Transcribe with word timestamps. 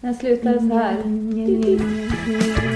Den 0.00 0.14
slutar 0.14 0.58
så 0.58 0.74
här. 0.74 2.69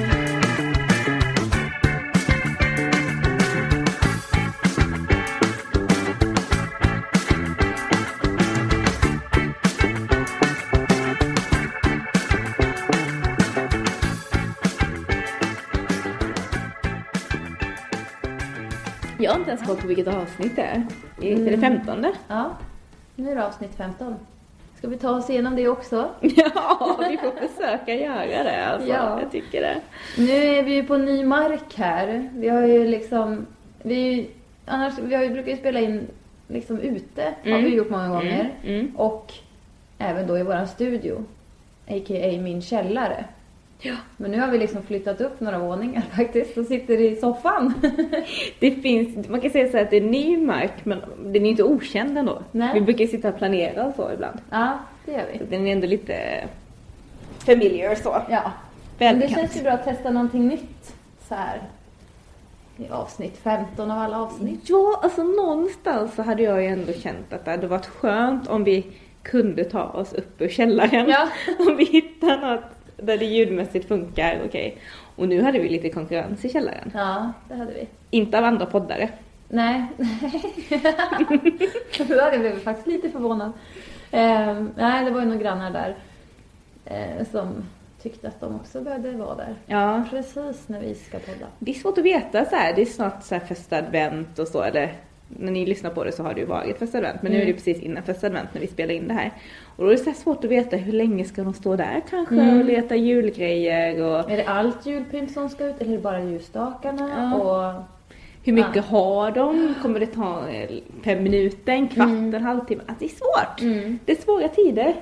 Koll 19.75 19.83
på 19.83 19.89
vilket 19.89 20.09
avsnitt 20.09 20.57
det 20.57 20.63
är. 20.63 20.83
Är 21.23 21.51
det 21.51 21.59
femtonde? 21.59 22.13
Ja, 22.29 22.51
nu 23.17 23.31
är 23.31 23.35
det 23.35 23.47
avsnitt 23.47 23.75
15. 23.77 24.15
Ska 24.79 24.89
vi 24.89 24.97
ta 24.97 25.11
oss 25.11 25.31
igenom 25.31 25.57
det 25.57 25.69
också? 25.69 26.09
Ja, 26.21 26.97
vi 27.11 27.17
får 27.17 27.49
försöka 27.49 27.95
göra 27.95 28.43
det 28.45 28.67
alltså. 28.67 28.89
Ja. 28.89 29.21
Jag 29.21 29.33
tycker 29.33 29.61
det. 29.61 29.81
Nu 30.19 30.33
är 30.33 30.63
vi 30.63 30.75
ju 30.75 30.83
på 30.85 30.97
ny 30.97 31.25
mark 31.25 31.75
här. 31.77 32.31
Vi 32.35 32.49
har 32.49 32.63
ju 32.67 32.89
liksom, 32.89 33.47
vi, 33.83 34.31
annars, 34.67 34.99
vi 34.99 35.15
har 35.15 35.23
ju 35.23 35.31
brukat 35.31 35.59
spela 35.59 35.81
in 35.81 36.07
liksom 36.49 36.81
ute, 36.81 37.23
har 37.45 37.51
Mm. 37.51 37.65
vi 37.65 37.75
gjort 37.77 37.91
många 37.91 38.09
gånger. 38.09 38.55
Mm, 38.65 38.81
mm. 38.81 38.97
Och 38.97 39.33
även 39.99 40.27
då 40.27 40.39
i 40.39 40.43
våran 40.43 40.69
studio, 40.69 41.25
a.k.a. 41.89 42.41
min 42.43 42.63
källare. 42.63 43.25
Ja. 43.85 43.95
Men 44.17 44.31
nu 44.31 44.41
har 44.41 44.49
vi 44.49 44.59
liksom 44.59 44.83
flyttat 44.83 45.21
upp 45.21 45.41
några 45.41 45.59
våningar 45.59 46.03
faktiskt 46.17 46.57
och 46.59 46.67
sitter 46.67 47.01
i 47.01 47.17
soffan. 47.17 47.75
Det 48.59 48.71
finns, 48.71 49.29
man 49.29 49.41
kan 49.41 49.51
säga 49.51 49.69
så 49.71 49.77
här 49.77 49.85
att 49.85 49.91
det 49.91 49.97
är 49.97 50.01
ny 50.01 50.37
mark 50.39 50.85
men 50.85 51.01
den 51.25 51.47
är 51.47 51.51
inte 51.51 51.63
okänd 51.63 52.19
ändå. 52.19 52.43
Nej. 52.53 52.71
Vi 52.75 52.81
brukar 52.81 53.07
sitta 53.07 53.29
och 53.29 53.39
planera 53.39 53.87
och 53.87 53.95
så 53.95 54.11
ibland. 54.13 54.39
ja, 54.51 54.79
det 55.05 55.13
gör 55.13 55.21
Så 55.39 55.45
vi. 55.45 55.57
den 55.57 55.67
är 55.67 55.73
ändå 55.73 55.87
lite 55.87 56.45
familiar 57.39 57.95
så. 57.95 58.23
Ja. 58.31 58.53
Men 58.99 59.21
det 59.21 59.29
känns 59.29 59.57
ju 59.57 59.63
bra 59.63 59.73
att 59.73 59.85
testa 59.85 60.11
någonting 60.11 60.49
nytt 60.49 60.95
så 61.29 61.35
här 61.35 61.63
i 62.77 62.89
avsnitt 62.89 63.39
15 63.43 63.91
av 63.91 63.99
alla 63.99 64.21
avsnitt. 64.21 64.61
Ja, 64.63 65.01
alltså 65.03 65.23
någonstans 65.23 66.15
så 66.15 66.23
hade 66.23 66.43
jag 66.43 66.63
ju 66.63 66.69
ändå 66.69 66.93
känt 66.93 67.33
att 67.33 67.45
det 67.45 67.51
hade 67.51 67.67
varit 67.67 67.87
skönt 67.87 68.49
om 68.49 68.65
vi 68.65 68.87
kunde 69.23 69.65
ta 69.65 69.83
oss 69.83 70.13
upp 70.13 70.41
ur 70.41 70.49
källaren. 70.49 71.09
Ja. 71.09 71.29
om 71.59 71.77
vi 71.77 71.85
hittar 71.85 72.37
något 72.37 72.65
där 72.97 73.19
det 73.19 73.25
ljudmässigt 73.25 73.89
funkar, 73.89 74.41
okej. 74.47 74.77
Och 75.17 75.29
nu 75.29 75.43
hade 75.43 75.59
vi 75.59 75.69
lite 75.69 75.89
konkurrens 75.91 76.45
i 76.45 76.49
källaren. 76.49 76.91
Ja, 76.95 77.33
det 77.49 77.55
hade 77.55 77.73
vi. 77.73 77.87
Inte 78.11 78.39
av 78.39 78.45
andra 78.45 78.67
poddare. 78.67 79.09
Nej. 79.49 79.85
Då 82.09 82.21
hade 82.21 82.33
jag 82.33 82.41
blivit 82.41 82.63
faktiskt 82.65 82.87
lite 82.87 83.11
förvånad. 83.11 83.53
Eh, 84.11 84.63
nej, 84.77 85.05
det 85.05 85.11
var 85.11 85.21
ju 85.21 85.27
några 85.27 85.41
grannar 85.43 85.71
där 85.71 85.97
eh, 86.85 87.27
som 87.31 87.65
tyckte 88.03 88.29
att 88.29 88.41
de 88.41 88.57
också 88.57 88.81
behövde 88.81 89.11
vara 89.13 89.35
där. 89.35 89.55
Ja. 89.67 90.05
Precis 90.11 90.69
när 90.69 90.81
vi 90.81 90.95
ska 90.95 91.19
podda. 91.19 91.47
Det 91.59 91.71
är 91.71 91.75
svårt 91.75 91.99
att 91.99 92.05
veta 92.05 92.45
så 92.45 92.57
här. 92.57 92.75
det 92.75 92.83
är 92.83 92.87
snart 92.87 93.23
så 93.25 93.35
här 93.35 93.43
första 93.47 93.77
advent 93.79 94.39
och 94.39 94.49
så, 94.49 94.63
eller 94.63 94.93
när 95.29 95.53
ni 95.53 95.67
lyssnar 95.67 95.91
på 95.91 96.05
det 96.05 96.13
så 96.13 96.23
har 96.23 96.35
det 96.35 96.41
ju 96.41 96.47
varit 96.47 96.79
första 96.79 96.99
advent, 96.99 97.23
men 97.23 97.33
nu 97.33 97.39
är 97.39 97.41
det 97.41 97.51
Mm. 97.51 97.57
precis 97.57 97.83
innan 97.83 98.03
första 98.03 98.27
advent 98.27 98.49
när 98.55 98.61
vi 98.61 98.67
spelar 98.67 98.95
in 98.95 99.09
det 99.09 99.15
här. 99.15 99.31
Och 99.77 99.85
då 99.85 99.91
är 99.91 99.97
det 99.97 100.05
så 100.05 100.13
svårt 100.13 100.45
att 100.45 100.51
veta 100.51 100.77
hur 100.77 100.93
länge 100.93 101.25
ska 101.25 101.43
de 101.45 101.55
stå 101.55 101.77
där 101.77 102.03
kanske 102.11 102.35
Mm. 102.35 102.59
och 102.59 102.65
leta 102.65 102.97
julgrejer 102.97 104.03
och 104.03 104.31
Är 104.31 104.37
det 104.37 104.45
allt 104.47 104.87
julpynt 104.87 105.33
som 105.33 105.49
ska 105.49 105.67
ut 105.67 105.81
eller 105.81 105.93
är 105.93 105.97
det 105.97 106.03
bara 106.03 106.21
ljusstakarna? 106.23 107.11
Ja. 107.33 107.35
Och 107.75 107.83
hur 108.43 108.53
mycket 108.53 108.77
Ja. 108.77 108.83
har 108.83 109.31
de? 109.31 109.75
Kommer 109.83 110.01
det 110.01 110.07
ta 110.07 110.49
eh, 110.49 110.71
fem 111.05 111.23
minuter, 111.23 111.73
en 111.73 111.89
kvart, 111.89 112.09
Mm. 112.09 112.35
en 112.35 112.43
halvtimme? 112.43 112.83
Alltså 112.87 113.05
det 113.05 113.13
är 113.13 113.17
svårt! 113.17 113.61
Mm. 113.61 113.99
Det 114.05 114.13
är 114.13 114.23
svåra 114.23 114.49
tider. 114.49 114.95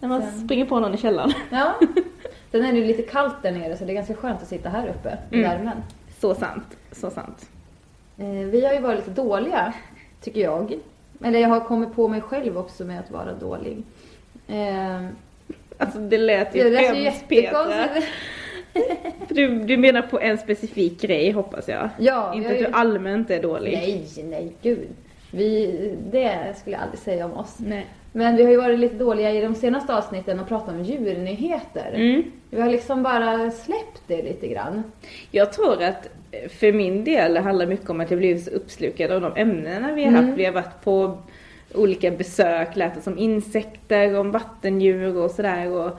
När 0.00 0.08
man 0.08 0.22
Sen- 0.22 0.40
springer 0.44 0.64
på 0.64 0.80
någon 0.80 0.94
i 0.94 0.96
källaren. 0.96 1.32
Ja. 1.50 1.74
Sen 2.50 2.64
är 2.64 2.72
det 2.72 2.78
ju 2.78 2.84
lite 2.84 3.02
kallt 3.02 3.34
där 3.42 3.52
nere 3.52 3.76
så 3.76 3.84
det 3.84 3.92
är 3.92 3.94
ganska 3.94 4.14
skönt 4.14 4.42
att 4.42 4.48
sitta 4.48 4.68
här 4.68 4.88
uppe 4.88 5.18
i 5.30 5.38
Mm. 5.38 5.50
värmen. 5.50 5.76
Så 6.20 6.34
sant, 6.34 6.76
så 6.92 7.10
sant. 7.10 7.48
Eh, 8.18 8.26
vi 8.26 8.66
har 8.66 8.72
ju 8.74 8.80
varit 8.80 8.98
lite 8.98 9.10
dåliga, 9.22 9.72
tycker 10.20 10.40
jag. 10.40 10.78
Eller 11.24 11.38
jag 11.38 11.48
har 11.48 11.60
kommit 11.60 11.94
på 11.94 12.08
mig 12.08 12.20
själv 12.20 12.58
också 12.58 12.84
med 12.84 13.00
att 13.00 13.10
vara 13.10 13.32
dålig. 13.32 13.82
Eh, 14.48 15.06
Alltså 15.80 15.98
det 15.98 16.18
lät 16.18 16.56
ju 16.56 16.70
det 16.70 16.78
hemskt 16.78 17.28
Petra. 17.28 17.88
Du, 19.28 19.58
du 19.64 19.76
menar 19.76 20.02
på 20.02 20.20
en 20.20 20.38
specifik 20.38 21.00
grej 21.00 21.30
hoppas 21.30 21.68
jag? 21.68 21.88
Ja, 21.98 22.34
Inte 22.34 22.48
jag 22.48 22.52
att 22.52 22.58
du 22.62 22.64
ju- 22.66 22.72
allmänt 22.72 23.30
är 23.30 23.42
dålig? 23.42 23.72
Nej, 23.72 24.06
nej, 24.24 24.52
gud. 24.62 24.88
Vi, 25.32 25.94
det 26.10 26.54
skulle 26.60 26.76
jag 26.76 26.82
aldrig 26.82 27.00
säga 27.00 27.24
om 27.24 27.32
oss. 27.32 27.56
Nej. 27.58 27.86
Men 28.12 28.36
vi 28.36 28.42
har 28.44 28.50
ju 28.50 28.56
varit 28.56 28.78
lite 28.78 28.94
dåliga 28.94 29.30
i 29.32 29.40
de 29.40 29.54
senaste 29.54 29.94
avsnitten 29.96 30.40
och 30.40 30.48
pratat 30.48 30.68
om 30.74 30.82
djurnyheter. 30.84 31.92
Mm. 31.94 32.22
Vi 32.50 32.60
har 32.60 32.70
liksom 32.70 33.02
bara 33.02 33.50
släppt 33.50 34.02
det 34.06 34.22
lite 34.22 34.48
grann. 34.48 34.82
Jag 35.30 35.52
tror 35.52 35.82
att 35.82 36.08
för 36.48 36.72
min 36.72 37.04
del 37.04 37.36
handlar 37.36 37.66
mycket 37.66 37.90
om 37.90 38.00
att 38.00 38.10
jag 38.10 38.18
blivit 38.18 38.44
så 38.44 38.50
uppslukad 38.50 39.10
av 39.10 39.20
de 39.20 39.32
ämnena 39.36 39.92
vi 39.92 40.02
har 40.04 40.08
Mm. 40.12 40.26
haft. 40.26 40.38
Vi 40.38 40.44
har 40.44 40.52
varit 40.52 40.84
på 40.84 41.18
olika 41.74 42.10
besök, 42.10 42.76
lärt 42.76 42.96
oss 42.96 43.06
om 43.06 43.18
insekter, 43.18 44.18
om 44.18 44.30
vattendjur 44.30 45.16
och 45.16 45.30
sådär. 45.30 45.70
Och 45.72 45.98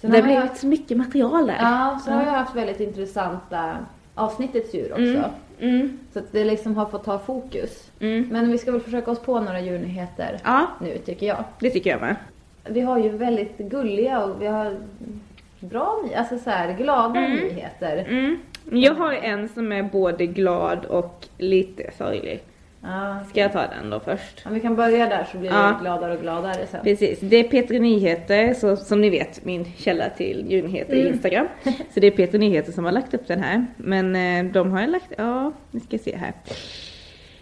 Sen 0.00 0.10
det 0.10 0.16
har 0.16 0.22
blivit 0.24 0.56
så 0.56 0.66
mycket 0.66 0.96
material 0.96 1.46
där. 1.46 1.56
Ja, 1.60 2.00
så 2.04 2.10
har 2.10 2.22
jag 2.22 2.30
haft 2.30 2.56
väldigt 2.56 2.80
intressanta 2.80 3.76
avsnittets 4.14 4.74
djur 4.74 4.90
också. 4.92 5.02
Mm. 5.02 5.24
Mm. 5.60 5.98
Så 6.12 6.18
att 6.18 6.32
det 6.32 6.44
liksom 6.44 6.76
har 6.76 6.86
fått 6.86 7.04
ta 7.04 7.18
fokus. 7.18 7.90
Mm. 8.00 8.28
Men 8.32 8.50
vi 8.50 8.58
ska 8.58 8.72
väl 8.72 8.80
försöka 8.80 9.10
oss 9.10 9.18
på 9.18 9.40
några 9.40 9.60
djurnyheter 9.60 10.38
Ja, 10.44 10.66
nu 10.80 10.98
tycker 10.98 11.26
jag. 11.26 11.44
det 11.60 11.70
tycker 11.70 11.90
jag 11.90 12.00
med. 12.00 12.16
Vi 12.68 12.80
har 12.80 12.98
ju 12.98 13.08
väldigt 13.08 13.58
gulliga 13.58 14.24
och 14.24 14.42
vi 14.42 14.46
har 14.46 14.76
bra, 15.60 16.02
alltså 16.16 16.38
så 16.38 16.50
här, 16.50 16.72
glada 16.76 17.20
Mm. 17.20 17.36
nyheter. 17.36 18.04
Jag 18.72 18.94
har 18.94 19.12
en 19.12 19.48
som 19.48 19.72
är 19.72 19.82
både 19.82 20.26
glad 20.26 20.84
och 20.84 21.26
lite 21.38 21.90
sorglig. 21.98 22.40
Ja, 22.82 23.24
Ska 23.30 23.40
jag 23.40 23.52
ta 23.52 23.66
den 23.66 23.90
då 23.90 24.00
först? 24.00 24.46
Om 24.46 24.54
vi 24.54 24.60
kan 24.60 24.76
börja 24.76 25.06
där 25.06 25.26
så 25.32 25.38
blir 25.38 25.50
Ja. 25.50 25.76
vi 25.78 25.82
gladare 25.84 26.14
och 26.14 26.20
gladare 26.20 26.66
sen. 26.70 26.80
Precis, 26.84 27.20
det 27.20 27.36
är 27.36 27.44
Peter 27.44 27.78
Nyheter, 27.80 28.54
så, 28.54 28.76
som 28.76 29.00
ni 29.00 29.10
vet 29.10 29.44
min 29.44 29.64
källa 29.76 30.08
till 30.10 30.46
djurnyheter 30.48 30.94
i 30.94 31.00
Mm. 31.00 31.12
Instagram. 31.12 31.46
Så 31.64 32.00
det 32.00 32.06
är 32.06 32.10
Peter 32.10 32.38
Nyheter 32.38 32.72
som 32.72 32.84
har 32.84 32.92
lagt 32.92 33.14
upp 33.14 33.26
den 33.28 33.40
här. 33.42 33.66
Men 33.76 34.16
eh, 34.16 34.52
de 34.52 34.72
har 34.72 34.86
lagt, 34.86 35.12
ja, 35.18 35.52
vi 35.70 35.80
ska 35.80 35.98
se 35.98 36.16
här. 36.16 36.32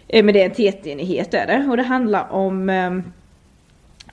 Eh, 0.07 0.25
men 0.25 0.33
det 0.33 0.41
är 0.41 0.45
en 0.45 0.51
TT-nyhet 0.73 1.33
är 1.33 1.47
det. 1.47 1.67
Och 1.69 1.77
det 1.77 1.83
handlar 1.83 2.31
om 2.31 2.69
eh, 2.69 2.91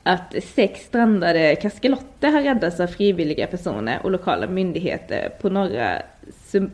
att 0.02 0.34
sex 0.44 0.80
strandade 0.80 1.54
kaskelotter 1.56 2.28
har 2.32 2.42
räddats 2.42 2.80
av 2.80 2.86
frivilliga 2.86 3.46
personer 3.46 3.98
och 4.02 4.10
lokala 4.10 4.46
myndigheter 4.46 5.28
på 5.40 5.48
norra 5.48 6.02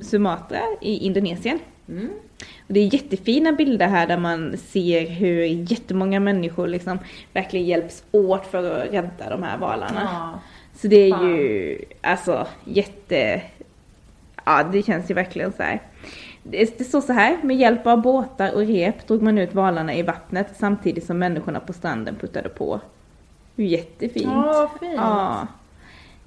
Sumatra 0.01 0.59
i 0.81 1.07
Indonesien. 1.07 1.59
Mm. 1.89 2.09
Och 2.67 2.75
det 2.75 2.81
är 2.81 2.95
jättefina 2.95 3.53
bilder 3.53 3.87
här 3.87 4.07
där 4.07 4.19
man 4.19 4.57
ser 4.57 5.07
hur 5.07 5.45
jättemånga 5.45 6.21
människor 6.21 6.69
liksom 6.69 6.99
verkligen 7.33 7.67
hjälps 7.67 8.05
åt 8.13 8.47
för 8.47 8.59
att 8.83 8.93
rädda 8.93 9.31
de 9.31 9.43
här 9.43 9.59
valarna. 9.59 10.01
Ja. 10.13 10.41
Så 10.75 10.89
det 10.89 10.97
är 10.97 11.11
Fan. 11.11 11.27
ju 11.29 11.79
alltså 12.01 12.47
jätte... 12.65 13.43
Ja, 14.45 14.63
det 14.73 14.83
känns 14.83 15.11
ju 15.11 15.15
verkligen 15.15 15.53
så 15.53 15.63
här. 15.63 15.81
Det 16.43 16.79
det 16.79 16.85
står 16.85 17.01
så 17.01 17.13
här, 17.13 17.37
med 17.43 17.57
hjälp 17.57 17.87
av 17.87 18.03
båtar 18.03 18.55
och 18.55 18.61
rep 18.67 19.07
drog 19.07 19.23
man 19.23 19.39
ut 19.39 19.55
valarna 19.55 19.95
i 19.95 20.03
vattnet 20.03 20.47
samtidigt 20.57 21.07
som 21.07 21.19
människorna 21.19 21.61
på 21.61 21.73
stranden 21.73 22.17
puttade 22.17 22.49
på. 22.49 22.81
Jättefint. 23.57 24.25
Ja, 24.27 24.71
fint. 24.81 24.93
Ja, 24.97 25.47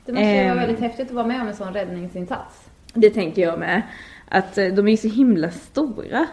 Det 0.05 0.11
måste 0.11 0.25
ju 0.25 0.31
Ehm. 0.31 0.47
vara 0.55 0.65
väldigt 0.65 0.79
häftigt 0.79 1.07
att 1.07 1.13
vara 1.15 1.27
med 1.27 1.41
om 1.41 1.47
en 1.47 1.55
sån 1.55 1.73
räddningsinsats. 1.73 2.64
Det 2.95 3.09
tänker 3.09 3.41
jag 3.41 3.59
med. 3.59 3.81
Att 4.29 4.57
eh, 4.57 4.67
de 4.67 4.87
är 4.87 4.91
ju 4.91 4.97
så 4.97 5.07
himla 5.07 5.51
stora. 5.51 6.27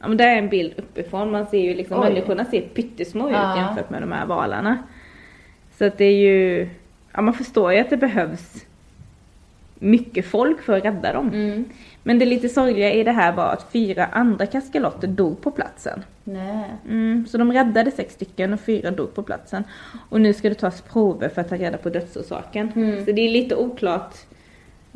Ja 0.00 0.08
men 0.08 0.16
där 0.16 0.26
är 0.28 0.36
en 0.38 0.48
bild 0.48 0.72
uppifrån, 0.76 1.30
man 1.30 1.46
ser 1.46 1.60
ju 1.60 1.74
liksom 1.74 2.00
Oj. 2.00 2.08
människorna 2.08 2.44
ser 2.44 2.60
pyttesmå 2.60 3.28
ut 3.28 3.34
Ja. 3.34 3.56
jämfört 3.56 3.90
med 3.90 4.02
de 4.02 4.12
här 4.12 4.26
valarna. 4.26 4.78
Så 5.78 5.84
att 5.84 5.98
det 5.98 6.04
är 6.04 6.16
ju, 6.16 6.68
ja 7.12 7.20
man 7.22 7.34
förstår 7.34 7.72
ju 7.72 7.78
att 7.78 7.90
det 7.90 7.96
behövs 7.96 8.64
mycket 9.78 10.26
folk 10.26 10.62
för 10.62 10.76
att 10.76 10.84
rädda 10.84 11.12
dem. 11.12 11.28
Mm. 11.28 11.64
Men 12.02 12.18
det 12.18 12.24
lite 12.24 12.48
sorgliga 12.48 12.92
i 12.92 13.04
det 13.04 13.12
här 13.12 13.32
var 13.32 13.52
att 13.52 13.72
fyra 13.72 14.06
andra 14.06 14.46
kaskelotter 14.46 15.08
dog 15.08 15.40
på 15.42 15.50
platsen. 15.50 16.04
Nej. 16.24 16.64
Mm, 16.88 17.26
så 17.26 17.38
de 17.38 17.52
räddade 17.52 17.90
sex 17.90 18.14
stycken 18.14 18.52
och 18.52 18.60
fyra 18.60 18.90
dog 18.90 19.14
på 19.14 19.22
platsen. 19.22 19.64
Och 20.08 20.20
nu 20.20 20.32
ska 20.32 20.48
det 20.48 20.54
tas 20.54 20.80
prover 20.80 21.28
för 21.28 21.40
att 21.40 21.48
ta 21.48 21.56
reda 21.56 21.78
på 21.78 21.88
dödsorsaken. 21.90 22.72
Mm. 22.76 23.04
Så 23.04 23.12
det 23.12 23.20
är 23.22 23.30
lite 23.30 23.56
oklart. 23.56 24.14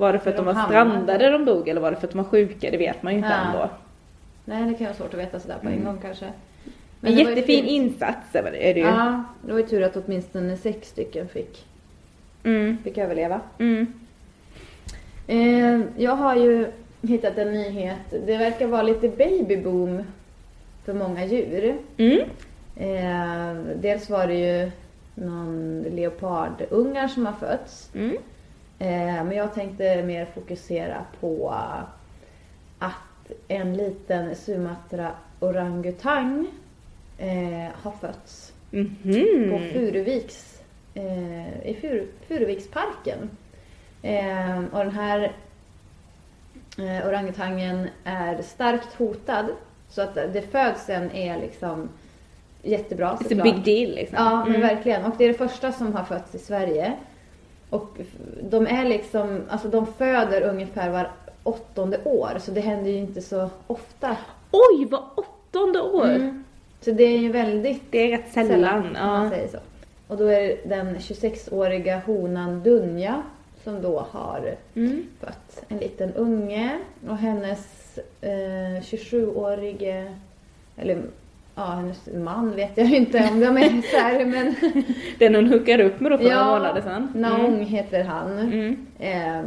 Var 0.00 0.12
det 0.12 0.18
för 0.18 0.30
att 0.30 0.36
de 0.36 0.46
de 0.46 0.54
var 0.54 0.64
strandade 0.64 1.30
de 1.30 1.44
dog 1.44 1.68
eller 1.68 1.80
var 1.80 1.90
det 1.90 1.96
för 1.96 2.06
att 2.06 2.12
de 2.12 2.16
var 2.18 2.24
sjuka? 2.24 2.70
Det 2.70 2.76
vet 2.76 3.02
man 3.02 3.12
ju 3.12 3.18
inte 3.18 3.30
Ja. 3.30 3.46
ändå. 3.52 3.70
Nej, 4.44 4.62
det 4.70 4.74
kan 4.74 4.84
vara 4.86 4.96
svårt 4.96 5.14
att 5.14 5.20
veta 5.20 5.40
sådär 5.40 5.56
på 5.62 5.68
en 5.68 5.84
gång 5.84 5.98
kanske. 6.02 6.26
Men 7.00 7.12
ju 7.12 7.18
jättefin 7.18 7.64
fint. 7.64 7.68
insats 7.68 8.34
är 8.34 8.42
det 8.74 8.80
ju. 8.80 8.86
Ja, 8.86 9.24
det 9.46 9.52
var 9.52 9.58
ju 9.60 9.66
tur 9.66 9.82
att 9.82 9.96
åtminstone 9.96 10.56
sex 10.56 10.88
stycken 10.88 11.28
fick, 11.28 11.66
Mm, 12.44 12.78
fick 12.84 12.98
överleva. 12.98 13.40
mm. 13.58 13.86
Eh, 15.26 15.80
jag 15.96 16.16
har 16.16 16.36
ju 16.36 16.66
hittat 17.02 17.38
en 17.38 17.52
nyhet. 17.52 18.10
Det 18.26 18.36
verkar 18.36 18.66
vara 18.66 18.82
lite 18.82 19.08
babyboom 19.08 20.02
för 20.84 20.94
många 20.94 21.24
djur. 21.26 21.76
Mm. 21.96 22.18
Eh, 22.76 23.62
dels 23.76 24.10
var 24.10 24.26
det 24.26 24.34
ju 24.34 24.70
någon 25.14 25.82
leopardungar 25.90 27.08
som 27.08 27.26
har 27.26 27.32
fötts. 27.32 27.90
Mm. 27.94 28.16
Eh, 28.82 29.24
men 29.24 29.32
jag 29.32 29.54
tänkte 29.54 30.02
mer 30.02 30.24
fokusera 30.34 31.04
på 31.20 31.54
att 32.78 32.92
en 33.48 33.76
liten 33.76 34.36
Sumatra 34.36 35.10
orangutang 35.40 36.46
eh, 37.18 37.68
har 37.82 37.90
fötts 38.00 38.52
Mhm. 38.70 39.50
på 39.50 39.58
Furuviks, 39.72 40.62
eh, 40.94 41.66
i 41.68 41.76
Fur, 41.80 42.06
Furuviksparken. 42.28 43.30
Och 44.72 44.78
den 44.84 44.90
här 44.94 45.32
orangutangen 47.06 47.88
är 48.04 48.42
starkt 48.42 48.94
hotad. 48.94 49.46
Så 49.88 50.02
att 50.02 50.14
det 50.14 50.42
födseln 50.52 51.10
är 51.10 51.40
liksom 51.40 51.88
jättebra 52.62 53.08
It's 53.08 53.14
a 53.14 53.18
såklart. 53.28 53.44
big 53.44 53.64
deal 53.64 53.94
liksom. 53.94 54.16
Ja, 54.18 54.36
men 54.44 54.54
Mm. 54.54 54.60
verkligen. 54.60 55.04
Och 55.04 55.14
det 55.18 55.24
är 55.24 55.28
det 55.28 55.34
första 55.34 55.72
som 55.72 55.94
har 55.94 56.04
fötts 56.04 56.34
i 56.34 56.38
Sverige. 56.38 56.92
Och 57.70 57.98
de 58.42 58.66
är 58.66 58.84
liksom, 58.84 59.40
alltså 59.48 59.68
de 59.68 59.86
föder 59.86 60.42
ungefär 60.42 60.90
var 60.90 61.10
åttonde 61.42 61.98
år. 62.04 62.30
Så 62.40 62.50
det 62.50 62.60
händer 62.60 62.90
ju 62.90 62.96
inte 62.96 63.20
så 63.22 63.50
ofta. 63.66 64.16
Oj, 64.50 64.86
vad 64.90 65.02
åttonde 65.16 65.80
år! 65.80 66.08
Mm. 66.10 66.44
Så 66.80 66.90
det 66.90 67.04
är 67.04 67.18
ju 67.18 67.32
väldigt 67.32 67.82
Det 67.90 67.98
är 67.98 68.18
rätt 68.18 68.32
sällan. 68.32 68.82
man 68.92 69.22
Ja. 69.22 69.30
säger 69.30 69.48
så. 69.48 69.58
Och 70.08 70.16
då 70.16 70.24
är 70.26 70.40
det 70.40 70.58
den 70.64 70.96
26-åriga 70.98 71.98
honan 72.06 72.62
Dunja 72.62 73.22
som 73.64 73.82
då 73.82 74.06
har 74.10 74.54
Mm. 74.74 75.06
fött 75.20 75.64
en 75.68 75.78
liten 75.78 76.12
unge. 76.14 76.78
Och 77.08 77.16
hennes 77.16 77.98
eh, 78.20 78.82
27-årige, 78.82 80.14
eller 80.76 81.02
ja, 81.60 81.66
hennes 81.74 82.08
man 82.14 82.56
vet 82.56 82.76
jag 82.76 82.90
inte 82.90 83.28
om 83.32 83.40
de 83.46 83.56
är 83.56 83.78
isär 83.78 84.24
men 84.26 84.54
Den 85.18 85.34
hon 85.34 85.46
hookade 85.46 85.84
upp 85.84 86.00
med 86.00 86.10
då 86.12 86.16
för 86.18 86.24
några 86.24 86.36
Ja, 86.36 86.44
månader 86.58 86.80
sedan. 86.82 87.08
Naong 87.14 87.64
heter 87.64 88.04
han. 88.04 88.38
Mm. 88.38 88.76
Ehm, 88.98 89.44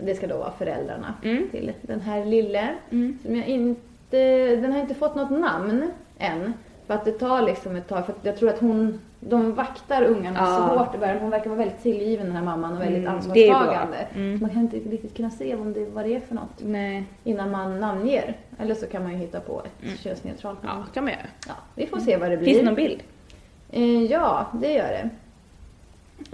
det 0.00 0.14
ska 0.14 0.26
då 0.26 0.36
vara 0.38 0.52
föräldrarna 0.58 1.14
Mm. 1.24 1.48
till 1.50 1.72
den 1.82 2.00
här 2.00 2.24
lille. 2.24 2.68
Mm. 2.90 3.18
Som 3.22 3.36
jag 3.36 3.46
inte, 3.48 4.56
den 4.56 4.72
har 4.72 4.80
inte 4.80 4.94
fått 4.94 5.14
något 5.14 5.30
namn 5.30 5.90
än. 6.18 6.52
För 6.86 6.94
att 6.94 7.04
det 7.04 7.12
tar 7.12 7.42
liksom 7.42 7.76
ett 7.76 7.88
tag. 7.88 8.06
För 8.06 8.14
jag 8.22 8.36
tror 8.36 8.48
att 8.50 8.58
hon, 8.60 9.00
de 9.20 9.54
vaktar 9.54 10.02
ungarna 10.02 10.38
Ja. 10.40 10.46
så 10.56 10.78
hårt 10.78 10.94
i 10.94 10.98
början. 10.98 11.18
Hon 11.20 11.30
verkar 11.30 11.50
vara 11.50 11.58
väldigt 11.58 11.82
tillgiven 11.82 12.26
den 12.26 12.36
här 12.36 12.42
mamman 12.44 12.72
och 12.76 12.80
väldigt 12.80 13.02
Mm, 13.02 13.14
ansvarstagande. 13.14 13.96
Mm. 14.14 14.38
Man 14.40 14.50
kan 14.50 14.60
inte 14.60 14.76
riktigt 14.76 15.16
kunna 15.16 15.30
se 15.30 15.54
om 15.54 15.72
det, 15.72 15.84
vad 15.84 16.04
det 16.04 16.14
är 16.16 16.20
för 16.20 16.34
något 16.34 16.58
Nej. 16.60 17.04
innan 17.24 17.50
man 17.50 17.80
namnger. 17.80 18.36
Eller 18.58 18.74
så 18.74 18.86
kan 18.86 19.02
man 19.02 19.12
ju 19.12 19.18
hitta 19.18 19.40
på 19.40 19.62
ett 19.82 20.00
könsneutralt 20.00 20.62
namn. 20.62 20.74
Mm. 20.76 20.84
Ja, 20.88 20.92
kan 20.94 21.04
man 21.04 21.12
göra. 21.12 21.26
Ja, 21.48 21.54
vi 21.74 21.86
får 21.86 21.98
se 21.98 22.16
vad 22.16 22.30
det 22.30 22.36
blir. 22.36 22.46
Finns 22.46 22.58
det 22.58 22.64
någon 22.64 22.74
bild? 22.74 23.02
Eh, 23.70 24.02
ja, 24.04 24.46
det 24.60 24.72
gör 24.72 24.88
det. 24.88 25.10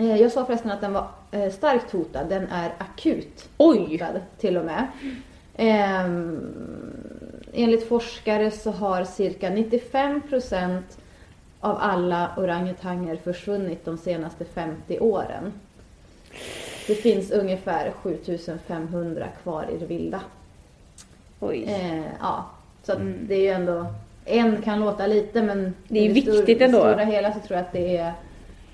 Eh, 0.02 0.16
jag 0.16 0.32
sa 0.32 0.44
förresten 0.44 0.70
att 0.70 0.80
den 0.80 0.92
var 0.92 1.06
eh, 1.30 1.50
starkt 1.50 1.92
hotad. 1.92 2.28
Den 2.28 2.46
är 2.52 2.72
akut 2.78 3.48
Oj! 3.58 3.78
hotad 3.92 4.20
till 4.38 4.56
och 4.56 4.64
med. 4.64 4.86
Enligt 7.52 7.88
forskare 7.88 8.50
så 8.50 8.70
har 8.70 9.04
cirka 9.04 9.50
95 9.50 10.20
procent 10.28 10.98
av 11.60 11.76
alla 11.80 12.30
orangutanger 12.36 13.16
försvunnit 13.16 13.84
de 13.84 13.98
senaste 13.98 14.44
50 14.44 14.98
åren. 14.98 15.52
Det 16.86 16.94
finns 16.94 17.30
ungefär 17.30 17.90
7500 18.02 19.26
kvar 19.42 19.66
i 19.74 19.78
det 19.78 19.86
vilda. 19.86 20.20
Oj. 21.40 21.64
Eh, 21.68 22.02
ja, 22.20 22.46
så 22.82 22.92
Mm. 22.92 23.14
det 23.28 23.34
är 23.34 23.40
ju 23.40 23.48
ändå, 23.48 23.86
en 24.24 24.62
kan 24.62 24.80
låta 24.80 25.06
lite 25.06 25.42
men 25.42 25.74
Det 25.88 25.98
är 25.98 26.02
i 26.04 26.08
viktigt 26.08 26.36
ändå. 26.38 26.52
I 26.52 26.54
det 26.54 26.68
stora 26.68 27.04
hela 27.04 27.32
så 27.32 27.40
tror 27.40 27.56
jag 27.56 27.66
att 27.66 27.72
det 27.72 27.96
är 27.96 28.12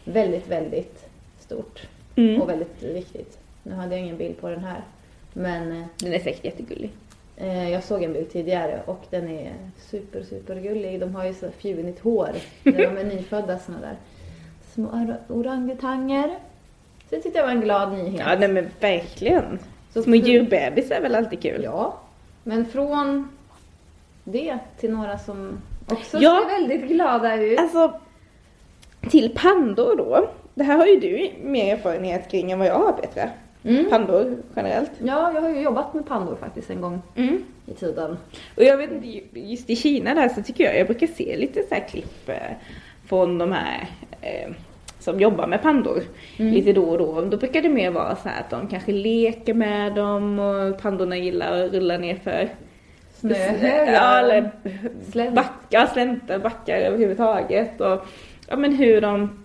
väldigt, 0.05 0.49
väldigt 0.49 1.05
stort 1.41 1.82
Mm. 2.17 2.43
och 2.43 2.49
väldigt 2.49 2.82
viktigt. 2.82 3.38
Nu 3.62 3.73
hade 3.75 3.94
jag 3.94 4.05
ingen 4.05 4.17
bild 4.17 4.41
på 4.41 4.49
den 4.50 4.65
här. 4.65 4.81
Men 5.32 5.73
eh, 5.73 5.87
Den 6.00 6.12
är 6.12 6.19
säkert 6.19 6.44
jättegullig. 6.44 6.91
Eh, 7.36 7.70
jag 7.70 7.82
såg 7.84 8.02
en 8.02 8.12
bild 8.12 8.31
tidigare 8.32 8.81
och 8.86 9.00
den 9.10 9.28
är 9.28 9.52
super, 9.90 10.22
super 10.22 10.54
gullig. 10.60 11.00
De 11.00 11.14
har 11.14 11.25
ju 11.25 11.34
så 11.34 11.50
fjunigt 11.50 12.00
hår 12.00 12.28
när 12.62 12.72
de 12.72 12.84
är 12.98 13.04
nyfödda 13.16 13.58
såna 13.58 13.81
där 13.81 13.96
små 14.75 14.88
or- 14.88 15.16
orangutanger. 15.28 16.28
Så 17.10 17.14
det 17.16 17.20
tyckte 17.20 17.38
jag 17.38 17.46
var 17.46 17.52
en 17.52 17.60
glad 17.60 17.92
nyhet. 17.92 18.20
Ja, 18.26 18.36
nej 18.38 18.48
men 18.48 18.69
verkligen. 18.81 19.58
Så 19.92 20.02
Små 20.02 20.14
djurbebisar 20.14 20.94
är 20.96 21.00
väl 21.00 21.14
alltid 21.14 21.42
kul? 21.42 21.62
Ja, 21.64 21.98
men 22.42 22.66
från 22.66 23.28
det 24.25 24.58
till 24.80 24.90
några 24.92 25.19
som 25.19 25.60
också 25.88 26.19
Ja. 26.20 26.40
ser 26.48 26.60
väldigt 26.60 26.88
glada 26.88 27.34
ut. 27.37 27.58
Alltså, 27.58 28.00
till 29.10 29.34
pandor 29.37 29.96
då. 29.96 30.28
Det 30.54 30.64
här 30.64 30.76
har 30.78 30.87
ju 30.87 31.00
du 31.00 31.30
mer 31.42 31.75
erfarenhet 31.75 32.30
kring 32.30 32.50
än 32.52 32.58
vad 32.58 32.69
jag 32.69 32.78
har 32.78 32.92
Petra. 32.92 33.30
Mm. 33.64 33.90
Pandor 33.90 34.37
generellt. 34.56 34.90
Ja, 34.99 35.32
jag 35.34 35.40
har 35.40 35.49
ju 35.50 35.61
jobbat 35.61 35.94
med 35.94 36.06
pandor 36.06 36.37
faktiskt 36.40 36.70
en 36.70 36.81
gång 36.81 37.02
Mm. 37.14 37.44
i 37.66 37.72
tiden. 37.75 38.16
Och 38.56 38.62
jag 38.64 38.76
vet 38.76 38.90
inte, 38.93 39.38
just 39.40 39.70
i 39.70 39.76
Kina 39.76 40.14
där 40.14 40.28
så 40.28 40.43
tycker 40.43 40.64
jag, 40.64 40.78
jag 40.78 40.87
brukar 40.87 41.06
se 41.06 41.37
lite 41.37 41.62
så 41.69 41.75
här 41.75 41.88
klipp 41.88 42.28
eh, 42.28 42.34
från 43.06 43.38
de 43.38 43.52
här 43.52 43.88
eh, 44.20 44.50
som 44.99 45.20
jobbar 45.20 45.46
med 45.46 45.62
pandor 45.62 46.02
Mm. 46.38 46.52
lite 46.55 46.72
då 46.72 46.82
och 46.90 46.99
då. 46.99 47.20
Då 47.20 47.37
brukar 47.37 47.62
det 47.62 47.69
mer 47.69 47.90
vara 47.90 48.16
så 48.16 48.28
här 48.28 48.40
att 48.40 48.50
de 48.50 48.69
kanske 48.69 48.93
leker 48.93 49.55
med 49.55 49.94
dem 49.94 50.38
och 50.38 50.82
pandorna 50.82 51.16
gillar 51.16 51.64
att 51.64 51.72
rulla 51.72 51.99
ner 51.99 52.14
för 52.16 52.49
Snöhögar. 53.14 53.93
Ja, 53.93 54.19
eller 54.19 54.50
Slänt. 55.12 55.34
backar, 55.34 55.87
slänter, 55.87 56.38
backar 56.38 56.76
överhuvudtaget. 56.76 57.81
Och 57.81 58.06
ja, 58.49 58.56
men 58.56 58.75
hur 58.75 59.00
de 59.00 59.44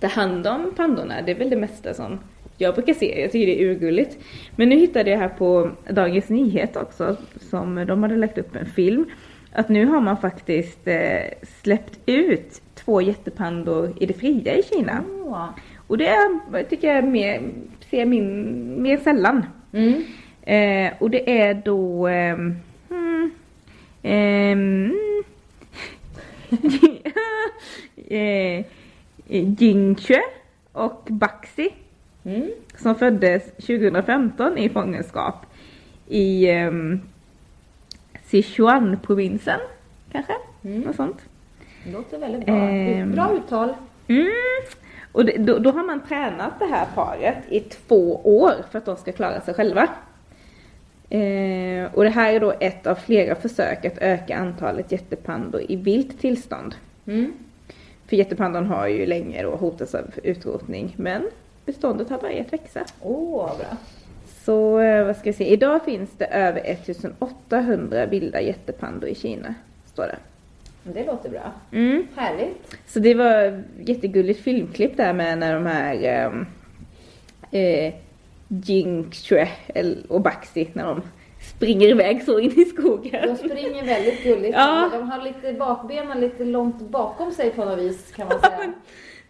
tar 0.00 0.08
hand 0.08 0.46
om 0.46 0.72
pandorna, 0.76 1.22
det 1.22 1.32
är 1.32 1.36
väl 1.36 1.50
det 1.50 1.56
mesta 1.56 1.94
som 1.94 2.18
jag 2.62 2.74
brukar 2.74 2.94
se. 2.94 3.20
Jag 3.20 3.32
tycker 3.32 3.46
det 3.46 3.62
är 3.62 3.66
urgulligt. 3.66 4.18
Men 4.56 4.68
nu 4.68 4.76
hittade 4.76 5.10
jag 5.10 5.18
här 5.18 5.28
på 5.28 5.70
Dagens 5.90 6.28
Nyhet 6.28 6.76
också, 6.76 7.16
som 7.40 7.86
de 7.86 8.02
hade 8.02 8.16
lagt 8.16 8.38
upp 8.38 8.56
en 8.56 8.66
film. 8.66 9.04
Att 9.52 9.68
nu 9.68 9.86
har 9.86 10.00
man 10.00 10.16
faktiskt 10.16 10.88
eh, 10.88 11.20
släppt 11.62 11.98
ut 12.06 12.62
två 12.74 13.00
jättepandor 13.00 13.92
i 14.00 14.06
det 14.06 14.14
fria 14.14 14.56
i 14.56 14.62
Kina. 14.62 15.04
Åh. 15.24 15.48
Och 15.86 15.98
det 15.98 16.16
tycker 16.70 16.94
jag 16.94 17.04
mer, 17.04 17.42
ser 17.90 18.06
min, 18.06 18.82
mer 18.82 18.96
sällan. 18.96 19.46
Mm. 19.72 20.04
Eh, 20.42 20.92
och 20.98 21.10
det 21.10 21.40
är 21.40 21.54
då... 21.54 22.06
ehm, 22.06 22.56
hmm, 22.88 23.30
ehm, 24.02 24.92
eh, 28.08 28.64
Jingche 29.26 30.20
och 30.72 31.06
Baxi 31.10 31.70
Mm. 32.24 32.50
som 32.76 32.94
föddes 32.94 33.44
2015 33.56 34.58
i 34.58 34.68
fångenskap 34.68 35.46
i 36.08 36.52
um, 36.52 37.00
Sichuan-provinsen 38.24 39.60
kanske? 40.12 40.32
Mm. 40.64 40.80
Något 40.80 40.96
sånt. 40.96 41.22
Det 41.84 41.92
låter 41.92 42.18
väldigt 42.18 42.46
bra. 42.46 42.54
Ehm. 42.54 43.12
Bra 43.12 43.32
uttal. 43.36 43.74
Mm. 44.08 44.32
Och 45.12 45.24
det, 45.24 45.36
då, 45.38 45.58
då 45.58 45.70
har 45.70 45.84
man 45.84 46.00
tränat 46.08 46.58
det 46.58 46.66
här 46.66 46.86
paret 46.94 47.38
i 47.48 47.60
två 47.60 48.20
år 48.24 48.52
för 48.70 48.78
att 48.78 48.84
de 48.84 48.96
ska 48.96 49.12
klara 49.12 49.40
sig 49.40 49.54
själva. 49.54 49.88
Eh, 51.10 51.94
och 51.94 52.04
det 52.04 52.10
här 52.10 52.32
är 52.32 52.40
då 52.40 52.52
ett 52.60 52.86
av 52.86 52.94
flera 52.94 53.34
försök 53.34 53.84
att 53.84 53.98
öka 53.98 54.36
antalet 54.36 54.92
jättepandor 54.92 55.62
i 55.68 55.76
vilt 55.76 56.20
tillstånd. 56.20 56.74
Mm. 57.06 57.32
För 58.06 58.16
jättepandon 58.16 58.66
har 58.66 58.86
ju 58.86 59.06
länge 59.06 59.42
då 59.42 59.56
hotats 59.56 59.94
av 59.94 60.04
utrotning 60.22 60.94
men 60.96 61.22
beståndet 61.66 62.10
har 62.10 62.18
börjat 62.18 62.52
växa. 62.52 62.80
Åh, 63.00 63.46
vad 63.48 63.58
bra. 63.58 63.76
Så 64.44 64.78
eh, 64.80 65.04
vad 65.06 65.16
ska 65.16 65.24
vi 65.24 65.32
se, 65.32 65.46
idag 65.46 65.84
finns 65.84 66.10
det 66.18 66.26
över 66.26 66.60
1800 66.64 68.06
vilda 68.06 68.40
jättepandor 68.40 69.08
i 69.08 69.14
Kina. 69.14 69.54
Står 69.92 70.02
det. 70.02 70.16
Det 70.84 71.06
låter 71.06 71.30
bra. 71.30 71.52
Mm. 71.72 72.06
Härligt. 72.16 72.76
Så 72.86 72.98
det 72.98 73.14
var 73.14 73.62
jättegulligt 73.80 74.40
filmklipp 74.40 74.96
där 74.96 75.12
med 75.12 75.38
när 75.38 75.54
de 75.54 75.66
här 75.66 75.94
ehm, 76.04 76.46
eh, 77.50 77.94
Jingxue 78.48 79.48
och 80.08 80.20
Baxi 80.20 80.68
när 80.72 80.84
de 80.86 81.02
springer 81.56 81.88
iväg 81.88 82.22
så 82.22 82.38
in 82.38 82.50
i 82.50 82.54
De 82.54 82.70
skogen. 82.70 83.36
springer 83.36 83.84
väldigt 83.84 84.22
gulligt. 84.22 84.54
Ja. 84.54 84.90
De 84.92 85.10
har 85.10 85.22
lite 85.22 85.52
bakbenen 85.52 86.20
lite 86.20 86.44
långt 86.44 86.80
bakom 86.80 87.30
sig 87.32 87.50
på 87.50 87.64
något 87.64 87.78
vis 87.78 88.12
kan 88.16 88.28
man 88.28 88.40
säga. 88.40 88.72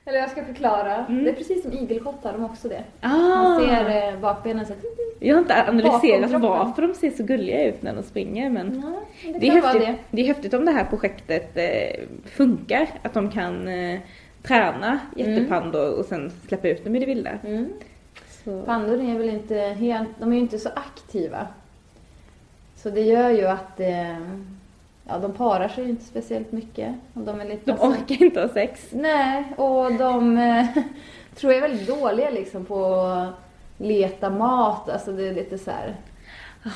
Eller 0.05 0.19
jag 0.19 0.31
ska 0.31 0.45
förklara. 0.45 1.07
Mm. 1.07 1.25
Det 1.25 1.31
är 1.31 1.35
precis 1.35 1.63
som 1.63 1.73
igelkottar, 1.73 2.33
de 2.33 2.43
har 2.43 2.49
också 2.49 2.69
det. 2.69 2.85
Ah, 3.01 3.09
Man 3.09 3.61
ser 3.61 4.13
eh, 4.13 4.21
bakbenen 4.21 4.67
så 4.67 4.73
jag 5.21 5.35
har 5.35 5.41
inte 5.41 5.69
analyserat 5.69 6.31
varför 6.31 6.83
de 6.83 6.95
ser 6.95 7.11
så 7.11 7.23
gulliga 7.23 7.69
ut 7.69 7.83
när 7.83 7.95
de 7.95 8.03
springer 8.03 8.51
men 8.51 8.67
men 9.25 9.33
det, 9.33 9.39
det 9.39 9.49
är, 9.49 9.53
häftigt, 9.53 9.83
det. 9.83 9.97
det 10.11 10.23
är 10.23 10.27
häftigt 10.27 10.55
om 10.55 10.65
det 10.65 10.73
här 10.73 10.85
projektet 10.85 11.57
eh, 11.57 12.05
funkar. 12.25 12.89
Att 13.03 13.15
de 13.15 13.31
kan 13.31 13.69
eh, 13.69 14.01
träna 14.43 14.99
jättepandor 15.17 15.99
och 15.99 16.05
sen 16.05 16.33
släppa 16.49 16.69
ut 16.69 16.85
dem 16.85 16.97
i 16.97 16.99
det 16.99 17.07
vilda. 17.07 17.31
Mm. 17.45 17.73
Pandor 18.65 19.01
är 19.01 19.19
väl 19.19 19.29
inte 19.29 19.55
helt, 19.57 20.09
de 20.19 20.33
är 20.33 20.37
ju 20.37 20.41
inte 20.41 20.59
så 20.59 20.69
aktiva. 20.69 21.47
Så 22.77 22.91
det 22.91 23.01
gör 23.01 23.31
ju 23.31 23.47
att 23.47 23.77
det, 23.77 24.17
ja, 25.09 25.19
de 25.19 25.33
parar 25.33 25.69
sig 25.69 25.85
ju 25.85 25.91
inte 25.91 26.05
speciellt 26.05 26.53
mycket. 26.53 26.95
Och 27.15 27.21
de 27.21 27.41
är 27.41 27.45
lite, 27.45 27.73
De 27.73 27.89
orkar 27.89 28.23
inte 28.23 28.41
ha 28.41 28.49
sex. 28.49 28.89
Nej, 28.93 29.45
och 29.57 29.93
de 29.93 30.37
eh, 30.39 30.67
tror 31.37 31.53
jag 31.53 31.65
är 31.65 31.69
väldigt 31.69 31.89
dåliga 31.89 32.31
liksom 32.31 32.65
på 32.65 32.85
att 32.97 33.29
leta 33.79 34.31
mat. 34.31 34.89
Alltså 34.91 35.13
det 35.13 35.29
är 35.29 35.35
lite 35.35 35.59
så 35.59 35.71
här 35.71 35.95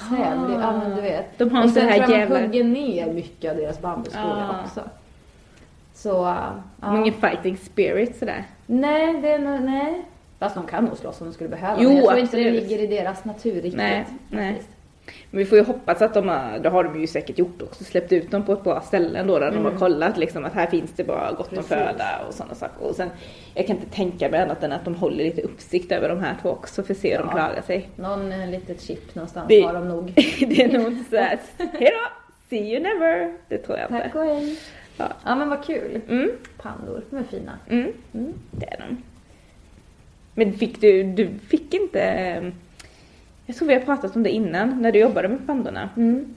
sämre. 0.09 0.61
Ja 0.63 0.73
men 0.79 0.97
du 0.97 1.03
vet. 1.03 1.39
De 1.39 1.51
har 1.51 1.65
och 1.65 1.71
sen 1.71 2.05
tror 2.05 2.19
jag 2.19 2.31
man 2.31 2.43
hugger 2.43 2.65
ner 2.65 3.13
mycket 3.13 3.51
av 3.51 3.57
deras 3.57 3.81
bambuskogar 3.81 4.49
Ja. 4.53 4.61
också. 4.65 4.81
Så, 5.95 6.25
har 6.81 6.97
ingen 6.99 7.15
fighting 7.15 7.57
spirit 7.57 8.19
sådär. 8.19 8.45
Nej, 8.67 9.21
det 9.21 9.33
är 9.33 9.39
nog, 9.39 9.61
nej. 9.61 10.05
Fast 10.39 10.55
de 10.55 10.67
kan 10.67 10.85
nog 10.85 10.97
slåss 10.97 11.21
om 11.21 11.27
de 11.27 11.33
skulle 11.33 11.51
behöva. 11.51 11.77
Jo, 11.83 11.89
men 11.89 11.97
jag 11.97 12.07
tror 12.07 12.19
inte 12.19 12.37
det 12.37 12.43
absolut. 12.49 12.63
ligger 12.71 12.85
i 12.85 12.87
deras 12.87 13.25
natur 13.25 13.55
riktigt. 13.55 13.77
Nej, 13.77 14.07
nej. 14.31 14.53
faktiskt. 14.53 14.76
Men 15.31 15.39
vi 15.39 15.45
får 15.45 15.59
ju 15.59 15.65
hoppas 15.65 16.03
att 16.03 16.15
de 16.15 16.29
har, 16.29 16.59
det 16.59 16.69
har 16.69 16.85
de 16.85 17.01
ju 17.01 17.07
säkert 17.07 17.39
gjort 17.39 17.63
också, 17.63 17.85
släppt 17.85 18.13
ut 18.13 18.31
dem 18.31 18.43
på 18.47 18.53
ett 18.53 18.65
bra 18.65 18.81
ställe 18.81 19.23
då 19.23 19.39
där 19.39 19.51
de 19.51 19.65
har 19.65 19.71
kollat 19.79 20.17
liksom 20.19 20.45
att 20.45 20.53
här 20.53 20.67
finns 20.67 20.93
det 20.93 21.05
bara 21.05 21.33
gott 21.33 21.49
om 21.49 21.55
Precis. 21.57 21.69
föda 21.69 22.25
och 22.29 22.35
sådana 22.35 22.55
saker. 22.55 22.85
Och 22.87 22.95
sen, 22.97 23.09
jag 23.55 23.67
kan 23.67 23.77
inte 23.77 23.91
tänka 23.97 24.29
mig 24.31 24.41
annat 24.41 24.63
än 24.63 24.73
att 24.73 24.85
de 24.85 24.95
håller 24.95 25.25
lite 25.25 25.43
uppsikt 25.43 25.93
över 25.93 26.09
de 26.09 26.21
här 26.21 26.35
två 26.43 26.51
också 26.51 26.83
för 26.83 26.95
att 26.95 26.99
se 27.01 27.11
hur 27.11 27.19
de 27.19 27.29
Ja. 27.29 27.33
klarar 27.35 27.63
sig. 27.63 27.89
Någon 27.97 28.33
eh, 28.33 28.51
litet 28.51 28.81
chip 28.83 29.15
någonstans 29.15 29.49
Det- 29.49 29.61
har 29.63 29.73
de 29.75 29.89
nog. 29.89 30.13
det 30.49 30.63
är 30.63 30.79
nog 30.79 30.93
inte 30.93 31.11
såhär, 31.11 31.39
hejdå, 31.59 31.97
see 32.51 32.73
you 32.75 32.83
never. 32.83 33.33
Det 33.49 33.59
tror 33.59 33.79
jag 33.79 33.89
Tack 33.89 34.05
inte. 34.07 34.19
och 34.19 34.25
hej. 34.25 34.59
Ja. 34.97 35.05
Ja 35.25 35.35
men 35.35 35.49
vad 35.49 35.65
kul. 35.65 36.01
Mm, 36.09 36.31
Pandor, 36.57 37.03
de 37.11 37.17
är 37.17 37.23
fina. 37.23 37.53
mm, 37.71 37.93
Mm. 38.15 38.33
det 38.51 38.67
är 38.67 38.85
de. 38.89 39.03
Men 40.35 40.53
fick 40.53 40.81
du, 40.81 41.03
du 41.03 41.29
fick 41.49 41.75
inte, 41.75 42.01
eh, 42.03 42.43
jag 43.47 43.57
tror 43.57 43.69
vi 43.69 43.75
har 43.75 43.81
pratat 43.81 44.17
om 44.17 44.23
det 44.23 44.31
innan 44.31 44.83
när 44.83 44.93
du 44.93 44.99
jobbade 44.99 45.29
med 45.29 45.47
pandorna. 45.47 45.89
Mm. 45.97 46.35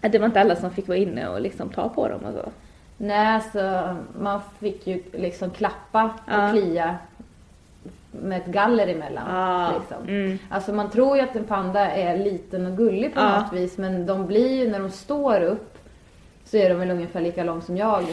Att 0.00 0.12
det 0.12 0.18
var 0.18 0.26
inte 0.26 0.40
alla 0.40 0.56
som 0.56 0.70
fick 0.70 0.88
vara 0.88 0.98
inne 0.98 1.28
och 1.28 1.40
liksom 1.40 1.68
ta 1.68 1.88
på 1.88 2.08
dem 2.08 2.20
och 2.24 2.32
så. 2.32 2.50
Nej, 2.96 3.40
så 3.52 3.94
man 4.20 4.40
fick 4.60 4.86
ju 4.86 5.02
liksom 5.12 5.50
klappa 5.50 6.04
och 6.04 6.32
Ja. 6.32 6.50
klia 6.52 6.96
med 8.10 8.38
ett 8.40 8.46
galler 8.46 8.86
emellan. 8.86 9.24
Ah, 9.30 9.72
Liksom. 9.78 10.08
mm. 10.08 10.38
Alltså 10.50 10.72
man 10.72 10.90
tror 10.90 11.16
ju 11.16 11.22
att 11.22 11.36
en 11.36 11.44
panda 11.44 11.90
är 11.90 12.16
liten 12.16 12.66
och 12.66 12.76
gullig 12.76 13.14
på 13.14 13.20
Ja. 13.20 13.40
något 13.40 13.52
vis 13.52 13.78
men 13.78 14.06
de 14.06 14.26
blir 14.26 14.52
ju 14.64 14.70
när 14.70 14.78
de 14.78 14.90
står 14.90 15.40
upp 15.42 15.78
så 16.44 16.56
är 16.56 16.68
de 16.68 16.74
väl 16.78 16.90
ungefär 16.90 17.20
lika 17.20 17.44
lång 17.44 17.62
som 17.62 17.76
jag. 17.76 18.04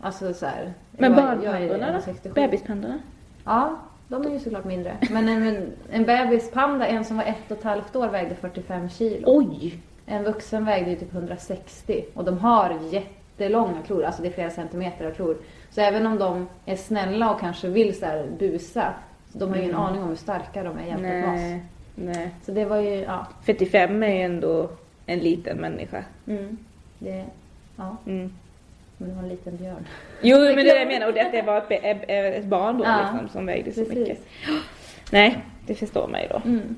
Alltså 0.00 0.34
så 0.34 0.46
här, 0.46 0.72
Men 0.90 1.14
barnpandorna 1.14 1.92
då? 1.92 1.98
1,67. 2.00 2.32
Bebispandorna? 2.34 2.98
Ja, 3.44 3.76
de 4.10 4.26
är 4.26 4.30
ju 4.30 4.38
såklart 4.38 4.64
mindre. 4.64 4.96
Men 5.10 5.28
en, 5.28 5.72
en 5.90 6.04
bebispanda, 6.04 6.86
en 6.86 7.04
som 7.04 7.16
var 7.16 7.24
ett 7.24 7.50
och 7.50 7.58
ett 7.58 7.64
halvt 7.64 7.96
år 7.96 8.08
vägde 8.08 8.34
45 8.34 8.88
kilo. 8.88 9.24
Oj! 9.26 9.78
En 10.06 10.24
vuxen 10.24 10.64
vägde 10.64 10.90
ju 10.90 10.96
typ 10.96 11.14
160 11.14 12.04
och 12.14 12.24
de 12.24 12.38
har 12.38 12.78
jättelånga 12.90 13.82
klor, 13.86 14.04
alltså 14.04 14.22
det 14.22 14.28
är 14.28 14.32
flera 14.32 14.50
centimeter 14.50 15.06
av 15.06 15.10
klor. 15.10 15.36
Så 15.70 15.80
även 15.80 16.06
om 16.06 16.18
de 16.18 16.48
är 16.66 16.76
snälla 16.76 17.34
och 17.34 17.40
kanske 17.40 17.68
vill 17.68 17.98
så 17.98 18.06
här 18.06 18.26
busa, 18.38 18.94
så 19.32 19.38
de 19.38 19.48
har 19.48 19.56
ju 19.56 19.62
ingen 19.62 19.76
aning 19.76 20.02
om 20.02 20.08
hur 20.08 20.16
starka 20.16 20.62
de 20.62 20.78
är 20.78 20.86
jämfört 20.86 21.02
med 21.02 21.34
oss. 21.34 21.64
Nej. 21.94 22.30
Så 22.42 22.52
det 22.52 22.64
var 22.64 22.76
ju, 22.76 22.94
ja. 22.94 23.26
45 23.42 24.02
är 24.02 24.14
ju 24.14 24.22
ändå 24.22 24.70
en 25.06 25.18
liten 25.18 25.56
människa. 25.58 26.04
Mm, 26.26 26.56
det, 26.98 27.24
ja, 27.76 27.96
Mm. 28.06 28.32
Men 29.00 29.08
det 29.08 29.14
var 29.14 29.22
en 29.22 29.28
liten 29.28 29.56
björn. 29.56 29.86
Jo, 30.20 30.38
men 30.54 30.56
det 30.56 30.70
är 30.70 30.74
det 30.74 30.78
jag 30.78 30.88
menar. 30.88 31.06
Och 31.06 31.14
det, 31.14 31.20
att 31.20 31.32
det 31.32 31.42
var 31.42 31.64
ett, 31.70 32.44
barn 32.44 32.78
då 32.78 32.84
Ja, 32.84 33.00
liksom, 33.00 33.28
som 33.28 33.46
vägde 33.46 33.72
så 33.72 33.84
precis. 33.84 33.98
mycket. 33.98 34.18
Nej, 35.10 35.38
det 35.66 35.74
förstår 35.74 36.08
mig 36.08 36.28
då. 36.30 36.42
Mm. 36.44 36.76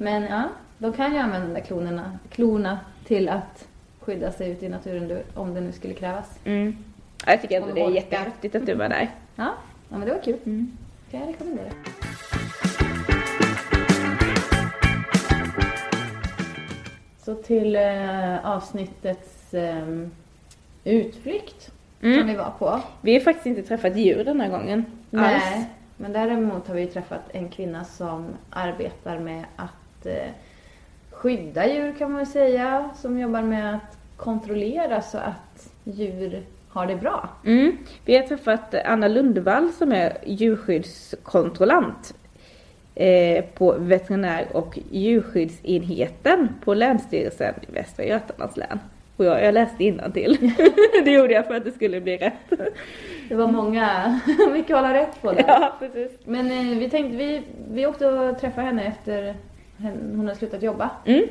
Men 0.00 0.22
ja, 0.22 0.42
de 0.78 0.92
kan 0.92 1.12
ju 1.12 1.18
använda 1.18 1.46
de 1.46 1.54
där 1.54 1.60
klonerna, 1.60 2.18
klorna 2.30 2.78
till 3.04 3.28
att 3.28 3.68
skydda 4.00 4.32
sig 4.32 4.50
ute 4.50 4.66
i 4.66 4.68
naturen 4.68 5.18
om 5.34 5.54
det 5.54 5.60
nu 5.60 5.72
skulle 5.72 5.94
krävas. 5.94 6.38
Mm. 6.44 6.76
Ja, 7.26 7.32
Jag 7.32 7.42
tycker 7.42 7.60
ändå 7.60 7.74
det 7.74 7.80
är 7.80 7.90
jättehäftigt 7.90 8.54
att 8.54 8.66
du 8.66 8.74
var 8.74 8.88
där. 8.88 9.10
Ja, 9.36 9.54
ja 9.88 9.98
men 9.98 10.08
det 10.08 10.14
var 10.14 10.22
kul. 10.22 10.38
Mm. 10.46 10.76
kan 11.10 11.20
jag 11.20 11.28
rekommendera. 11.28 11.70
Så 17.24 17.34
till 17.34 17.76
eh, 17.76 18.46
avsnittets 18.46 19.54
eh, 19.54 19.86
utflykt 20.84 21.70
som 22.00 22.10
Mm. 22.12 22.26
vi 22.26 22.34
var 22.34 22.50
på. 22.58 22.80
Vi 23.00 23.12
har 23.12 23.20
faktiskt 23.20 23.46
inte 23.46 23.62
träffat 23.62 23.96
djur 23.96 24.24
den 24.24 24.40
här 24.40 24.48
gången. 24.48 24.84
Alls. 25.12 25.42
Nej, 25.44 25.70
men 25.96 26.12
däremot 26.12 26.68
har 26.68 26.74
vi 26.74 26.86
träffat 26.86 27.22
en 27.32 27.48
kvinna 27.48 27.84
som 27.84 28.26
arbetar 28.50 29.18
med 29.18 29.44
att 29.56 30.06
eh, 30.06 30.28
skydda 31.10 31.66
djur 31.68 31.94
kan 31.98 32.10
man 32.10 32.18
väl 32.18 32.26
säga. 32.26 32.90
Som 32.96 33.18
jobbar 33.18 33.42
med 33.42 33.74
att 33.74 33.98
kontrollera 34.16 35.02
så 35.02 35.18
att 35.18 35.72
djur 35.84 36.42
har 36.68 36.86
det 36.86 36.96
bra. 36.96 37.28
Mm. 37.44 37.76
Vi 38.04 38.16
har 38.16 38.22
träffat 38.26 38.74
Anna 38.84 39.08
Lundvall 39.08 39.72
som 39.72 39.92
är 39.92 40.16
djurskyddskontrollant 40.26 42.14
eh, 42.94 43.44
på 43.44 43.72
veterinär 43.78 44.46
och 44.52 44.78
djurskyddsenheten 44.90 46.48
på 46.64 46.74
Länsstyrelsen 46.74 47.54
i 47.68 47.72
Västra 47.72 48.04
Götalands 48.04 48.56
län. 48.56 48.78
Och 49.16 49.24
jag, 49.24 49.44
jag 49.44 49.54
läste 49.54 49.76
till. 49.76 50.52
det 51.04 51.10
gjorde 51.10 51.32
jag 51.32 51.46
för 51.46 51.54
att 51.54 51.64
det 51.64 51.72
skulle 51.72 52.00
bli 52.00 52.16
rätt. 52.16 52.52
Det 53.28 53.34
var 53.34 53.46
många, 53.46 54.20
mycket 54.52 54.76
att 54.76 54.82
hålla 54.82 54.94
rätt 54.94 55.22
på 55.22 55.32
där. 55.32 55.44
ja, 55.46 55.76
precis. 55.78 56.18
Men 56.24 56.50
eh, 56.50 56.78
vi 56.78 56.90
tänkte, 56.90 57.16
vi, 57.16 57.42
vi 57.70 57.86
åkte 57.86 58.08
och 58.08 58.38
träffade 58.38 58.66
henne 58.66 58.84
efter 58.84 59.34
hon 59.76 60.20
hade 60.20 60.34
slutat 60.34 60.62
jobba. 60.62 60.90
Mm. 61.04 61.24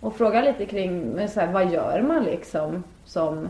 Och 0.00 0.16
frågade 0.16 0.46
lite 0.46 0.66
kring 0.66 1.28
så 1.28 1.40
här, 1.40 1.52
vad 1.52 1.72
gör 1.72 2.02
man 2.02 2.24
liksom 2.24 2.84
som 3.04 3.48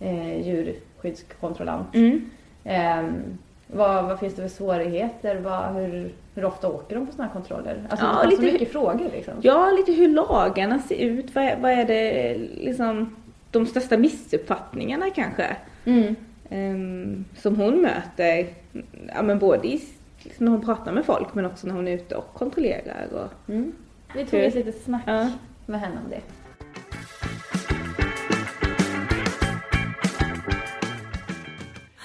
eh, 0.00 0.48
djurskyddskontrollant? 0.48 1.94
Mm. 1.94 2.30
Ehm, 2.64 3.38
vad, 3.66 4.04
vad 4.04 4.18
finns 4.20 4.34
det 4.34 4.42
för 4.42 4.48
svårigheter? 4.48 5.36
Vad, 5.40 5.74
hur, 5.74 6.12
hur 6.34 6.44
ofta 6.44 6.68
åker 6.68 6.94
de 6.96 7.06
på 7.06 7.12
sådana 7.12 7.26
här 7.28 7.32
kontroller? 7.40 7.86
Alltså 7.90 8.06
Ja, 8.06 8.12
det 8.12 8.22
så 8.24 8.30
lite 8.30 8.42
hur- 8.42 8.52
mycket 8.52 8.72
frågor 8.72 9.10
liksom. 9.12 9.34
Ja, 9.40 9.70
lite 9.70 9.92
hur 9.92 10.08
lagarna 10.08 10.78
ser 10.78 10.96
ut. 10.96 11.34
Vad 11.34 11.44
är, 11.44 11.56
vad 11.60 11.70
är 11.70 11.84
det 11.84 12.34
liksom 12.56 13.16
de 13.50 13.66
största 13.66 13.96
missuppfattningarna 13.98 15.10
kanske? 15.14 15.56
Mm. 15.84 16.14
Ehm, 16.50 17.24
som 17.36 17.56
hon 17.56 17.80
möter, 17.82 18.46
ja 19.14 19.22
men 19.22 19.38
både 19.38 19.68
i, 19.68 19.82
liksom 20.22 20.44
när 20.44 20.52
hon 20.52 20.64
pratar 20.64 20.92
med 20.92 21.04
folk 21.04 21.34
men 21.34 21.46
också 21.46 21.66
när 21.66 21.74
hon 21.74 21.88
är 21.88 21.92
ute 21.92 22.14
och 22.16 22.34
kontrollerar. 22.34 23.06
Och, 23.12 23.50
Mm. 23.52 23.72
Vi 24.14 24.24
tog 24.26 24.40
Hur? 24.40 24.46
ett 24.48 24.54
litet 24.54 24.82
snack 24.82 25.02
Ja. 25.06 25.30
med 25.66 25.80
henne 25.80 25.94
om 26.04 26.10
det. 26.10 26.20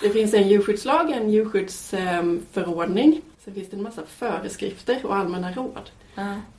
Det 0.01 0.09
finns 0.09 0.33
en 0.33 0.47
djurskyddslag, 0.47 1.11
en 1.11 1.29
djurskyddsförordning. 1.29 3.21
Sen 3.45 3.53
finns 3.53 3.69
det 3.69 3.75
en 3.77 3.83
massa 3.83 4.03
föreskrifter 4.05 5.05
och 5.05 5.15
allmänna 5.15 5.51
råd. 5.51 5.89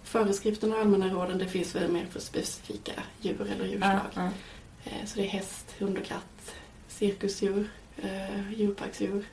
Föreskrifterna 0.03 0.75
och 0.75 0.81
allmänna 0.81 1.09
råden 1.09 1.39
det 1.39 1.47
finns 1.47 1.75
väl 1.77 1.91
mer 1.93 2.07
för 2.11 2.21
specifika 2.21 2.93
djur 3.21 3.51
eller 3.55 3.67
djurslag. 3.67 4.01
Ja, 4.15 4.29
Eh, 4.85 5.05
Så 5.07 5.19
det 5.19 5.25
är 5.27 5.29
häst, 5.29 5.75
hund 5.79 5.99
och 5.99 6.05
katt, 6.05 6.55
cirkusdjur, 6.89 7.71
eh, 8.03 8.53
djurparksdjur. 8.53 9.25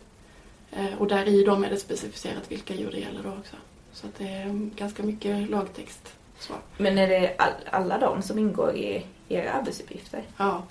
Eh, 0.72 0.94
Och 0.98 1.08
där 1.08 1.28
i 1.28 1.44
dem 1.44 1.64
är 1.64 1.70
det 1.70 1.78
specificerat 1.78 2.52
vilka 2.52 2.74
djur 2.76 2.92
det 2.92 3.00
gäller 3.00 3.24
då 3.24 3.30
också. 3.30 3.56
Så 3.94 4.08
att 4.08 4.16
det 4.18 4.28
är 4.28 4.70
ganska 4.76 5.04
mycket 5.04 5.50
lagtext. 5.50 6.14
Så. 6.40 6.54
Men 6.78 6.98
är 6.98 7.08
det 7.08 7.36
all, 7.38 7.52
alla 7.72 7.98
de 7.98 8.22
som 8.22 8.40
ingår 8.40 8.76
i 8.76 9.06
era 9.30 9.52
arbetsuppgifter? 9.52 10.24
Ja. 10.38 10.64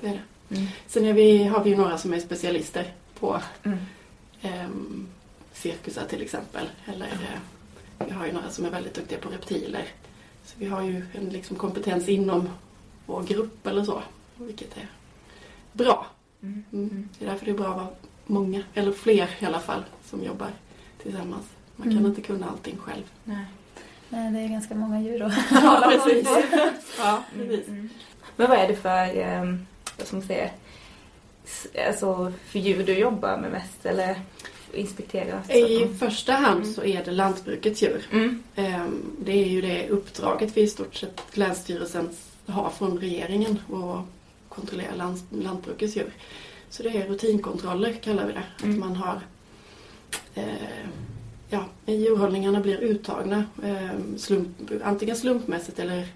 det 0.00 0.06
är 0.06 0.12
det. 0.12 0.22
Mm. 0.50 0.66
Sen 0.86 1.04
är 1.04 1.12
vi, 1.12 1.44
har 1.44 1.64
vi 1.64 1.70
ju 1.70 1.76
några 1.76 1.98
som 1.98 2.14
är 2.14 2.20
specialister 2.20 2.92
på 3.20 3.40
Mm. 3.62 3.78
ehm, 4.42 5.08
cirkusar 5.52 6.04
till 6.04 6.22
exempel. 6.22 6.66
Eller 6.86 7.06
eh, 7.06 8.06
vi 8.06 8.10
har 8.10 8.26
ju 8.26 8.32
några 8.32 8.50
som 8.50 8.64
är 8.64 8.70
väldigt 8.70 8.94
duktiga 8.94 9.18
på 9.18 9.28
reptiler. 9.28 9.84
Så 10.44 10.54
vi 10.58 10.66
har 10.66 10.82
ju 10.82 11.06
en 11.14 11.24
liksom, 11.30 11.56
kompetens 11.56 12.08
inom 12.08 12.48
vår 13.06 13.22
grupp 13.22 13.66
eller 13.66 13.84
så. 13.84 14.02
Vilket 14.36 14.76
är 14.76 14.86
bra. 15.72 16.06
Mm. 16.42 16.64
Mm. 16.72 17.08
Det 17.18 17.24
är 17.24 17.30
därför 17.30 17.44
det 17.44 17.50
är 17.50 17.54
bra 17.56 17.68
att 17.68 17.76
vara 17.76 17.88
många, 18.26 18.62
eller 18.74 18.92
fler 18.92 19.28
i 19.38 19.44
alla 19.44 19.60
fall, 19.60 19.84
som 20.04 20.24
jobbar 20.24 20.48
tillsammans. 21.02 21.46
Man 21.76 21.88
kan 21.88 21.92
Mm. 21.98 22.06
inte 22.06 22.20
kunna 22.20 22.48
allting 22.50 22.76
själv. 22.76 23.02
Nej. 23.24 23.44
Nej, 24.08 24.32
det 24.32 24.38
är 24.38 24.48
ganska 24.48 24.74
många 24.74 25.00
djur 25.02 25.22
att 25.22 25.32
Ja, 25.50 25.90
precis. 25.92 26.28
Ja, 26.98 27.22
precis. 27.34 27.68
Mm. 27.68 27.88
Men 28.36 28.50
vad 28.50 28.58
är 28.58 28.68
det 28.68 28.76
för, 28.76 29.16
eh, 29.18 29.54
vad 29.98 30.06
ska 30.06 30.16
man 30.16 30.26
säga, 30.26 30.50
alltså 31.88 32.32
för 32.46 32.58
djur 32.58 32.86
du 32.86 32.98
jobbar 32.98 33.36
med 33.36 33.50
mest 33.50 33.86
eller 33.86 34.20
inspekterar? 34.72 35.42
så 35.46 35.52
I 35.52 35.88
första 35.98 36.32
hand 36.32 36.66
så 36.66 36.84
är 36.84 37.04
det 37.04 37.10
lantbrukets 37.10 37.82
djur. 37.82 38.06
Mm. 38.12 38.42
Ehm, 38.54 39.02
Det 39.24 39.32
är 39.32 39.48
ju 39.48 39.60
det 39.60 39.88
uppdraget 39.88 40.56
vi 40.56 40.60
i 40.60 40.66
stort 40.68 40.94
sett 40.94 41.20
Länsstyrelsen 41.32 42.08
har 42.46 42.70
från 42.70 42.98
regeringen 42.98 43.58
att 43.68 44.04
kontrollera 44.48 45.14
lantbrukets 45.30 45.96
djur. 45.96 46.12
Så 46.70 46.82
det 46.82 46.88
är 46.88 47.08
rutinkontroller 47.08 47.92
kallar 47.92 48.26
vi 48.26 48.32
det. 48.32 48.64
Mm. 48.64 48.74
Att 48.74 48.88
man 48.88 48.96
har 48.96 49.20
eh, 50.34 50.44
ja, 51.50 51.64
djurhållningarna 51.86 52.60
blir 52.60 52.78
uttagna 52.78 53.44
eh, 53.64 54.16
slump, 54.16 54.48
antingen 54.84 55.16
slumpmässigt 55.16 55.78
eller 55.78 56.08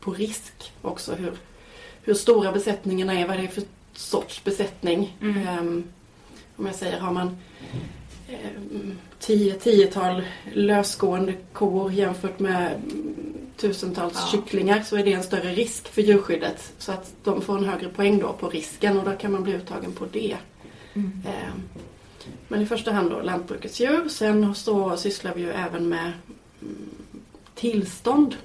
på 0.00 0.12
risk 0.12 0.72
också 0.82 1.14
hur, 1.14 1.32
hur 2.06 2.14
stora 2.14 2.52
besättningarna 2.52 3.14
är, 3.20 3.28
vad 3.28 3.36
det 3.36 3.42
är 3.44 3.48
för 3.48 3.62
sorts 3.92 4.44
besättning. 4.44 5.16
Mm. 5.20 5.48
Ehm, 5.48 5.84
om 6.56 6.66
jag 6.66 6.74
säger, 6.74 7.00
har 7.00 7.12
man 7.12 7.36
ehm, 8.28 8.98
tio, 9.20 9.54
tiotal 9.54 10.22
lösgående 10.52 11.34
kor 11.52 11.92
jämfört 11.92 12.38
med 12.38 12.70
tusentals 13.56 14.14
Ja. 14.14 14.28
kycklingar 14.32 14.82
så 14.82 14.96
är 14.96 15.04
det 15.04 15.12
en 15.12 15.22
större 15.22 15.52
risk 15.52 15.88
för 15.88 16.02
djurskyddet. 16.02 16.72
Så 16.78 16.92
att 16.92 17.14
de 17.24 17.42
får 17.42 17.58
en 17.58 17.64
högre 17.64 17.88
poäng 17.88 18.18
då 18.18 18.32
på 18.32 18.48
risken 18.48 18.98
och 18.98 19.04
då 19.04 19.12
kan 19.12 19.32
man 19.32 19.42
bli 19.42 19.52
uttagen 19.52 19.92
på 19.92 20.06
det. 20.12 20.36
Mm. 20.94 21.22
Ehm, 21.26 21.62
Men 22.48 22.62
i 22.62 22.66
första 22.66 22.92
hand 22.92 23.10
då 23.10 23.20
lantbrukets 23.20 23.80
djur. 23.80 24.08
Sen 24.08 24.54
så 24.54 24.96
sysslar 24.96 25.34
vi 25.34 25.40
ju 25.42 25.50
även 25.50 25.88
med 25.88 26.12
mm, 26.62 26.90
tillstånd 27.54 28.36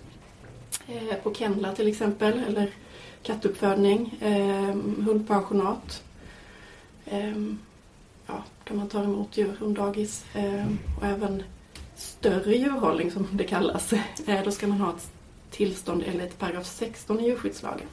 eh, 0.88 1.16
på 1.24 1.34
kennlar 1.34 1.74
till 1.76 1.88
exempel 1.88 2.42
eller 2.48 2.70
kattuppfödning, 3.24 4.18
eh, 4.22 4.76
hundpensionat. 5.06 6.04
Eh, 7.06 7.38
ja, 8.28 8.44
kan 8.64 8.78
man 8.78 8.90
ta 8.90 9.04
emot 9.04 9.38
djur, 9.38 9.56
hunddagis 9.60 10.26
eh, 10.34 10.68
och 11.00 11.06
även 11.06 11.44
större 11.96 12.56
djurhållning 12.56 13.12
som 13.12 13.28
det 13.32 13.44
kallas. 13.44 13.94
Eh, 14.28 14.44
då 14.44 14.52
ska 14.52 14.68
man 14.68 14.82
ha 14.82 14.90
ett 14.90 15.12
tillstånd 15.52 16.04
enligt 16.08 16.40
paragraf 16.40 16.66
16 16.66 17.20
i 17.20 17.28
djurskyddslagen. 17.28 17.88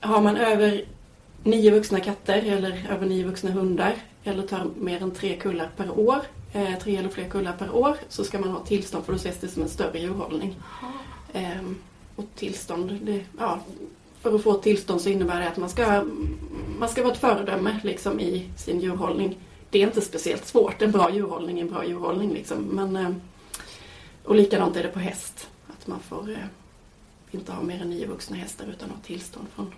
Har 0.00 0.20
man 0.20 0.36
över 0.36 0.84
nio 1.42 1.70
vuxna 1.70 2.00
katter 2.00 2.42
eller 2.42 2.86
över 2.90 3.06
nio 3.06 3.24
vuxna 3.24 3.50
hundar 3.50 3.94
eller 4.24 4.42
tar 4.42 4.70
mer 4.76 5.02
än 5.02 5.10
tre 5.10 5.36
kullar 5.36 5.70
per 5.76 5.98
år, 5.98 6.20
eh, 6.52 6.78
tre 6.78 6.96
eller 6.96 7.08
fler 7.08 7.28
kullar 7.28 7.52
per 7.52 7.74
år, 7.74 7.96
så 8.08 8.24
ska 8.24 8.38
man 8.38 8.50
ha 8.50 8.64
tillstånd 8.64 9.04
för 9.04 9.12
då 9.12 9.16
ses 9.16 9.38
det 9.38 9.48
som 9.48 9.62
en 9.62 9.68
större 9.68 9.98
djurhållning. 9.98 10.56
Ehm, 11.32 11.76
och 12.16 12.24
tillstånd, 12.34 12.98
det, 13.02 13.24
ja, 13.38 13.60
för 14.22 14.34
att 14.34 14.42
få 14.42 14.54
tillstånd 14.54 15.00
så 15.00 15.08
innebär 15.08 15.40
det 15.40 15.48
att 15.48 15.56
man 15.56 15.68
ska, 15.68 16.04
man 16.78 16.88
ska 16.88 17.02
vara 17.02 17.12
ett 17.12 17.20
föredöme 17.20 17.80
liksom, 17.84 18.20
i 18.20 18.48
sin 18.56 18.80
djurhållning. 18.80 19.38
Det 19.70 19.82
är 19.82 19.86
inte 19.86 20.00
speciellt 20.00 20.46
svårt, 20.46 20.82
en 20.82 20.92
bra 20.92 21.10
djurhållning 21.10 21.58
är 21.58 21.62
en 21.62 21.70
bra 21.70 21.84
djurhållning. 21.86 22.32
Liksom. 22.32 22.58
Men, 22.58 22.96
eh, 22.96 23.10
och 24.24 24.34
likadant 24.34 24.76
är 24.76 24.82
det 24.82 24.88
på 24.88 24.98
häst, 24.98 25.48
att 25.68 25.86
man 25.86 26.00
får 26.00 26.30
eh, 26.30 26.36
inte 27.30 27.52
ha 27.52 27.62
mer 27.62 27.82
än 27.82 27.90
nio 27.90 28.06
vuxna 28.06 28.36
hästar 28.36 28.66
utan 28.66 28.90
ha 28.90 28.96
tillstånd 29.02 29.46
från 29.54 29.74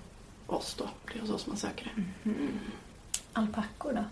oss 0.47 0.75
då. 0.79 0.85
Det 1.13 1.19
är 1.19 1.21
hos 1.21 1.31
oss 1.31 1.47
man 1.47 1.57
söker 1.57 1.93
det. 1.95 2.31
Alpackor 3.33 3.93
då? 3.93 4.05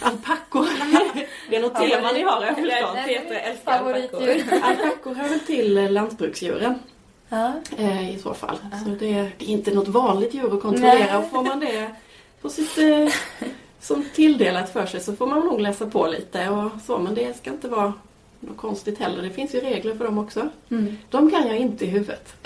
Alpackor. 0.00 0.66
det 1.50 1.56
är 1.56 1.62
något 1.62 1.74
tema 1.74 2.12
ni 2.12 2.22
har, 2.22 2.44
jag 2.44 2.54
förstått. 2.54 2.96
Peter 3.06 3.34
älskar 3.34 3.78
Favoritdjur. 3.78 4.52
Alpackor 4.62 5.14
hör 5.14 5.28
väl 5.28 5.40
till 5.40 5.92
lantbruksdjuren 5.92 6.78
i 8.14 8.18
så 8.22 8.34
fall. 8.34 8.56
Så 8.84 8.90
det, 8.90 8.96
det 9.38 9.44
är 9.44 9.48
inte 9.48 9.74
något 9.74 9.88
vanligt 9.88 10.34
djur 10.34 10.54
att 10.54 10.62
kontrollera. 10.62 10.94
Nej. 10.94 11.16
Och 11.16 11.30
får 11.30 11.42
man 11.42 11.60
det 11.60 11.90
på 12.40 12.48
sitt, 12.48 12.78
eh, 12.78 13.08
som 13.80 14.04
tilldelat 14.14 14.72
för 14.72 14.86
sig 14.86 15.00
så 15.00 15.16
får 15.16 15.26
man 15.26 15.40
nog 15.40 15.60
läsa 15.60 15.86
på 15.86 16.06
lite 16.06 16.48
och 16.48 16.70
så. 16.86 16.98
Men 16.98 17.14
det 17.14 17.36
ska 17.36 17.50
inte 17.50 17.68
vara 17.68 17.92
något 18.40 18.56
konstigt 18.56 18.98
heller. 18.98 19.22
Det 19.22 19.30
finns 19.30 19.54
ju 19.54 19.60
regler 19.60 19.94
för 19.94 20.04
dem 20.04 20.18
också. 20.18 20.48
Mm. 20.70 20.96
De 21.10 21.30
kan 21.30 21.46
jag 21.46 21.56
inte 21.56 21.84
i 21.84 21.88
huvudet. 21.88 22.34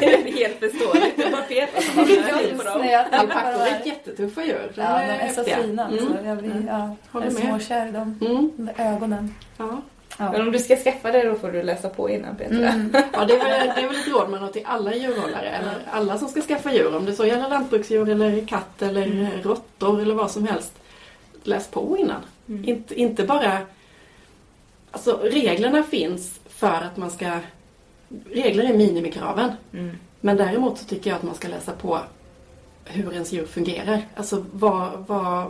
Det 0.00 0.28
är 0.28 0.32
helt 0.32 0.58
förståeligt. 0.58 1.16
Det 1.16 1.30
var 1.30 1.42
Peter 1.42 1.80
som 1.80 1.98
har 1.98 2.06
koll 2.06 2.58
på 2.58 2.62
dem. 2.62 3.04
Alpackor 3.12 3.62
är 3.62 3.86
jättetuffa 3.86 4.44
djur. 4.44 4.72
Ja, 4.74 4.98
de 4.98 5.12
är 5.12 5.28
så 5.28 5.44
fina 5.44 5.86
alltså. 5.86 6.06
Mm. 6.06 6.26
Jag 6.26 6.38
blir, 6.38 6.64
ja, 6.68 6.96
Håller 7.10 7.26
jag 7.26 7.34
är 7.36 7.40
småkär 7.40 7.88
i 7.88 7.92
dem. 7.92 8.18
Mm. 8.20 8.50
De 8.56 8.82
ögonen. 8.82 9.34
Ja. 9.56 9.82
Men 10.18 10.32
Ja. 10.34 10.40
om 10.40 10.52
du 10.52 10.58
ska 10.58 10.76
skaffa 10.76 11.12
det 11.12 11.22
då 11.28 11.34
får 11.34 11.50
du 11.52 11.62
läsa 11.62 11.88
på 11.88 12.10
innan 12.10 12.36
Peter. 12.36 12.54
Mm. 12.54 12.92
Ja, 13.12 13.24
det 13.24 13.34
är, 13.34 13.38
väl, 13.44 13.68
det 13.76 13.82
är 13.82 13.88
väl 13.88 13.96
ett 13.96 14.08
råd 14.08 14.30
man 14.30 14.42
har 14.42 14.48
till 14.48 14.62
alla 14.64 14.94
djurhållare, 14.94 15.48
eller 15.48 15.74
alla 15.90 16.18
som 16.18 16.28
ska 16.28 16.40
skaffa 16.40 16.72
djur. 16.74 16.96
Om 16.96 17.04
det 17.04 17.12
så 17.14 17.26
gäller 17.26 17.48
lantbruksdjur 17.48 18.08
eller 18.08 18.46
katt 18.46 18.82
eller 18.82 19.06
Mm. 19.06 19.42
råttor 19.42 20.00
eller 20.00 20.14
vad 20.14 20.30
som 20.30 20.46
helst. 20.46 20.72
Läs 21.42 21.68
på 21.68 21.96
innan. 21.98 22.20
Mm. 22.48 22.64
Inte, 22.68 23.00
inte 23.00 23.24
bara... 23.24 23.58
Alltså 24.90 25.20
reglerna 25.22 25.82
finns 25.82 26.40
för 26.48 26.68
att 26.82 26.96
man 26.96 27.10
ska... 27.10 27.38
Regler 28.30 28.64
är 28.64 28.74
minimikraven. 28.76 29.50
Mm. 29.72 29.96
Men 30.20 30.36
däremot 30.36 30.78
så 30.78 30.84
tycker 30.84 31.10
jag 31.10 31.16
att 31.16 31.22
man 31.22 31.34
ska 31.34 31.48
läsa 31.48 31.72
på 31.72 31.98
hur 32.84 33.12
ens 33.12 33.32
djur 33.32 33.46
fungerar. 33.46 34.02
Alltså 34.16 34.44
vad, 34.52 35.04
vad, 35.06 35.46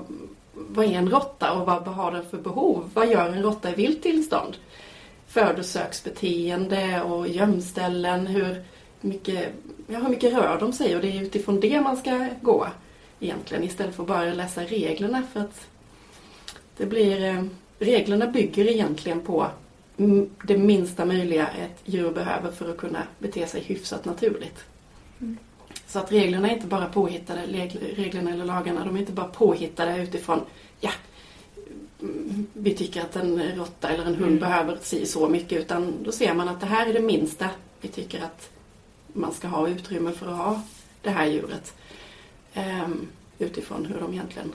vad 0.54 0.84
är 0.84 0.92
en 0.92 1.10
råtta 1.10 1.52
och 1.52 1.66
vad, 1.66 1.88
har 1.88 2.12
den 2.12 2.24
för 2.30 2.38
behov? 2.38 2.90
Vad 2.94 3.10
gör 3.10 3.28
en 3.28 3.42
råtta 3.42 3.70
i 3.70 3.74
vilt 3.74 4.02
tillstånd? 4.02 4.56
Födosöksbeteende 5.26 7.02
och 7.02 7.28
gömställen, 7.28 8.26
hur 8.26 8.64
mycket, 9.00 9.48
ja, 9.86 9.98
hur 9.98 10.08
mycket 10.08 10.32
rör 10.32 10.60
de 10.60 10.72
sig? 10.72 10.96
Och 10.96 11.02
det 11.02 11.18
är 11.18 11.22
utifrån 11.22 11.60
det 11.60 11.80
man 11.80 11.96
ska 11.96 12.26
gå 12.42 12.66
egentligen 13.20 13.64
istället 13.64 13.94
för 13.94 14.02
att 14.02 14.08
bara 14.08 14.24
läsa 14.24 14.62
reglerna 14.64 15.22
för 15.32 15.40
att 15.40 15.66
det 16.76 16.86
blir, 16.86 17.24
eh, 17.24 17.44
reglerna 17.78 18.26
bygger 18.26 18.70
egentligen 18.70 19.20
på 19.20 19.46
det 20.42 20.58
minsta 20.58 21.04
möjliga 21.04 21.48
ett 21.48 21.80
djur 21.84 22.10
behöver 22.10 22.50
för 22.50 22.70
att 22.70 22.76
kunna 22.76 23.02
bete 23.18 23.46
sig 23.46 23.60
hyfsat 23.60 24.04
naturligt. 24.04 24.64
Så 25.90 25.98
att 25.98 26.12
reglerna 26.12 26.50
är 26.50 26.54
inte 26.54 26.66
bara 26.66 26.86
påhittade, 26.86 27.46
reglerna 27.96 28.30
eller 28.30 28.44
lagarna, 28.44 28.84
de 28.84 28.96
är 28.96 29.00
inte 29.00 29.12
bara 29.12 29.28
påhittade 29.28 30.02
utifrån, 30.02 30.40
ja, 30.80 30.90
mm, 32.00 32.46
vi 32.52 32.74
tycker 32.74 33.00
att 33.00 33.16
en 33.16 33.42
råtta 33.56 33.88
eller 33.88 34.04
en 34.04 34.14
hund 34.14 34.26
Mm. 34.26 34.38
behöver 34.38 34.78
si 34.82 35.06
så 35.06 35.28
mycket, 35.28 35.60
utan 35.60 35.94
då 36.02 36.12
ser 36.12 36.34
man 36.34 36.48
att 36.48 36.60
det 36.60 36.66
här 36.66 36.86
är 36.86 36.92
det 36.92 37.00
minsta 37.00 37.48
vi 37.80 37.88
tycker 37.88 38.24
att 38.24 38.50
man 39.12 39.32
ska 39.32 39.48
ha 39.48 39.68
utrymme 39.68 40.12
för 40.12 40.26
att 40.26 40.36
ha 40.36 40.60
det 41.02 41.10
här 41.10 41.26
djuret. 41.26 41.74
Ehm, 42.54 43.08
utifrån 43.38 43.86
hur 43.86 44.00
de 44.00 44.12
egentligen 44.12 44.54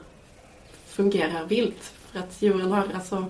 fungerar 0.88 1.46
vilt. 1.46 1.94
För 2.12 2.20
att 2.20 2.42
djuren 2.42 2.72
har 2.72 2.88
alltså, 2.96 3.26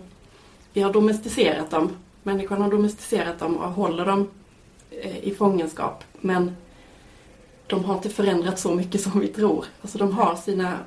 vi 0.74 0.82
har 0.82 0.94
domesticerat 0.94 1.72
dem, 1.72 1.89
människan 2.24 2.62
har 2.62 2.72
domesticerat 2.72 3.39
dem 3.39 3.58
och 3.58 3.72
håller 3.72 4.06
dem 4.06 4.30
eh, 4.91 5.18
i 5.18 5.36
fångenskap. 5.36 6.04
Men 6.22 6.56
de 7.67 7.86
har 7.86 7.95
inte 7.95 8.10
förändrats 8.10 8.62
så 8.62 8.75
mycket 8.75 9.01
som 9.01 9.19
vi 9.19 9.28
tror. 9.28 9.65
Alltså 9.82 9.97
de 9.97 10.12
har 10.12 10.36
sina 10.36 10.80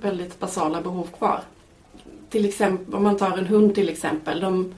väldigt 0.00 0.40
basala 0.40 0.82
behov 0.82 1.08
kvar. 1.18 1.40
Till 2.30 2.48
exempel, 2.48 2.94
om 2.94 3.02
man 3.02 3.16
tar 3.16 3.38
en 3.38 3.46
hund 3.46 3.74
till 3.74 3.88
exempel. 3.88 4.40
De, 4.40 4.74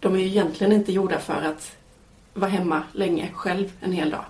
de 0.00 0.14
är 0.14 0.18
ju 0.18 0.26
egentligen 0.26 0.72
inte 0.72 0.92
gjorda 0.92 1.18
för 1.18 1.42
att 1.42 1.76
vara 2.34 2.50
hemma 2.50 2.82
länge 2.92 3.30
själv 3.34 3.72
en 3.80 3.92
hel 3.92 4.10
dag. 4.10 4.24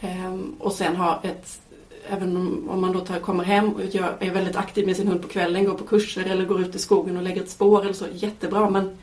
Ehm, 0.00 0.54
och 0.58 0.72
sen 0.72 0.96
ha 0.96 1.20
ett, 1.22 1.60
även 2.08 2.36
om, 2.36 2.68
om 2.68 2.80
man 2.80 2.92
då 2.92 3.00
tar, 3.00 3.18
kommer 3.18 3.44
hem 3.44 3.72
och 3.72 3.84
gör, 3.84 4.16
är 4.20 4.30
väldigt 4.30 4.56
aktiv 4.56 4.86
med 4.86 4.96
sin 4.96 5.08
hund 5.08 5.22
på 5.22 5.28
kvällen, 5.28 5.64
går 5.64 5.74
på 5.74 5.84
kurser 5.84 6.24
eller 6.24 6.44
går 6.44 6.60
ut 6.60 6.74
i 6.74 6.78
skogen 6.78 7.16
och 7.16 7.22
lägger 7.22 7.42
ett 7.42 7.50
spår 7.50 7.82
eller 7.82 7.92
så, 7.92 8.06
jättebra. 8.12 8.70
Men 8.70 8.98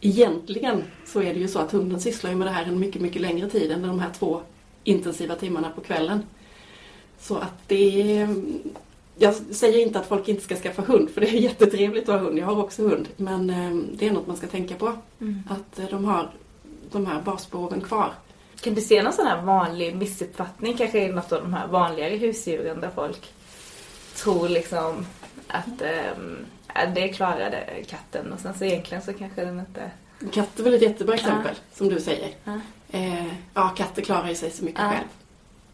egentligen 0.00 0.82
så 1.06 1.22
är 1.22 1.34
det 1.34 1.40
ju 1.40 1.48
så 1.48 1.58
att 1.58 1.72
hunden 1.72 2.00
sysslar 2.00 2.30
ju 2.30 2.36
med 2.36 2.46
det 2.46 2.52
här 2.52 2.64
en 2.64 2.78
mycket, 2.78 3.02
mycket 3.02 3.22
längre 3.22 3.50
tid 3.50 3.70
än 3.70 3.82
de 3.82 4.00
här 4.00 4.10
två 4.18 4.40
intensiva 4.84 5.34
timmarna 5.34 5.70
på 5.70 5.80
kvällen. 5.80 6.22
Så 7.20 7.36
att 7.36 7.68
det 7.68 8.12
är... 8.20 8.36
Jag 9.18 9.34
säger 9.34 9.78
inte 9.78 9.98
att 9.98 10.06
folk 10.06 10.28
inte 10.28 10.44
ska 10.44 10.56
skaffa 10.56 10.82
hund, 10.82 11.10
för 11.10 11.20
det 11.20 11.28
är 11.28 11.32
jättetrevligt 11.40 12.08
att 12.08 12.20
ha 12.20 12.26
hund. 12.26 12.38
Jag 12.38 12.46
har 12.46 12.62
också 12.62 12.82
hund. 12.82 13.08
Men 13.16 13.50
eh, 13.50 13.82
det 13.94 14.06
är 14.06 14.12
något 14.12 14.26
man 14.26 14.36
ska 14.36 14.46
tänka 14.46 14.74
på. 14.74 14.92
Mm. 15.20 15.42
Att 15.50 15.78
eh, 15.78 15.86
de 15.90 16.04
har 16.04 16.30
de 16.90 17.06
här 17.06 17.22
basbehoven 17.22 17.80
kvar. 17.80 18.12
Kan 18.60 18.74
du 18.74 18.80
se 18.80 19.02
någon 19.02 19.12
sån 19.12 19.26
här 19.26 19.42
vanlig 19.42 19.96
missuppfattning 19.96 20.76
kanske 20.76 20.98
i 20.98 21.08
något 21.08 21.32
av 21.32 21.42
de 21.42 21.54
här 21.54 21.66
vanligare 21.66 22.16
husdjuren 22.16 22.80
där 22.80 22.90
folk 22.94 23.32
tror 24.16 24.48
liksom 24.48 25.06
att 25.48 25.82
ja, 26.74 26.86
det 26.94 27.08
klarade 27.08 27.64
katten 27.88 28.32
och 28.32 28.40
sen 28.40 28.54
så 28.54 28.64
egentligen 28.64 29.02
så 29.02 29.12
kanske 29.12 29.44
den 29.44 29.60
inte... 29.60 29.90
Katt 30.32 30.58
är 30.58 30.62
väl 30.62 30.74
ett 30.74 30.82
jättebra 30.82 31.14
exempel, 31.14 31.54
som 31.72 31.88
du 31.88 32.00
säger. 32.00 32.28
Ja. 32.44 32.60
Eh, 32.90 33.26
ja, 33.54 33.68
katter 33.68 34.02
klarar 34.02 34.28
ju 34.28 34.34
sig 34.34 34.50
så 34.50 34.64
mycket 34.64 34.80
Ja. 34.80 34.88
själv. 34.90 35.08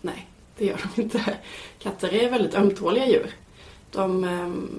Nej, 0.01 0.27
det 0.59 0.65
gör 0.67 0.81
de 0.95 1.03
inte. 1.03 1.37
Katter 1.79 2.15
är 2.15 2.31
väldigt 2.31 2.55
ömtåliga 2.55 3.07
djur. 3.07 3.31
De, 3.91 4.25
ehm, 4.25 4.79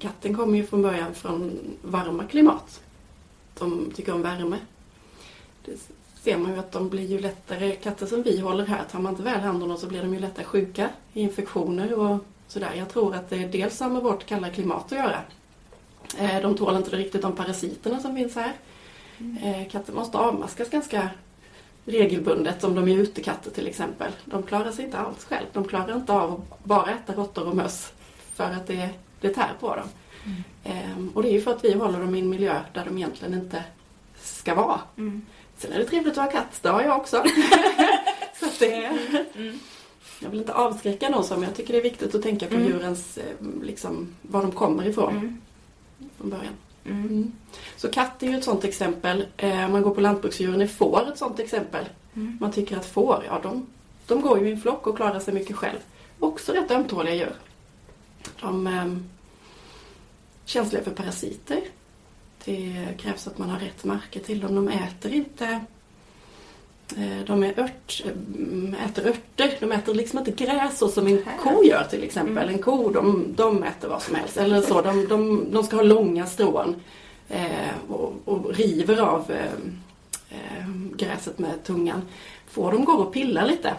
katten 0.00 0.36
kommer 0.36 0.58
ju 0.58 0.66
från 0.66 0.82
början 0.82 1.14
från 1.14 1.58
varma 1.82 2.24
klimat. 2.24 2.80
De 3.58 3.92
tycker 3.96 4.14
om 4.14 4.22
värme. 4.22 4.56
Det 5.64 5.72
ser 6.22 6.36
man 6.38 6.52
ju 6.52 6.58
att 6.58 6.72
de 6.72 6.88
blir 6.88 7.06
ju 7.06 7.18
lättare, 7.18 7.76
katter 7.76 8.06
som 8.06 8.22
vi 8.22 8.38
håller 8.40 8.66
här, 8.66 8.84
tar 8.90 8.98
man 8.98 9.12
inte 9.12 9.22
väl 9.22 9.40
hand 9.40 9.62
om 9.62 9.68
dem 9.68 9.78
så 9.78 9.86
blir 9.86 10.02
de 10.02 10.14
ju 10.14 10.20
lättare 10.20 10.44
sjuka 10.44 10.88
i 11.12 11.20
infektioner 11.20 11.92
och 11.92 12.18
sådär. 12.48 12.72
Jag 12.76 12.88
tror 12.88 13.14
att 13.14 13.30
det 13.30 13.36
dels 13.46 13.80
har 13.80 13.90
med 13.90 14.02
vårt 14.02 14.26
kalla 14.26 14.50
klimat 14.50 14.84
att 14.92 14.98
göra. 14.98 15.20
Eh, 16.18 16.40
de 16.42 16.54
tål 16.56 16.76
inte 16.76 16.96
riktigt 16.96 17.22
de 17.22 17.32
parasiterna 17.36 18.00
som 18.00 18.14
finns 18.16 18.34
här. 18.34 18.52
Eh, 19.42 19.68
katter 19.70 19.92
måste 19.92 20.18
avmaskas 20.18 20.70
ganska 20.70 21.10
regelbundet 21.84 22.64
om 22.64 22.74
de 22.74 22.88
är 22.88 22.96
utekatter 22.98 23.50
till 23.50 23.66
exempel. 23.66 24.12
De 24.24 24.42
klarar 24.42 24.72
sig 24.72 24.84
inte 24.84 24.98
alls 24.98 25.24
själv. 25.24 25.46
De 25.52 25.64
klarar 25.68 25.96
inte 25.96 26.12
av 26.12 26.32
att 26.32 26.64
bara 26.64 26.90
äta 26.90 27.12
råttor 27.14 27.48
och 27.48 27.56
möss 27.56 27.92
för 28.34 28.44
att 28.44 28.66
det, 28.66 28.88
det 29.20 29.28
tär 29.34 29.52
på 29.60 29.76
dem. 29.76 29.88
Ehm, 30.64 31.10
och 31.14 31.22
det 31.22 31.28
är 31.28 31.32
ju 31.32 31.40
för 31.40 31.50
att 31.50 31.64
vi 31.64 31.72
håller 31.72 32.00
dem 32.00 32.14
i 32.14 32.20
en 32.20 32.28
miljö 32.28 32.60
där 32.72 32.84
de 32.84 32.96
egentligen 32.98 33.34
inte 33.34 33.64
ska 34.22 34.54
vara. 34.54 34.80
Sen 35.58 35.72
är 35.72 35.78
det 35.78 35.84
trevligt 35.84 36.18
att 36.18 36.24
ha 36.24 36.40
katt, 36.40 36.58
det 36.62 36.68
har 36.68 36.82
jag 36.82 36.96
också. 36.96 37.24
Så 38.40 38.46
det, 38.58 38.98
jag 40.20 40.30
vill 40.30 40.40
inte 40.40 40.54
avskräcka 40.54 41.08
någon 41.08 41.24
som, 41.24 41.40
men 41.40 41.48
jag 41.48 41.56
tycker 41.56 41.72
det 41.72 41.78
är 41.78 41.82
viktigt 41.82 42.14
att 42.14 42.22
tänka 42.22 42.46
på 42.46 42.54
Mm. 42.54 42.66
djurens, 42.66 43.18
eh, 43.18 43.24
liksom, 43.62 44.14
var 44.22 44.42
de 44.42 44.52
kommer 44.52 44.86
ifrån 44.88 45.16
Mm. 45.16 45.40
från 46.18 46.30
början. 46.30 46.52
Mm. 46.84 47.32
Så 47.76 47.88
katt 47.90 48.22
är 48.22 48.26
ju 48.26 48.38
ett 48.38 48.44
sånt 48.44 48.64
exempel. 48.64 49.26
Eh, 49.36 49.64
Om 49.64 49.72
man 49.72 49.82
går 49.82 49.94
på 49.94 50.00
lantbruksdjuren 50.00 50.60
är 50.60 50.66
får 50.66 51.08
ett 51.12 51.18
sånt 51.18 51.38
exempel. 51.40 51.84
Mm. 52.14 52.38
Man 52.40 52.52
tycker 52.52 52.76
att 52.76 52.86
får, 52.86 53.24
ja 53.26 53.40
de, 53.42 53.66
de 54.06 54.20
går 54.20 54.38
ju 54.40 54.48
i 54.48 54.52
en 54.52 54.60
flock 54.60 54.86
och 54.86 54.96
klarar 54.96 55.20
sig 55.20 55.34
mycket 55.34 55.56
själv. 55.56 55.78
Också 56.18 56.52
rätt 56.52 56.70
ömtåliga 56.70 57.14
djur. 57.14 57.34
De 58.40 58.66
är 58.66 58.98
känsliga 60.44 60.82
för 60.82 60.90
parasiter. 60.90 61.60
Det 62.44 62.86
krävs 62.98 63.26
att 63.26 63.38
man 63.38 63.50
har 63.50 63.58
rätt 63.58 63.84
marker 63.84 64.20
till 64.20 64.40
dem. 64.40 64.54
De 64.54 64.68
äter 64.68 65.12
inte 65.12 65.46
eh, 65.46 65.58
de 67.26 67.42
är 67.42 67.60
ört, 67.60 68.02
eh, 68.04 68.84
äter 68.84 69.06
örter, 69.06 69.56
de 69.60 69.72
äter 69.72 69.94
liksom 69.94 70.18
inte 70.18 70.44
gräs 70.44 70.78
så 70.78 70.88
som 70.88 71.06
en 71.06 71.24
ko 71.42 71.64
gör 71.64 71.84
till 71.84 72.04
exempel. 72.04 72.48
En 72.48 72.58
ko 72.58 72.90
de, 72.90 73.34
de 73.36 73.62
äter 73.62 73.88
vad 73.88 74.02
som 74.02 74.14
helst. 74.14 74.36
Eller 74.36 74.60
så, 74.60 74.82
de, 74.82 75.06
de, 75.08 75.46
de 75.52 75.64
ska 75.64 75.76
ha 75.76 75.82
långa 75.82 76.26
strån 76.26 76.74
eh, 77.28 77.88
och, 77.88 78.12
och 78.24 78.54
river 78.54 79.00
av 79.00 79.30
eh, 79.30 79.52
eh, 80.30 80.68
gräset 80.96 81.38
med 81.38 81.64
tungan. 81.64 82.02
Får 82.46 82.72
de 82.72 82.84
går 82.84 82.98
och 82.98 83.12
pillar 83.12 83.46
lite 83.46 83.74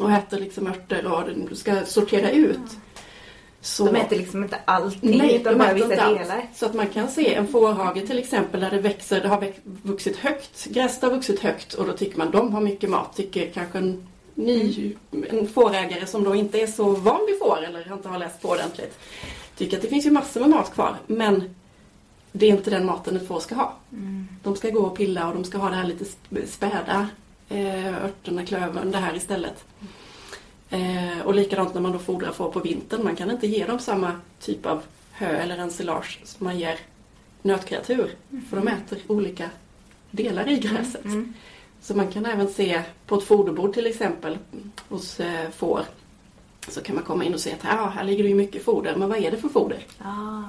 och 0.00 0.12
äter 0.12 0.40
liksom 0.40 0.66
örter 0.66 1.06
och 1.06 1.22
du 1.48 1.54
ska 1.54 1.84
sortera 1.84 2.30
ut. 2.30 2.76
Så, 3.64 3.86
De 3.86 3.96
äter 3.96 4.16
liksom 4.16 4.42
inte 4.42 4.58
allting 4.64 5.18
Nej, 5.18 5.36
utan 5.36 5.52
de 5.52 5.58
bara 5.58 5.72
vissa 5.74 5.88
delar. 5.88 6.46
Så 6.54 6.66
att 6.66 6.74
man 6.74 6.86
kan 6.86 7.08
se 7.08 7.34
en 7.34 7.46
fårhage 7.48 8.06
till 8.06 8.18
exempel 8.18 8.60
där 8.60 8.70
det 8.70 8.78
växer, 8.78 9.20
det 9.20 9.28
har 9.28 9.52
vuxit 9.82 10.16
högt, 10.16 10.66
gräset 10.66 11.02
har 11.02 11.10
vuxit 11.10 11.40
högt 11.40 11.74
och 11.74 11.86
då 11.86 11.92
tycker 11.92 12.18
man 12.18 12.30
de 12.30 12.52
har 12.54 12.60
mycket 12.60 12.90
mat. 12.90 13.16
Tycker 13.16 13.50
kanske 13.50 13.78
en 13.78 14.08
ny 14.34 14.92
en 15.30 15.48
fårägare 15.48 16.06
som 16.06 16.24
då 16.24 16.34
inte 16.34 16.60
är 16.60 16.66
så 16.66 16.84
van 16.90 17.20
vid 17.26 17.38
får 17.38 17.58
eller 17.64 17.92
inte 17.92 18.08
har 18.08 18.18
läst 18.18 18.42
på 18.42 18.48
ordentligt. 18.48 18.98
Tycker 19.56 19.76
att 19.76 19.82
det 19.82 19.88
finns 19.88 20.06
ju 20.06 20.10
massor 20.10 20.40
med 20.40 20.50
mat 20.50 20.74
kvar 20.74 20.96
men 21.06 21.54
det 22.32 22.46
är 22.46 22.50
inte 22.50 22.70
den 22.70 22.86
maten 22.86 23.16
ett 23.16 23.28
får 23.28 23.40
ska 23.40 23.54
ha. 23.54 23.74
De 24.42 24.56
ska 24.56 24.70
gå 24.70 24.80
och 24.80 24.96
pilla 24.96 25.28
och 25.28 25.34
de 25.34 25.44
ska 25.44 25.58
ha 25.58 25.68
det 25.68 25.76
här 25.76 25.84
lite 25.84 26.04
sp- 26.04 26.46
späda 26.46 27.08
eh, 27.48 28.04
örterna, 28.04 28.46
klövern, 28.46 28.90
det 28.90 28.98
här 28.98 29.16
istället. 29.16 29.64
Eh, 30.72 31.20
och 31.24 31.34
likadant 31.34 31.74
när 31.74 31.80
man 31.80 31.92
då 31.92 31.98
fodrar 31.98 32.32
får 32.32 32.52
på 32.52 32.60
vintern. 32.60 33.04
Man 33.04 33.16
kan 33.16 33.30
inte 33.30 33.46
ge 33.46 33.66
dem 33.66 33.78
samma 33.78 34.12
typ 34.40 34.66
av 34.66 34.82
hö 35.12 35.26
eller 35.36 35.58
ensilage 35.58 36.20
som 36.24 36.44
man 36.44 36.58
ger 36.58 36.78
nötkreatur. 37.42 38.10
För 38.50 38.56
de 38.56 38.68
äter 38.68 38.98
olika 39.06 39.50
delar 40.10 40.48
i 40.48 40.58
gräset. 40.58 41.04
Mm. 41.04 41.34
Så 41.80 41.94
man 41.96 42.12
kan 42.12 42.26
även 42.26 42.48
se 42.48 42.82
på 43.06 43.14
ett 43.14 43.24
foderbord 43.24 43.74
till 43.74 43.86
exempel 43.86 44.38
hos 44.88 45.20
eh, 45.20 45.50
får. 45.50 45.82
Så 46.68 46.80
kan 46.80 46.94
man 46.94 47.04
komma 47.04 47.24
in 47.24 47.34
och 47.34 47.40
se 47.40 47.52
att 47.52 47.64
ah, 47.64 47.88
här 47.88 48.04
ligger 48.04 48.22
det 48.22 48.28
ju 48.28 48.34
mycket 48.34 48.64
foder. 48.64 48.96
Men 48.96 49.08
vad 49.08 49.18
är 49.18 49.30
det 49.30 49.36
för 49.36 49.48
foder? 49.48 49.78
Ah. 49.98 50.42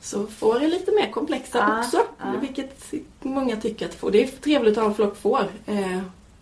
Så 0.00 0.26
får 0.26 0.62
är 0.62 0.68
lite 0.68 0.92
mer 0.92 1.10
komplexa 1.10 1.58
Ja, 1.58 1.80
också. 1.80 2.02
ja. 2.18 2.40
Vilket 2.40 2.92
många 3.22 3.56
tycker 3.56 3.86
att 3.86 3.94
får. 3.94 4.10
Det 4.10 4.22
är 4.22 4.26
trevligt 4.26 4.78
att 4.78 4.82
ha 4.82 4.90
en 4.90 4.96
flock 4.96 5.16
får. 5.16 5.46
Eh, 5.66 6.00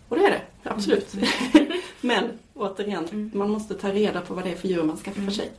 och 0.09 0.17
det 0.17 0.25
är 0.25 0.31
det, 0.31 0.71
absolut. 0.71 1.15
Men 2.01 2.39
återigen, 2.63 3.05
Mm. 3.13 3.31
man 3.35 3.51
måste 3.51 3.75
ta 3.75 3.89
reda 3.93 4.21
på 4.21 4.35
vad 4.35 4.45
det 4.45 4.51
är 4.51 4.57
för 4.57 4.69
djur 4.69 4.83
man 4.83 4.97
skaffar 4.97 5.21
Mm. 5.21 5.33
sig. 5.35 5.51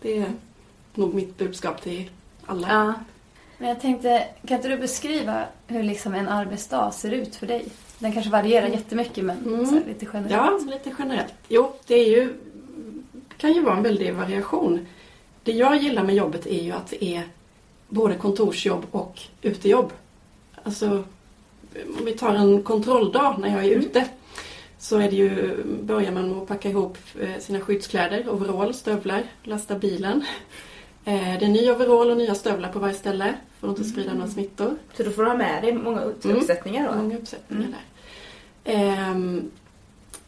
Det 0.00 0.18
är 0.18 0.32
nog 0.94 1.14
mitt 1.14 1.38
budskap 1.38 1.82
till 1.82 2.10
alla. 2.46 2.68
Ja. 2.68 2.94
Men 3.58 3.68
jag 3.68 3.80
tänkte, 3.80 4.26
kan 4.46 4.56
inte 4.56 4.68
du 4.68 4.76
beskriva 4.78 5.42
hur 5.66 5.82
liksom 5.82 6.14
en 6.14 6.28
arbetsdag 6.28 6.90
ser 6.92 7.10
ut 7.10 7.36
för 7.36 7.46
dig? 7.46 7.64
Den 7.98 8.12
kanske 8.12 8.30
varierar 8.30 8.66
jättemycket 8.66 9.24
men 9.24 9.38
Mm. 9.46 9.64
här, 9.64 9.82
lite 9.88 10.06
generellt. 10.12 10.62
Ja, 10.66 10.70
lite 10.72 10.94
generellt. 10.98 11.34
Jo, 11.48 11.72
det 11.86 11.94
är 11.94 12.06
ju, 12.10 12.34
kan 13.36 13.52
ju 13.52 13.62
vara 13.62 13.76
en 13.76 13.82
väldig 13.82 14.14
variation. 14.14 14.86
Det 15.42 15.52
jag 15.52 15.76
gillar 15.82 16.02
med 16.02 16.14
jobbet 16.14 16.46
är 16.46 16.62
ju 16.62 16.72
att 16.72 16.86
det 16.86 17.04
är 17.04 17.22
både 17.88 18.14
kontorsjobb 18.14 18.86
och 18.90 19.20
utejobb. 19.42 19.92
Alltså, 20.62 21.04
om 21.98 22.04
vi 22.04 22.12
tar 22.12 22.34
en 22.34 22.62
kontrolldag 22.62 23.36
när 23.38 23.48
jag 23.56 23.64
är 23.64 23.70
ute 23.70 24.04
så 24.78 24.98
är 24.98 25.10
det 25.10 25.16
ju, 25.16 25.56
börjar 25.82 26.12
man 26.12 26.28
med 26.28 26.38
att 26.38 26.48
packa 26.48 26.68
ihop 26.68 26.98
eh, 27.20 27.38
sina 27.38 27.60
skyddskläder, 27.60 28.28
overall, 28.28 28.74
stövlar, 28.74 29.22
lasta 29.42 29.78
bilen. 29.78 30.24
Eh, 31.04 31.38
Det 31.38 31.44
är 31.44 31.48
ny 31.48 31.70
overall 31.70 32.10
och 32.10 32.16
nya 32.16 32.34
stövlar 32.34 32.72
på 32.72 32.78
varje 32.78 32.94
ställe 32.94 33.34
för 33.60 33.68
att 33.70 33.78
inte 33.78 33.90
sprida 33.90 34.14
några 34.14 34.28
smittor. 34.28 34.76
Så 34.96 35.02
då 35.02 35.10
får 35.10 35.22
du 35.22 35.28
ha 35.28 35.36
med 35.36 35.62
dig 35.62 35.72
många 35.72 36.00
Mm. 36.02 36.36
uppsättningar 36.36 36.92
då? 36.92 37.02
Många 37.02 37.18
uppsättningar 37.18 37.62
Mm. 37.64 37.74
där. 38.64 38.72
Ehm, 38.72 39.50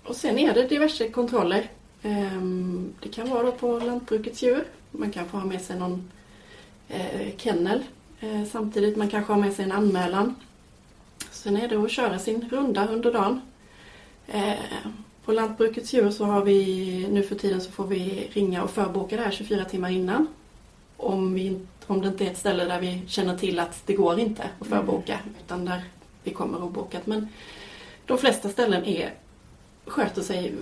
och 0.04 0.16
sen 0.16 0.38
är 0.38 0.54
det 0.54 0.62
diverse 0.68 1.08
kontroller. 1.08 1.70
Ehm, 2.02 2.92
det 3.00 3.08
kan 3.08 3.28
vara 3.30 3.50
på 3.52 3.78
lantbrukets 3.78 4.42
djur. 4.42 4.64
Man 4.90 5.10
kan 5.10 5.28
få 5.28 5.36
ha 5.36 5.44
med 5.44 5.60
sig 5.62 5.78
någon 5.78 6.10
eh, 6.88 7.36
kennel 7.36 7.82
eh, 8.20 8.44
samtidigt. 8.52 8.96
Man 8.96 9.08
kanske 9.08 9.32
har 9.32 9.40
med 9.40 9.52
sig 9.52 9.64
en 9.64 9.72
anmälan. 9.72 10.34
Sen 11.30 11.56
är 11.56 11.68
det 11.68 11.76
att 11.76 11.90
köra 11.90 12.18
sin 12.18 12.48
runda 12.50 12.86
under 12.88 13.12
dagen. 13.12 13.40
Ehm, 14.28 14.92
på 15.24 15.32
lantbrukets 15.32 15.94
djur 15.94 16.10
så 16.10 16.24
har 16.24 16.44
vi 16.44 17.06
nu 17.10 17.22
för 17.22 17.34
tiden 17.34 17.60
så 17.60 17.70
får 17.70 17.86
vi 17.86 18.28
ringa 18.32 18.62
och 18.62 18.70
förboka 18.70 19.16
det 19.16 19.22
här 19.22 19.30
24 19.30 19.64
timmar 19.64 19.90
innan. 19.90 20.26
Om, 20.96 21.34
vi, 21.34 21.60
om 21.86 22.00
det 22.00 22.08
inte 22.08 22.26
är 22.26 22.30
ett 22.30 22.38
ställe 22.38 22.64
där 22.64 22.80
vi 22.80 23.02
känner 23.06 23.36
till 23.36 23.58
att 23.58 23.82
det 23.86 23.92
går 23.92 24.18
inte 24.18 24.50
att 24.60 24.66
förboka 24.66 25.18
utan 25.44 25.64
där 25.64 25.82
vi 26.22 26.30
kommer 26.30 26.62
obokat. 26.62 27.06
Men 27.06 27.28
de 28.06 28.18
flesta 28.18 28.48
ställen 28.48 28.84
är, 28.84 29.14
sköter 29.86 30.22
sig, 30.22 30.54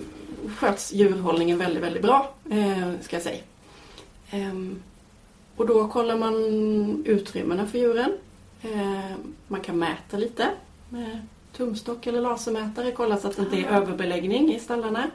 sköts 0.57 0.93
djurhållningen 0.93 1.57
väldigt, 1.57 1.83
väldigt 1.83 2.01
bra, 2.01 2.33
eh, 2.49 2.91
ska 3.01 3.15
jag 3.15 3.23
säga. 3.23 3.43
Ehm, 4.31 4.81
och 5.55 5.67
då 5.67 5.87
kollar 5.87 6.17
man 6.17 6.35
utrymmena 7.05 7.67
för 7.67 7.77
djuren. 7.77 8.11
Ehm, 8.61 9.35
man 9.47 9.61
kan 9.61 9.79
mäta 9.79 10.17
lite 10.17 10.49
tumstock 11.57 12.07
eller 12.07 12.21
lasermätare, 12.21 12.91
kolla 12.91 13.17
så 13.17 13.27
att 13.27 13.35
det 13.35 13.41
inte 13.41 13.57
är 13.57 13.65
överbeläggning 13.65 14.53
i 14.53 14.59
stallarna. 14.59 15.09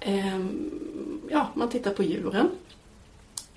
Ehm, 0.00 0.70
ja, 1.30 1.48
man 1.54 1.68
tittar 1.68 1.90
på 1.90 2.02
djuren. 2.02 2.50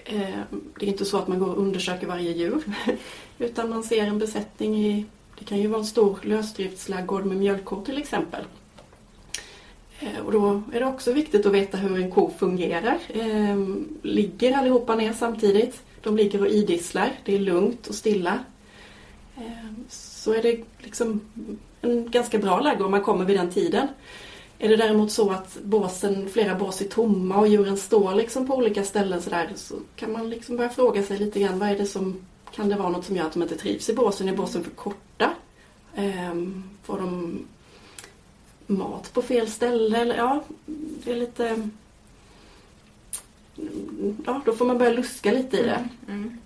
Ehm, 0.06 0.62
det 0.80 0.86
är 0.86 0.90
inte 0.90 1.06
så 1.06 1.18
att 1.18 1.28
man 1.28 1.40
går 1.40 1.48
och 1.48 1.58
undersöker 1.58 2.08
varje 2.08 2.32
djur. 2.32 2.64
Utan 3.40 3.70
man 3.70 3.84
ser 3.84 4.06
en 4.06 4.20
besättning 4.20 4.86
i, 4.86 5.06
det 5.40 5.46
kan 5.46 5.58
ju 5.58 5.68
vara 5.68 5.80
en 5.80 5.86
stor 5.86 6.20
lösdriftslaggård 6.22 7.26
med 7.26 7.38
mjölkkor 7.38 7.86
till 7.86 7.98
exempel. 7.98 8.44
Ehm, 10.00 10.26
och 10.26 10.32
då 10.32 10.62
är 10.74 10.80
det 10.80 10.86
också 10.86 11.14
viktigt 11.14 11.46
att 11.46 11.54
veta 11.54 11.78
hur 11.78 12.00
en 12.00 12.12
ko 12.12 12.32
fungerar. 12.38 12.98
Ligger 14.02 14.58
allihopa 14.58 14.96
ner 14.96 15.14
samtidigt? 15.14 15.82
De 16.02 16.18
ligger 16.18 16.42
och 16.42 16.48
idisslar. 16.48 17.12
Det 17.26 17.36
är 17.36 17.40
lugnt 17.40 17.88
och 17.88 17.96
stilla. 17.96 18.40
Så 20.28 20.34
är 20.34 20.42
det 20.42 20.64
liksom 20.78 21.22
en 21.82 22.12
ganska 22.12 22.38
bra 22.38 22.60
läge 22.60 22.84
om 22.84 22.92
man 22.92 23.02
kommer 23.02 23.26
vid 23.26 23.38
den 23.38 23.52
tiden. 23.52 23.88
Är 24.60 24.70
det 24.70 24.76
däremot 24.76 25.12
så 25.12 25.32
att 25.32 25.58
båsen, 25.64 26.30
flera 26.30 26.56
bås 26.56 26.82
är 26.82 26.86
tomma 26.86 27.38
och 27.38 27.48
djuren 27.48 27.78
står 27.78 28.16
liksom 28.16 28.48
på 28.48 28.56
olika 28.56 28.84
ställen 28.84 29.22
så, 29.22 29.30
där, 29.30 29.52
så 29.56 29.76
kan 29.96 30.12
man 30.12 30.30
liksom 30.30 30.58
börja 30.58 30.70
fråga 30.70 31.04
sig 31.04 31.18
lite 31.18 31.40
grann 31.40 31.60
vad 31.60 31.70
är 31.70 31.78
det 31.78 31.86
som 31.86 32.26
kan 32.52 32.70
det 32.70 32.76
vara 32.76 32.90
något 32.90 33.06
som 33.06 33.16
gör 33.16 33.26
att 33.26 33.34
de 33.34 33.42
inte 33.44 33.58
trivs 33.58 33.90
i 33.90 33.94
båsen? 33.94 34.30
Är 34.30 34.36
båsen 34.36 34.64
för 34.64 34.72
korta? 34.72 35.34
Ehm, 35.96 36.64
får 36.84 36.98
de 36.98 37.40
mat 38.68 39.14
på 39.14 39.22
fel 39.22 39.48
ställe? 39.48 39.98
Eller, 39.98 40.16
ja, 40.16 40.44
det 41.04 41.12
är 41.12 41.16
lite... 41.16 41.70
Ja, 44.26 44.42
då 44.46 44.54
får 44.54 44.66
man 44.66 44.78
börja 44.78 44.92
luska 44.92 45.32
lite 45.32 45.58
i 45.58 45.64
det. 45.64 45.90
Mm. 46.08 46.20
mm. 46.24 46.38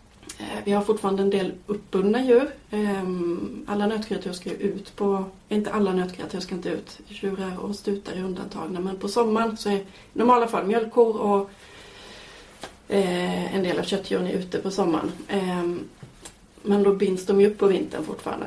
Vi 0.63 0.71
har 0.71 0.81
fortfarande 0.81 1.21
en 1.23 1.29
del 1.29 1.51
uppbundna 1.67 2.25
djur. 2.25 2.49
Ehm, 2.71 3.65
Alla 3.67 3.87
nötkreatur 3.87 4.33
ska 4.33 4.51
ut 4.51 4.95
på... 4.95 5.23
Inte 5.49 5.71
alla 5.71 5.93
nötkreatur 5.93 6.39
ska 6.39 6.55
inte 6.55 6.69
ut. 6.69 6.99
Tjurar 7.07 7.57
och 7.59 7.75
stutar 7.75 8.13
är 8.13 8.23
undantagna. 8.23 8.79
Men 8.79 8.97
på 8.97 9.07
sommaren 9.07 9.57
så 9.57 9.69
är 9.69 9.73
i 9.75 9.83
normala 10.13 10.47
fall 10.47 10.65
mjölkkor 10.67 11.17
och 11.21 11.49
eh, 12.87 13.55
en 13.55 13.63
del 13.63 13.79
av 13.79 13.83
köttdjuren 13.83 14.27
är 14.27 14.33
ute 14.33 14.57
på 14.59 14.71
sommaren. 14.71 15.11
Ehm, 15.27 15.79
Men 16.63 16.83
då 16.83 16.93
binds 16.95 17.25
de 17.25 17.41
ju 17.41 17.47
upp 17.47 17.57
på 17.57 17.67
vintern 17.67 18.03
fortfarande. 18.03 18.45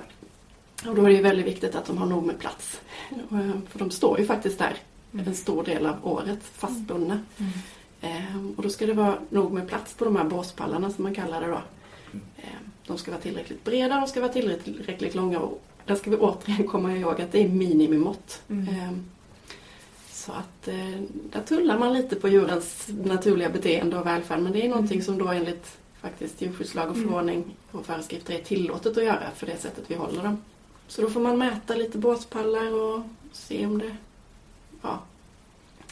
Och 0.88 0.94
då 0.94 1.02
är 1.02 1.06
det 1.08 1.14
ju 1.14 1.22
väldigt 1.22 1.46
viktigt 1.46 1.74
att 1.74 1.86
de 1.86 1.98
har 1.98 2.06
nog 2.06 2.26
med 2.26 2.38
plats. 2.38 2.80
Eh, 3.10 3.50
För 3.68 3.78
de 3.78 3.90
står 3.90 4.18
ju 4.20 4.26
faktiskt 4.26 4.58
där 4.58 4.76
en 5.26 5.34
stor 5.34 5.64
del 5.64 5.86
av 5.86 5.94
året 6.02 6.38
fastbundna. 6.42 7.20
Ehm, 8.00 8.54
Och 8.56 8.62
då 8.62 8.68
ska 8.70 8.86
det 8.86 8.92
vara 8.92 9.18
nog 9.28 9.52
med 9.52 9.68
plats 9.68 9.94
på 9.94 10.04
de 10.04 10.16
här 10.16 10.24
båspallarna 10.24 10.90
som 10.90 11.04
man 11.04 11.14
kallar 11.14 11.40
det 11.40 11.46
då. 11.46 11.60
Ehm, 12.36 12.70
De 12.86 12.98
ska 12.98 13.10
vara 13.10 13.20
tillräckligt 13.20 13.64
breda, 13.64 14.00
de 14.00 14.06
ska 14.06 14.20
vara 14.20 14.32
tillräckligt 14.32 15.14
långa 15.14 15.38
och 15.38 15.62
där 15.86 15.94
ska 15.94 16.10
vi 16.10 16.16
återigen 16.16 16.68
komma 16.68 16.96
ihåg 16.96 17.20
att 17.20 17.32
det 17.32 17.44
är 17.44 17.48
minimimått. 17.48 18.42
Mm. 18.48 18.68
Ehm, 18.68 19.04
Så 20.10 20.32
att 20.32 20.68
eh, 20.68 21.00
där 21.32 21.42
tullar 21.42 21.78
man 21.78 21.92
lite 21.92 22.16
på 22.16 22.28
djurens 22.28 22.88
naturliga 23.04 23.48
beteende 23.50 23.98
och 23.98 24.06
välfärd 24.06 24.40
men 24.40 24.52
det 24.52 24.64
är 24.64 24.68
någonting 24.68 25.02
som 25.02 25.18
då 25.18 25.28
enligt 25.28 25.78
faktiskt 26.00 26.42
djurskyddslag 26.42 26.90
och 26.90 26.96
Mm. 26.96 27.08
förordning 27.08 27.44
och 27.70 27.86
föreskrifter 27.86 28.34
är 28.34 28.38
tillåtet 28.42 28.96
att 28.98 29.04
göra 29.04 29.30
för 29.36 29.46
det 29.46 29.56
sättet 29.56 29.84
vi 29.88 29.94
håller 29.94 30.22
dem. 30.22 30.38
Så 30.88 31.02
då 31.02 31.10
får 31.10 31.20
man 31.20 31.38
mäta 31.38 31.74
lite 31.74 31.98
båspallar 31.98 32.74
och 32.82 33.02
se 33.32 33.66
om 33.66 33.78
det 33.78 33.96
ja, 34.82 34.98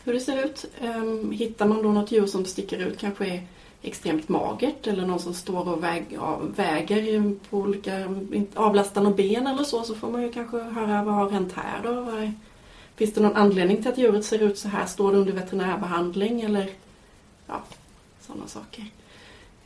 hur 0.04 0.12
det 0.12 0.20
ser 0.20 0.44
ut. 0.44 0.64
Um, 0.82 1.30
hittar 1.32 1.66
man 1.66 1.82
då 1.82 1.92
något 1.92 2.12
djur 2.12 2.26
som 2.26 2.44
sticker 2.44 2.78
ut, 2.78 2.98
kanske 2.98 3.26
är 3.26 3.42
extremt 3.82 4.28
magert 4.28 4.86
eller 4.86 5.06
någon 5.06 5.20
som 5.20 5.34
står 5.34 5.68
och 5.68 5.82
väg, 5.82 6.18
väger 6.56 7.34
på 7.50 7.58
olika, 7.58 8.16
avlastar 8.54 9.10
ben 9.10 9.46
eller 9.46 9.64
så, 9.64 9.82
så 9.82 9.94
får 9.94 10.10
man 10.10 10.22
ju 10.22 10.32
kanske 10.32 10.58
höra 10.58 11.04
vad 11.04 11.14
har 11.14 11.30
hänt 11.30 11.52
här 11.52 11.82
då? 11.82 12.12
Finns 12.96 13.14
det 13.14 13.20
någon 13.20 13.36
anledning 13.36 13.76
till 13.76 13.92
att 13.92 13.98
djuret 13.98 14.24
ser 14.24 14.42
ut 14.42 14.58
så 14.58 14.68
här? 14.68 14.86
Står 14.86 15.12
det 15.12 15.18
under 15.18 15.32
veterinärbehandling 15.32 16.40
eller 16.40 16.70
ja, 17.46 17.62
sådana 18.20 18.46
saker. 18.46 18.84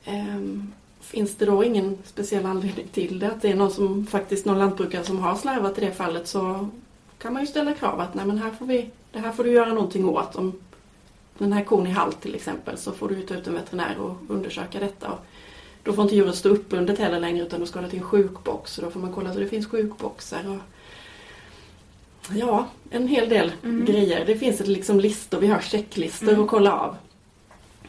Um, 0.07 0.73
finns 1.01 1.37
det 1.37 1.47
då 1.47 1.65
ingen 1.65 1.99
speciell 2.05 2.47
anledning 2.47 2.89
till 2.89 3.19
det, 3.19 3.27
att 3.27 3.43
det 3.43 3.51
är 3.51 3.57
någon 3.57 3.71
som 3.71 4.07
faktiskt 4.07 4.47
någon 4.47 4.59
lantbrukare 4.59 5.05
som 5.05 5.19
har 5.19 5.37
slarvat 5.37 5.79
i 5.79 5.81
det 5.81 5.93
fallet 5.93 6.29
så 6.29 6.69
kan 7.19 7.33
man 7.33 7.43
ju 7.43 7.47
ställa 7.47 7.75
krav 7.75 8.01
att 8.01 8.15
nej 8.15 8.27
men 8.27 8.39
här 8.39 8.51
får 8.51 8.67
vi, 8.67 8.91
det 9.13 9.19
här 9.19 9.33
får 9.33 9.45
du 9.45 9.51
göra 9.51 9.73
någonting 9.73 10.09
åt. 10.09 10.37
Om 10.37 10.53
den 11.39 11.53
här 11.53 11.65
kon 11.65 11.87
är 11.87 11.91
halt 11.91 12.21
till 12.21 12.35
exempel 12.35 12.79
så 12.79 12.93
får 12.93 13.09
du 13.09 13.23
ta 13.23 13.35
ut 13.35 13.47
en 13.47 13.55
veterinär 13.55 13.99
och 13.99 14.17
undersöka 14.29 14.81
detta. 14.81 15.11
Och 15.11 15.19
då 15.83 15.93
får 15.93 16.03
inte 16.03 16.17
djuret 16.17 16.35
stå 16.35 16.49
uppbundet 16.49 16.99
heller 16.99 17.21
längre 17.21 17.47
utan 17.47 17.61
då 17.61 17.67
ska 17.67 17.81
det 17.81 17.91
till 17.91 17.99
en 17.99 18.05
sjukbox 18.05 18.79
och 18.79 18.85
då 18.85 18.91
får 18.91 19.01
man 19.01 19.13
kolla 19.13 19.33
så 19.33 19.39
det 19.39 19.47
finns 19.47 19.67
sjukboxar. 19.67 20.49
Och 20.49 20.59
ja, 22.37 22.67
en 22.91 23.09
hel 23.09 23.29
del 23.29 23.53
mm. 23.65 23.85
grejer. 23.85 24.25
Det 24.27 24.37
finns 24.37 24.61
ett 24.61 24.69
liksom 24.69 25.01
listor, 25.01 25.41
vi 25.41 25.47
har 25.47 25.61
checklistor 25.61 26.29
mm. 26.29 26.43
att 26.43 26.49
kolla 26.49 26.73
av 26.73 26.97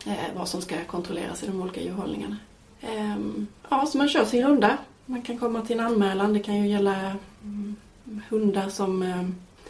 eh, 0.05 0.36
vad 0.36 0.47
som 0.47 0.62
ska 0.62 0.75
kontrolleras 0.88 1.43
i 1.43 1.47
de 1.47 1.62
olika 1.62 1.81
djurhållningarna. 1.81 2.38
Eh, 2.81 3.17
ja, 3.69 3.86
så 3.86 3.97
man 3.97 4.10
kör 4.10 4.25
sin 4.25 4.47
runda. 4.47 4.77
Man 5.05 5.21
kan 5.21 5.39
komma 5.39 5.62
till 5.62 5.79
en 5.79 5.86
anmälan. 5.86 6.33
Det 6.33 6.39
kan 6.39 6.57
ju 6.57 6.67
gälla 6.67 7.15
mm, 7.43 7.75
hundar 8.29 8.69
som 8.69 9.01
eh, 9.03 9.23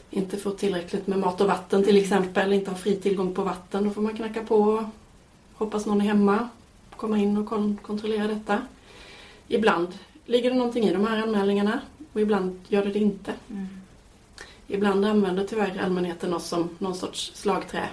inte 0.10 0.38
får 0.38 0.52
tillräckligt 0.52 1.08
med 1.08 1.20
mat 1.20 1.42
och 1.42 1.48
vatten 1.48 1.84
till 1.84 1.98
exempel, 1.98 2.54
inte 2.54 2.72
har 2.72 2.78
fri 2.78 2.96
tillgång 2.96 3.34
på 3.34 3.44
vatten. 3.44 3.84
Då 3.84 3.90
får 3.90 4.02
man 4.02 4.18
knacka 4.18 4.44
på, 4.44 4.90
hoppas 5.54 5.86
någon 5.86 6.02
är 6.02 6.06
hemma, 6.06 6.50
komma 6.96 7.18
in 7.18 7.38
och 7.38 7.50
kontrollera 7.82 8.28
detta. 8.28 8.62
Ibland 9.48 9.88
ligger 10.26 10.50
det 10.52 10.58
någonting 10.58 10.84
i 10.84 10.94
de 10.94 11.08
här 11.08 11.24
anmälningarna 11.24 11.80
och 12.14 12.22
ibland 12.22 12.60
gör 12.68 12.86
det 12.86 12.92
det 12.92 13.00
inte. 13.00 13.34
Mm. 13.50 13.68
Ibland 14.68 15.06
använder 15.06 15.44
tyvärr 15.44 15.82
allmänheten 15.84 16.34
oss 16.34 16.48
som 16.48 16.70
någon 16.78 16.96
sorts 16.96 17.32
slagträ. 17.36 17.90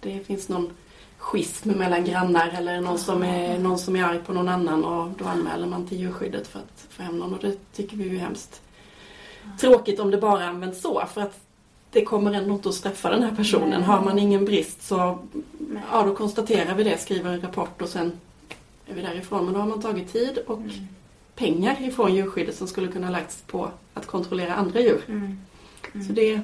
Det 0.00 0.20
finns 0.26 0.48
någon 0.48 0.70
schism 1.18 1.70
mellan 1.70 2.04
grannar 2.04 2.48
eller 2.48 2.80
någon 2.80 2.98
som, 2.98 3.22
är, 3.22 3.58
någon 3.58 3.78
som 3.78 3.96
är 3.96 4.04
arg 4.04 4.18
på 4.18 4.32
någon 4.32 4.48
annan 4.48 4.84
och 4.84 5.10
då 5.18 5.24
anmäler 5.24 5.66
man 5.66 5.86
till 5.86 6.00
djurskyddet 6.00 6.46
för 6.46 6.58
att 6.58 6.86
få 6.88 7.02
hem 7.02 7.18
någon 7.18 7.34
och 7.34 7.40
det 7.40 7.72
tycker 7.72 7.96
vi 7.96 8.16
är 8.16 8.20
hemskt 8.20 8.62
tråkigt 9.60 10.00
om 10.00 10.10
det 10.10 10.18
bara 10.18 10.44
används 10.44 10.80
så 10.80 11.02
för 11.14 11.20
att 11.20 11.40
det 11.90 12.04
kommer 12.04 12.32
ändå 12.32 12.54
inte 12.54 12.68
att 12.68 12.74
straffa 12.74 13.10
den 13.10 13.22
här 13.22 13.34
personen. 13.36 13.70
Nej. 13.70 13.82
Har 13.82 14.00
man 14.00 14.18
ingen 14.18 14.44
brist 14.44 14.82
så 14.82 15.18
ja, 15.92 16.02
då 16.02 16.14
konstaterar 16.14 16.74
vi 16.74 16.84
det, 16.84 16.98
skriver 16.98 17.32
en 17.32 17.40
rapport 17.40 17.82
och 17.82 17.88
sen 17.88 18.12
är 18.86 18.94
vi 18.94 19.02
därifrån. 19.02 19.44
Men 19.44 19.54
då 19.54 19.60
har 19.60 19.66
man 19.66 19.82
tagit 19.82 20.12
tid 20.12 20.38
och 20.46 20.58
mm. 20.58 20.70
pengar 21.34 21.82
ifrån 21.82 22.14
djurskyddet 22.14 22.56
som 22.56 22.68
skulle 22.68 22.88
kunna 22.88 23.10
lagts 23.10 23.42
på 23.46 23.70
att 23.94 24.06
kontrollera 24.06 24.54
andra 24.54 24.80
djur. 24.80 25.00
Mm. 25.08 25.38
Mm. 25.94 26.06
Så 26.06 26.12
det 26.12 26.40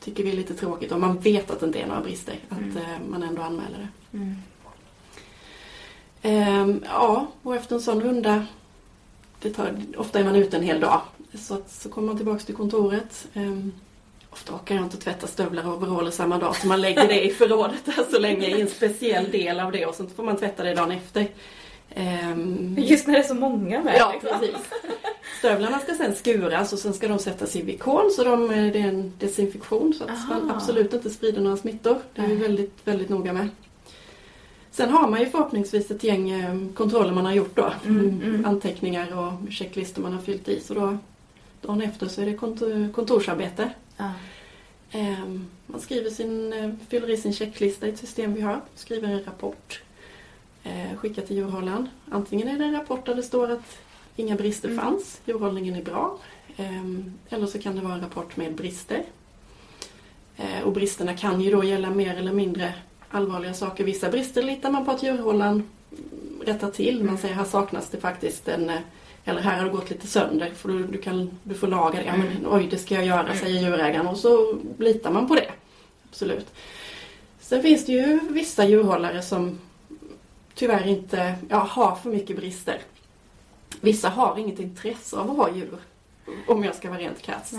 tycker 0.00 0.24
vi 0.24 0.30
är 0.30 0.36
lite 0.36 0.54
tråkigt 0.54 0.92
om 0.92 1.00
man 1.00 1.18
vet 1.18 1.50
att 1.50 1.60
det 1.60 1.66
inte 1.66 1.80
är 1.80 1.86
några 1.86 2.00
brister. 2.00 2.38
Att 2.48 2.58
mm. 2.58 2.76
eh, 2.76 3.08
man 3.08 3.22
ändå 3.22 3.42
anmäler 3.42 3.88
det. 4.10 4.18
Mm. 4.18 4.34
Ehm, 6.22 6.84
ja, 6.84 7.26
och 7.42 7.56
efter 7.56 7.74
en 7.74 7.82
sån 7.82 8.00
runda 8.00 8.46
det 9.42 9.50
tar, 9.50 9.76
ofta 9.96 10.20
är 10.20 10.24
man 10.24 10.36
ute 10.36 10.56
en 10.56 10.62
hel 10.62 10.80
dag. 10.80 11.00
Så, 11.34 11.54
att, 11.54 11.70
så 11.70 11.88
kommer 11.88 12.06
man 12.06 12.16
tillbaks 12.16 12.44
till 12.44 12.54
kontoret. 12.54 13.28
Um, 13.34 13.72
ofta 14.30 14.54
orkar 14.54 14.74
jag 14.74 14.84
inte 14.84 14.96
tvätta 14.96 15.26
stövlar 15.26 15.68
och 15.68 15.76
overaller 15.76 16.10
samma 16.10 16.38
dag 16.38 16.56
så 16.56 16.66
man 16.66 16.80
lägger 16.80 17.08
det 17.08 17.24
i 17.24 17.30
förrådet 17.30 17.84
där 17.84 18.04
så 18.10 18.18
länge 18.18 18.46
i 18.46 18.60
en 18.60 18.68
speciell 18.68 19.30
del 19.30 19.60
av 19.60 19.72
det 19.72 19.86
och 19.86 19.94
sen 19.94 20.10
får 20.10 20.22
man 20.22 20.36
tvätta 20.36 20.62
det 20.62 20.74
dagen 20.74 20.92
efter. 20.92 21.28
Um, 21.96 22.76
Just 22.78 23.06
när 23.06 23.14
det 23.14 23.20
är 23.20 23.22
så 23.28 23.34
många 23.34 23.82
med. 23.82 23.96
Ja, 23.98 24.12
liksom. 24.12 24.38
precis. 24.38 24.56
Stövlarna 25.38 25.78
ska 25.78 25.94
sen 25.94 26.14
skuras 26.16 26.72
och 26.72 26.78
sen 26.78 26.94
ska 26.94 27.08
de 27.08 27.18
sättas 27.18 27.56
i 27.56 27.62
vikon 27.62 28.10
så 28.10 28.24
de, 28.24 28.48
det 28.48 28.80
är 28.80 28.88
en 28.88 29.12
desinfektion 29.18 29.94
så 29.94 30.04
att 30.04 30.10
Aha. 30.10 30.34
man 30.34 30.50
absolut 30.50 30.92
inte 30.92 31.10
sprider 31.10 31.40
några 31.40 31.56
smittor. 31.56 31.98
Det 32.14 32.22
är 32.22 32.26
vi 32.26 32.34
väldigt, 32.34 32.78
väldigt 32.84 33.08
noga 33.08 33.32
med. 33.32 33.48
Sen 34.70 34.90
har 34.90 35.08
man 35.08 35.20
ju 35.20 35.26
förhoppningsvis 35.26 35.90
ett 35.90 36.04
gäng 36.04 36.30
eh, 36.30 36.54
kontroller 36.74 37.12
man 37.12 37.24
har 37.24 37.32
gjort 37.32 37.56
då. 37.56 37.72
Mm, 37.86 38.20
mm. 38.24 38.44
Anteckningar 38.44 39.18
och 39.18 39.52
checklistor 39.52 40.02
man 40.02 40.12
har 40.12 40.20
fyllt 40.20 40.48
i. 40.48 40.60
Så 40.60 40.74
då, 40.74 40.98
dagen 41.60 41.82
efter 41.82 42.08
så 42.08 42.22
är 42.22 42.26
det 42.26 42.34
kontor, 42.34 42.92
kontorsarbete. 42.92 43.70
Ah. 43.96 44.10
man 45.66 45.80
skriver 45.80 46.10
sin, 46.10 46.52
eh, 46.52 46.70
fyller 46.88 47.10
i 47.10 47.16
sin 47.16 47.32
checklista 47.32 47.86
i 47.86 47.90
ett 47.90 47.98
system 47.98 48.34
vi 48.34 48.40
har. 48.40 48.60
Skriver 48.74 49.08
en 49.08 49.24
rapport. 49.24 49.82
Eh, 50.62 50.96
skickar 50.96 51.22
till 51.22 51.36
djurhållaren. 51.36 51.88
Antingen 52.10 52.48
är 52.48 52.58
det 52.58 52.64
en 52.64 52.72
rapport 52.72 53.06
där 53.06 53.14
det 53.14 53.22
står 53.22 53.50
att 53.50 53.78
inga 54.16 54.36
brister 54.36 54.68
mm. 54.68 54.84
fanns. 54.84 55.20
Djurhållningen 55.24 55.74
är 55.74 55.82
bra. 55.82 56.18
Ehm, 56.56 57.12
eller 57.28 57.46
så 57.46 57.58
kan 57.58 57.76
det 57.76 57.82
vara 57.82 57.94
en 57.94 58.00
rapport 58.00 58.36
med 58.36 58.54
brister. 58.54 59.04
och 60.64 60.72
bristerna 60.72 61.16
kan 61.16 61.40
ju 61.40 61.50
då 61.50 61.64
gälla 61.64 61.90
mer 61.90 62.16
eller 62.16 62.32
mindre 62.32 62.74
allvarliga 63.10 63.54
saker. 63.54 63.84
Vissa 63.84 64.10
brister 64.10 64.42
litar 64.42 64.70
man 64.70 64.84
på 64.84 64.90
att 64.90 65.02
djurhållaren 65.02 65.68
rättar 66.44 66.70
till. 66.70 67.04
Man 67.04 67.18
säger 67.18 67.34
här 67.34 67.44
saknas 67.44 67.90
det 67.90 68.00
faktiskt 68.00 68.48
en 68.48 68.70
eller 69.24 69.40
här 69.40 69.58
har 69.58 69.64
det 69.64 69.70
gått 69.70 69.90
lite 69.90 70.06
sönder 70.06 70.50
för 70.50 70.68
du, 70.68 70.86
du, 70.86 70.98
kan, 70.98 71.30
du 71.42 71.54
får 71.54 71.66
laga 71.66 71.98
det. 71.98 72.06
Ja, 72.06 72.16
men, 72.16 72.26
mm. 72.26 72.52
oj, 72.52 72.68
det 72.70 72.78
ska 72.78 72.94
jag 72.94 73.06
göra, 73.06 73.34
säger 73.34 73.60
djurägaren. 73.60 74.06
Och 74.06 74.16
så 74.16 74.58
litar 74.78 75.10
man 75.10 75.28
på 75.28 75.34
det. 75.34 75.50
Absolut. 76.08 76.46
Sen 77.40 77.62
finns 77.62 77.86
det 77.86 77.92
ju 77.92 78.20
vissa 78.28 78.64
djurhållare 78.64 79.22
som 79.22 79.58
tyvärr 80.54 80.86
inte 80.86 81.34
ja, 81.48 81.58
har 81.58 81.94
för 81.94 82.10
mycket 82.10 82.36
brister. 82.36 82.78
Vissa 83.80 84.08
har 84.08 84.38
inget 84.38 84.58
intresse 84.58 85.16
av 85.16 85.30
att 85.30 85.36
ha 85.36 85.56
djur. 85.56 85.78
Om 86.46 86.64
jag 86.64 86.74
ska 86.74 86.88
vara 86.90 87.00
rent 87.00 87.22
krass. 87.22 87.54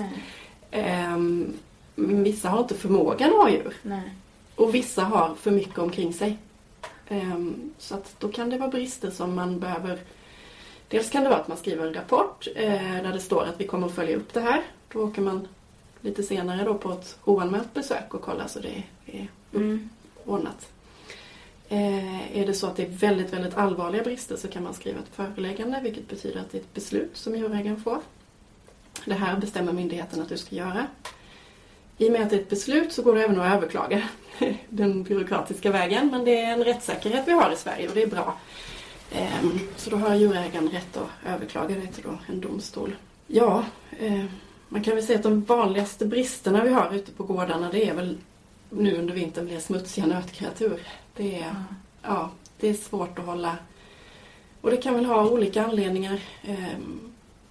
Um, 0.71 1.54
vissa 1.95 2.50
har 2.50 2.60
inte 2.60 2.76
förmågan 2.76 3.30
att 3.30 3.36
ha 3.36 3.50
djur. 3.50 3.76
Nej. 3.82 4.12
Och 4.56 4.76
vissa 4.76 5.04
har 5.04 5.36
för 5.36 5.52
mycket 5.52 5.80
omkring 5.80 6.13
sig. 6.13 6.38
Um, 7.10 7.71
så 7.78 7.95
att 7.95 8.15
då 8.19 8.28
kan 8.28 8.50
det 8.50 8.58
vara 8.58 8.69
brister 8.69 9.12
som 9.12 9.36
man 9.36 9.60
behöver 9.60 10.00
Dels 10.92 11.10
kan 11.10 11.24
det 11.24 11.30
vara 11.30 11.40
att 11.40 11.48
man 11.48 11.58
skriver 11.58 11.88
en 11.88 11.94
rapport 11.94 12.48
eh, 12.56 13.04
där 13.04 13.14
det 13.14 13.20
står 13.20 13.44
att 13.44 13.60
vi 13.60 13.68
kommer 13.68 13.88
att 13.88 13.96
följa 13.96 14.16
upp 14.16 14.34
det 14.34 14.42
här. 14.42 14.62
Då 14.94 15.04
åker 15.04 15.22
man 15.22 15.48
lite 16.02 16.24
senare 16.24 16.64
då 16.64 16.74
på 16.74 16.92
ett 16.92 17.18
oanmält 17.24 17.74
besök 17.74 18.14
och 18.14 18.22
kollar 18.22 18.48
så 18.48 18.60
det 18.60 18.84
är 19.06 19.28
mm. 19.54 19.90
ordnat. 20.26 20.68
Eh, 21.70 22.38
är 22.38 22.46
det 22.46 22.54
så 22.54 22.68
att 22.68 22.76
det 22.76 22.84
är 22.84 22.90
väldigt, 22.90 23.34
väldigt 23.34 23.58
allvarliga 23.58 24.04
brister 24.04 24.36
så 24.36 24.48
kan 24.48 24.64
man 24.64 24.74
skriva 24.74 25.00
ett 25.00 25.16
föreläggande 25.16 25.80
vilket 25.84 26.10
betyder 26.10 26.40
att 26.40 26.52
det 26.52 26.58
är 26.58 26.62
ett 26.62 26.74
beslut 26.74 27.18
som 27.18 27.36
djurägaren 27.36 27.82
får. 27.82 28.00
Det 29.06 29.14
här 29.14 29.38
bestämmer 29.38 29.74
myndigheten 29.74 30.22
att 30.22 30.30
du 30.30 30.38
ska 30.38 30.56
göra. 30.56 30.88
I 31.98 32.08
och 32.08 32.12
med 32.12 32.22
att 32.22 32.30
det 32.30 32.36
är 32.36 32.40
ett 32.40 32.50
beslut 32.50 32.94
så 32.94 33.02
går 33.02 33.16
det 33.16 33.24
även 33.24 33.40
att 33.40 33.56
överklaga 33.56 34.04
den 34.70 35.04
byråkratiska 35.04 35.72
vägen. 35.72 36.10
Men 36.12 36.26
det 36.26 36.42
är 36.42 36.54
en 36.54 36.64
rättssäkerhet 36.64 37.28
vi 37.28 37.32
har 37.32 37.52
i 37.52 37.56
Sverige 37.56 37.88
och 37.88 37.96
det 37.96 38.04
är 38.04 38.08
bra. 38.08 38.38
Ehm, 39.12 39.60
så 39.76 39.89
då 39.89 39.97
har 39.97 40.15
djurägaren 40.15 40.69
rätt 40.69 40.97
att 40.97 41.10
överklaga 41.26 41.76
det 41.76 41.88
till 41.88 42.04
en 42.28 42.41
domstol. 42.41 42.95
Ja, 43.28 43.65
eh, 44.00 44.26
man 44.69 44.84
kan 44.84 44.95
väl 44.95 45.04
säga 45.04 45.17
att 45.17 45.24
de 45.24 45.41
vanligaste 45.41 46.06
bristerna 46.06 46.63
vi 46.63 46.69
har 46.69 46.93
ute 46.95 47.12
på 47.12 47.24
gårdarna 47.24 47.69
det 47.71 47.89
är 47.89 47.95
väl 47.95 48.17
nu 48.69 48.97
under 48.97 49.13
vintern 49.13 49.45
blir 49.45 49.60
smutsiga 49.60 50.06
nötkreatur. 50.06 50.80
Det 51.15 51.36
är, 51.36 51.50
mm. 51.50 51.63
ja, 52.02 52.30
det 52.60 52.69
är 52.69 52.74
svårt 52.74 53.19
att 53.19 53.26
hålla 53.26 53.58
och 54.62 54.71
det 54.71 54.78
kan 54.78 54.93
väl 54.93 55.06
ha 55.06 55.30
olika 55.30 55.65
anledningar. 55.65 56.21
Ehm, 56.43 57.00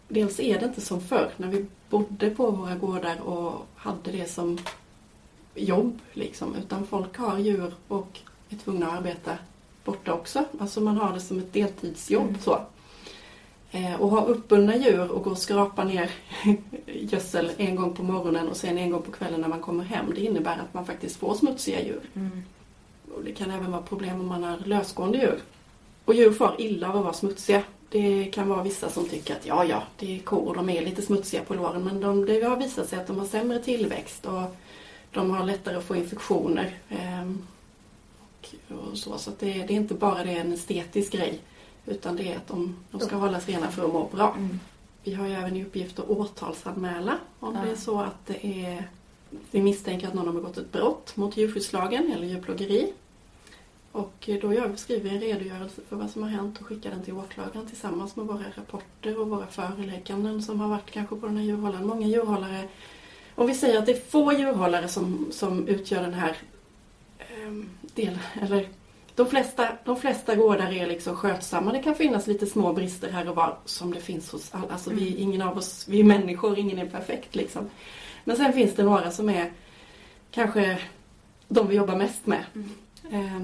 dels 0.08 0.40
är 0.40 0.60
det 0.60 0.66
inte 0.66 0.80
som 0.80 1.00
förr 1.00 1.30
när 1.36 1.48
vi 1.48 1.66
bodde 1.90 2.30
på 2.30 2.50
våra 2.50 2.74
gårdar 2.74 3.20
och 3.20 3.66
hade 3.76 4.12
det 4.12 4.30
som 4.30 4.58
jobb. 5.54 5.98
Liksom, 6.12 6.54
utan 6.54 6.86
folk 6.86 7.16
har 7.16 7.38
djur 7.38 7.74
och 7.88 8.18
är 8.50 8.56
tvungna 8.56 8.86
att 8.86 8.98
arbeta 8.98 9.38
borta 9.90 10.12
också. 10.12 10.44
Alltså 10.60 10.80
man 10.80 10.96
har 10.96 11.12
det 11.12 11.20
som 11.20 11.38
ett 11.38 11.52
deltidsjobb. 11.52 12.28
Mm. 12.28 12.40
Så. 12.40 12.60
Eh, 13.72 14.00
och 14.00 14.10
ha 14.10 14.24
uppbundna 14.24 14.76
djur 14.76 15.10
och 15.10 15.24
gå 15.24 15.30
och 15.30 15.38
skrapa 15.38 15.84
ner 15.84 16.10
gödsel 16.86 17.52
en 17.56 17.76
gång 17.76 17.94
på 17.94 18.02
morgonen 18.02 18.48
och 18.48 18.56
sen 18.56 18.78
en 18.78 18.90
gång 18.90 19.02
på 19.02 19.12
kvällen 19.12 19.40
när 19.40 19.48
man 19.48 19.60
kommer 19.60 19.84
hem. 19.84 20.06
Det 20.14 20.20
innebär 20.20 20.52
att 20.52 20.74
man 20.74 20.86
faktiskt 20.86 21.16
får 21.16 21.34
smutsiga 21.34 21.82
djur. 21.82 22.00
Mm. 22.14 22.42
Och 23.14 23.24
det 23.24 23.32
kan 23.32 23.50
även 23.50 23.70
vara 23.72 23.82
problem 23.82 24.20
om 24.20 24.26
man 24.26 24.44
har 24.44 24.58
lösgående 24.64 25.18
djur. 25.18 25.38
Och 26.04 26.14
djur 26.14 26.32
får 26.32 26.54
illa 26.58 26.88
av 26.88 26.96
att 26.96 27.02
vara 27.02 27.12
smutsiga. 27.12 27.62
Det 27.88 28.24
kan 28.24 28.48
vara 28.48 28.62
vissa 28.62 28.88
som 28.88 29.08
tycker 29.08 29.34
att 29.34 29.46
ja, 29.46 29.64
ja, 29.64 29.82
det 29.98 30.16
är 30.16 30.18
kor, 30.18 30.54
de 30.54 30.70
är 30.70 30.82
lite 30.82 31.02
smutsiga 31.02 31.44
på 31.44 31.54
låren. 31.54 31.84
Men 31.84 32.00
de, 32.00 32.26
det 32.26 32.42
har 32.42 32.56
visat 32.56 32.88
sig 32.88 32.98
att 32.98 33.06
de 33.06 33.18
har 33.18 33.26
sämre 33.26 33.58
tillväxt 33.58 34.26
och 34.26 34.56
de 35.12 35.30
har 35.30 35.44
lättare 35.44 35.76
att 35.76 35.84
få 35.84 35.96
infektioner. 35.96 36.74
Ehm, 36.88 37.46
och 38.68 38.98
så 38.98 39.18
så 39.18 39.30
det, 39.38 39.52
det, 39.52 39.72
är 39.72 39.76
inte 39.76 39.94
bara 39.94 40.24
det 40.24 40.30
en 40.30 40.52
estetisk 40.52 41.12
grej 41.12 41.40
utan 41.86 42.16
det 42.16 42.32
är 42.32 42.36
att 42.36 42.48
de, 42.48 42.76
de 42.90 43.00
ska 43.00 43.16
hållas 43.16 43.48
rena 43.48 43.70
för 43.70 43.84
att 43.84 43.92
må 43.92 44.08
bra. 44.12 44.34
Mm. 44.38 44.60
Vi 45.04 45.14
har 45.14 45.26
ju 45.26 45.34
även 45.34 45.56
i 45.56 45.64
uppgift 45.64 45.98
att 45.98 46.10
åtalsanmäla 46.10 47.18
om 47.40 47.54
ja. 47.54 47.64
det 47.64 47.70
är 47.70 47.76
så 47.76 48.00
att 48.00 48.26
det 48.26 48.64
är 48.64 48.88
vi 49.50 49.62
misstänker 49.62 50.08
att 50.08 50.14
någon 50.14 50.26
har 50.26 50.34
begått 50.34 50.58
ett 50.58 50.72
brott 50.72 51.16
mot 51.16 51.36
djurskyddslagen 51.36 52.12
eller 52.12 52.26
djurplågeri. 52.26 52.92
Och 53.92 54.28
då 54.42 54.76
skriver 54.76 55.10
vi 55.10 55.10
en 55.10 55.20
redogörelse 55.20 55.80
för 55.88 55.96
vad 55.96 56.10
som 56.10 56.22
har 56.22 56.30
hänt 56.30 56.60
och 56.60 56.66
skickar 56.66 56.90
den 56.90 57.02
till 57.02 57.14
åklagaren 57.14 57.66
tillsammans 57.66 58.16
med 58.16 58.26
våra 58.26 58.44
rapporter 58.56 59.20
och 59.20 59.28
våra 59.28 59.46
förelägganden 59.46 60.42
som 60.42 60.60
har 60.60 60.68
varit 60.68 60.90
kanske 60.90 61.16
på 61.16 61.26
den 61.26 61.36
här 61.36 61.44
djurhållaren. 61.44 61.86
Många 61.86 62.06
djurhållare, 62.06 62.68
om 63.34 63.46
vi 63.46 63.54
säger 63.54 63.78
att 63.78 63.86
det 63.86 63.92
är 63.92 64.00
få 64.00 64.32
djurhållare 64.32 64.88
som, 64.88 65.26
som 65.30 65.68
utgör 65.68 66.02
den 66.02 66.14
här 66.14 66.36
delen, 67.94 68.18
eller 68.42 68.68
de 69.14 69.26
flesta, 69.26 69.68
de 69.84 69.96
flesta 69.96 70.34
gårdar 70.34 70.72
är 70.72 70.86
liksom 70.86 71.16
skötsamma. 71.16 71.72
Det 71.72 71.82
kan 71.82 71.94
finnas 71.94 72.26
lite 72.26 72.46
små 72.46 72.72
brister 72.72 73.10
här 73.10 73.28
och 73.28 73.36
var 73.36 73.58
som 73.64 73.94
det 73.94 74.00
finns 74.00 74.32
hos 74.32 74.54
alla. 74.54 74.72
Alltså 74.72 74.90
vi, 74.90 75.08
mm. 75.08 75.22
ingen 75.22 75.42
av 75.42 75.58
oss, 75.58 75.88
vi 75.88 76.00
är 76.00 76.04
människor, 76.04 76.58
ingen 76.58 76.78
är 76.78 76.86
perfekt 76.86 77.34
liksom. 77.34 77.70
Men 78.24 78.36
sen 78.36 78.52
finns 78.52 78.74
det 78.74 78.82
några 78.82 79.10
som 79.10 79.28
är 79.28 79.50
kanske 80.30 80.78
de 81.48 81.68
vi 81.68 81.76
jobbar 81.76 81.96
mest 81.96 82.26
med. 82.26 82.44
Mm. 82.54 82.70
Eh, 83.10 83.42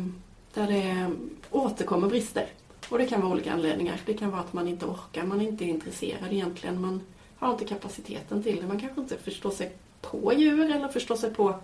där 0.55 0.66
det 0.66 1.11
återkommer 1.51 2.09
brister. 2.09 2.47
Och 2.88 2.99
det 2.99 3.07
kan 3.07 3.21
vara 3.21 3.33
olika 3.33 3.53
anledningar. 3.53 4.01
Det 4.07 4.14
kan 4.14 4.31
vara 4.31 4.40
att 4.40 4.53
man 4.53 4.69
inte 4.69 4.87
orkar, 4.87 5.25
man 5.25 5.40
är 5.40 5.49
inte 5.49 5.64
intresserad 5.64 6.33
egentligen. 6.33 6.81
Man 6.81 7.01
har 7.37 7.53
inte 7.53 7.64
kapaciteten 7.64 8.42
till 8.42 8.57
det. 8.61 8.66
Man 8.66 8.81
kanske 8.81 9.01
inte 9.01 9.16
förstår 9.16 9.51
sig 9.51 9.73
på 10.01 10.33
djur 10.37 10.71
eller 10.71 10.88
förstår 10.88 11.16
sig 11.16 11.35
på 11.35 11.55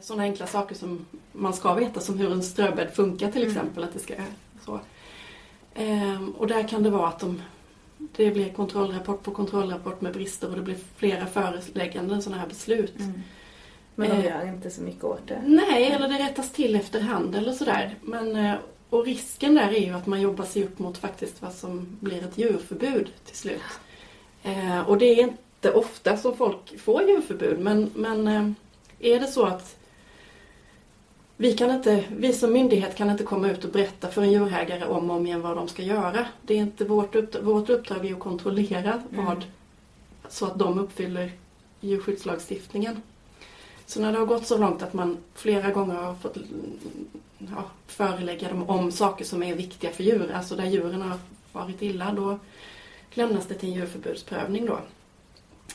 sådana 0.00 0.22
enkla 0.22 0.46
saker 0.46 0.74
som 0.74 1.06
man 1.32 1.52
ska 1.52 1.74
veta 1.74 2.00
som 2.00 2.18
hur 2.18 2.32
en 2.32 2.42
ströbädd 2.42 2.90
funkar 2.94 3.30
till 3.30 3.42
mm. 3.42 3.56
exempel. 3.56 3.82
Mm. 3.82 3.88
Att 3.88 3.94
det 3.94 4.00
ska, 4.00 4.14
så. 4.64 4.80
Ehm, 5.74 6.30
och 6.30 6.46
där 6.46 6.68
kan 6.68 6.82
det 6.82 6.90
vara 6.90 7.08
att 7.08 7.18
de, 7.18 7.42
det 7.98 8.30
blir 8.30 8.52
kontrollrapport 8.52 9.22
på 9.22 9.30
kontrollrapport 9.30 10.00
med 10.00 10.12
brister 10.12 10.50
och 10.50 10.56
det 10.56 10.62
blir 10.62 10.76
flera 10.96 11.26
förelägganden 11.26 12.22
sådana 12.22 12.40
här 12.40 12.48
beslut. 12.48 13.00
Mm. 13.00 13.22
Men 13.94 14.10
de 14.10 14.16
eh, 14.16 14.24
gör 14.24 14.48
inte 14.48 14.70
så 14.70 14.82
mycket 14.82 15.04
åt 15.04 15.26
det? 15.26 15.42
Nej, 15.46 15.84
eller 15.84 16.08
det 16.08 16.18
rättas 16.18 16.52
till 16.52 16.76
efterhand 16.76 17.34
eller 17.34 17.52
sådär. 17.52 17.94
Men, 18.02 18.36
eh, 18.36 18.54
och 18.90 19.04
risken 19.04 19.54
där 19.54 19.68
är 19.72 19.86
ju 19.86 19.92
att 19.92 20.06
man 20.06 20.20
jobbar 20.20 20.44
sig 20.44 20.64
upp 20.64 20.78
mot 20.78 20.98
faktiskt 20.98 21.42
vad 21.42 21.52
som 21.52 21.96
blir 22.00 22.24
ett 22.24 22.38
djurförbud 22.38 23.08
till 23.24 23.36
slut. 23.36 23.62
Eh, 24.42 24.80
och 24.80 24.98
det 24.98 25.06
är 25.06 25.22
inte 25.22 25.72
ofta 25.72 26.16
som 26.16 26.36
folk 26.36 26.80
får 26.80 27.02
djurförbud 27.02 27.60
men, 27.60 27.90
men 27.94 28.54
är 29.00 29.20
det 29.20 29.26
så 29.26 29.46
att 29.46 29.76
vi, 31.36 31.52
kan 31.56 31.70
inte, 31.70 32.04
vi 32.10 32.32
som 32.32 32.52
myndighet 32.52 32.96
kan 32.96 33.10
inte 33.10 33.24
komma 33.24 33.50
ut 33.50 33.64
och 33.64 33.70
berätta 33.70 34.08
för 34.08 34.22
en 34.22 34.32
djurägare 34.32 34.84
om 34.84 35.10
och 35.10 35.16
om 35.16 35.26
igen 35.26 35.40
vad 35.40 35.56
de 35.56 35.68
ska 35.68 35.82
göra. 35.82 36.26
Det 36.42 36.54
är 36.54 36.58
inte 36.58 36.84
vårt, 36.84 37.14
uppdrag, 37.14 37.42
vårt 37.42 37.70
uppdrag 37.70 38.06
är 38.06 38.12
att 38.12 38.18
kontrollera 38.18 39.02
vad, 39.10 39.36
mm. 39.36 39.48
så 40.28 40.46
att 40.46 40.58
de 40.58 40.78
uppfyller 40.78 41.32
djurskyddslagstiftningen. 41.80 43.02
Så 43.86 44.00
när 44.00 44.12
det 44.12 44.18
har 44.18 44.26
gått 44.26 44.46
så 44.46 44.58
långt 44.58 44.82
att 44.82 44.92
man 44.92 45.16
flera 45.34 45.70
gånger 45.70 45.94
har 45.94 46.14
fått 46.14 46.36
ja, 47.38 47.64
förelägga 47.86 48.48
dem 48.48 48.70
om 48.70 48.92
saker 48.92 49.24
som 49.24 49.42
är 49.42 49.54
viktiga 49.54 49.90
för 49.90 50.04
djur, 50.04 50.32
alltså 50.32 50.56
där 50.56 50.66
djuren 50.66 51.02
har 51.02 51.18
varit 51.52 51.82
illa, 51.82 52.12
då 52.12 52.38
lämnas 53.10 53.46
det 53.46 53.54
till 53.54 53.68
en 53.68 53.74
djurförbudsprövning 53.74 54.66
då. 54.66 54.80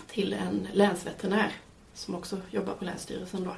Till 0.08 0.34
en 0.34 0.68
länsveterinär 0.74 1.52
som 1.94 2.16
också 2.16 2.38
jobbar 2.52 2.74
på 2.74 2.86
Länsstyrelsen 2.86 3.44
då. 3.44 3.56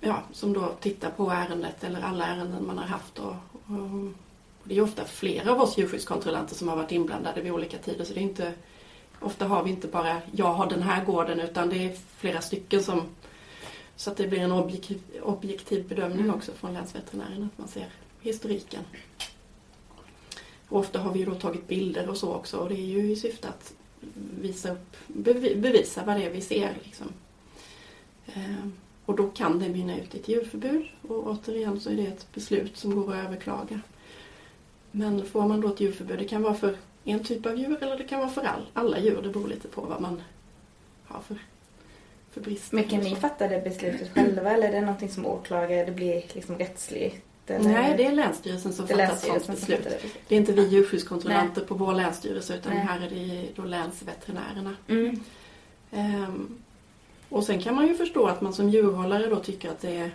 Ja, 0.00 0.22
som 0.32 0.52
då 0.52 0.72
tittar 0.80 1.10
på 1.10 1.30
ärendet 1.30 1.84
eller 1.84 2.02
alla 2.02 2.26
ärenden 2.26 2.66
man 2.66 2.78
har 2.78 2.86
haft. 2.86 3.18
Och, 3.18 3.34
och 3.66 4.12
det 4.64 4.76
är 4.76 4.82
ofta 4.82 5.04
flera 5.04 5.52
av 5.52 5.60
oss 5.60 5.78
djurskyddskontrollanter 5.78 6.54
som 6.54 6.68
har 6.68 6.76
varit 6.76 6.92
inblandade 6.92 7.40
vid 7.40 7.52
olika 7.52 7.78
tider 7.78 8.04
så 8.04 8.14
det 8.14 8.20
är 8.20 8.22
inte 8.22 8.52
Ofta 9.20 9.46
har 9.46 9.64
vi 9.64 9.70
inte 9.70 9.88
bara 9.88 10.22
jag 10.32 10.52
har 10.52 10.70
den 10.70 10.82
här 10.82 11.04
gården 11.04 11.40
utan 11.40 11.68
det 11.68 11.76
är 11.76 11.96
flera 12.16 12.40
stycken 12.40 12.82
som 12.82 13.02
så 13.96 14.10
att 14.10 14.16
det 14.16 14.28
blir 14.28 14.38
en 14.38 14.52
objektiv, 14.52 15.02
objektiv 15.22 15.88
bedömning 15.88 16.24
mm. 16.24 16.34
också 16.34 16.52
från 16.52 16.74
länsveterinären, 16.74 17.44
att 17.52 17.58
man 17.58 17.68
ser 17.68 17.86
historiken. 18.20 18.82
Och 20.68 20.78
ofta 20.78 20.98
har 20.98 21.12
vi 21.12 21.24
då 21.24 21.34
tagit 21.34 21.68
bilder 21.68 22.08
och 22.08 22.16
så 22.16 22.34
också 22.34 22.56
och 22.56 22.68
det 22.68 22.74
är 22.74 22.86
ju 22.86 23.12
i 23.12 23.16
syfte 23.16 23.48
att 23.48 23.74
visa 24.40 24.72
upp, 24.72 24.96
bevisa 25.56 26.04
vad 26.04 26.16
det 26.16 26.24
är 26.24 26.30
vi 26.30 26.40
ser. 26.40 26.76
Liksom. 26.84 27.06
Eh, 28.26 28.68
och 29.04 29.16
då 29.16 29.28
kan 29.28 29.58
det 29.58 29.68
mynna 29.68 29.98
ut 29.98 30.14
i 30.14 30.18
ett 30.18 30.28
djurförbud 30.28 30.86
och 31.02 31.26
återigen 31.26 31.80
så 31.80 31.90
är 31.90 31.94
det 31.94 32.06
ett 32.06 32.32
beslut 32.34 32.76
som 32.76 32.96
går 32.96 33.14
att 33.14 33.26
överklaga. 33.26 33.80
Men 34.90 35.26
får 35.26 35.48
man 35.48 35.60
då 35.60 35.68
ett 35.68 35.80
djurförbud, 35.80 36.18
det 36.18 36.24
kan 36.24 36.42
vara 36.42 36.54
för 36.54 36.76
en 37.04 37.24
typ 37.24 37.46
av 37.46 37.58
djur 37.58 37.82
eller 37.82 37.98
det 37.98 38.04
kan 38.04 38.18
vara 38.18 38.30
för 38.30 38.42
all, 38.42 38.66
alla 38.72 38.98
djur. 38.98 39.22
Det 39.22 39.28
beror 39.28 39.48
lite 39.48 39.68
på 39.68 39.80
vad 39.80 40.00
man 40.00 40.22
har 41.04 41.20
för 41.20 41.38
för 42.30 42.40
brist. 42.40 42.72
Men 42.72 42.84
kan 42.84 43.00
ni 43.00 43.16
fatta 43.16 43.48
det 43.48 43.60
beslutet 43.64 44.14
själva 44.14 44.50
eller 44.50 44.68
är 44.68 44.72
det 44.72 44.80
någonting 44.80 45.08
som 45.08 45.26
åklagare, 45.26 45.84
det 45.84 45.92
blir 45.92 46.22
liksom 46.32 46.58
rättsligt? 46.58 47.24
Eller? 47.50 47.72
Nej, 47.72 47.94
det 47.96 48.04
är 48.04 48.12
Länsstyrelsen 48.12 48.72
som 48.72 48.88
fattar 48.88 49.04
ett 49.04 49.20
sådant 49.20 49.46
beslut. 49.46 49.84
Det, 49.84 50.00
det 50.28 50.34
är 50.34 50.38
inte 50.38 50.52
vi 50.52 50.68
djurskyddskontrollanter 50.68 51.60
på 51.60 51.74
vår 51.74 51.94
länsstyrelse 51.94 52.56
utan 52.56 52.72
Nej. 52.72 52.82
här 52.82 53.00
är 53.00 53.10
det 53.10 53.48
då 53.56 53.62
länsveterinärerna. 53.62 54.76
Mm. 54.88 55.20
Um, 55.90 56.58
och 57.28 57.44
sen 57.44 57.62
kan 57.62 57.74
man 57.74 57.86
ju 57.86 57.94
förstå 57.94 58.26
att 58.26 58.40
man 58.40 58.52
som 58.52 58.70
djurhållare 58.70 59.26
då 59.26 59.36
tycker 59.36 59.70
att 59.70 59.80
det 59.80 59.96
är 59.96 60.10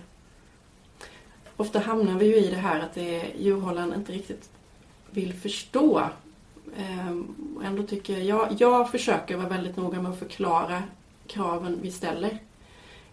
Ofta 1.58 1.80
hamnar 1.80 2.20
vi 2.20 2.26
ju 2.26 2.36
i 2.36 2.50
det 2.50 2.56
här 2.56 2.80
att 2.80 2.94
det 2.94 3.16
är, 3.16 3.36
djurhållaren 3.38 3.94
inte 3.94 4.12
riktigt 4.12 4.50
vill 5.10 5.34
förstå. 5.34 6.04
Um, 7.08 7.62
ändå 7.66 7.84
tycker 7.84 8.18
jag, 8.18 8.56
jag 8.60 8.92
försöker 8.92 9.38
vara 9.38 9.50
väldigt 9.50 9.78
noga 9.78 10.02
med 10.02 10.12
att 10.12 10.20
förklara 10.20 10.84
kraven 11.28 11.80
vi 11.82 11.92
ställer. 11.92 12.38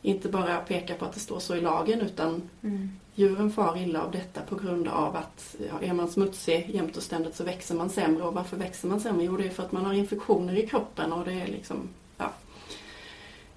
Inte 0.02 0.28
bara 0.28 0.56
peka 0.56 0.94
på 0.94 1.04
att 1.04 1.12
det 1.12 1.20
står 1.20 1.38
så 1.40 1.54
i 1.56 1.60
lagen 1.60 2.00
utan 2.00 2.42
mm. 2.62 2.90
Djuren 3.20 3.52
far 3.52 3.78
illa 3.78 4.02
av 4.02 4.10
detta 4.10 4.40
på 4.40 4.56
grund 4.56 4.88
av 4.88 5.16
att 5.16 5.56
ja, 5.68 5.88
är 5.88 5.94
man 5.94 6.08
smutsig 6.08 6.70
jämt 6.74 6.96
och 6.96 7.02
ständigt 7.02 7.36
så 7.36 7.44
växer 7.44 7.74
man 7.74 7.90
sämre. 7.90 8.22
Och 8.22 8.34
varför 8.34 8.56
växer 8.56 8.88
man 8.88 9.00
sämre? 9.00 9.24
Jo, 9.24 9.36
det 9.36 9.44
är 9.44 9.50
för 9.50 9.62
att 9.62 9.72
man 9.72 9.84
har 9.84 9.92
infektioner 9.92 10.58
i 10.58 10.66
kroppen 10.66 11.12
och 11.12 11.24
det 11.24 11.32
är 11.32 11.46
liksom, 11.46 11.88
ja. 12.16 12.32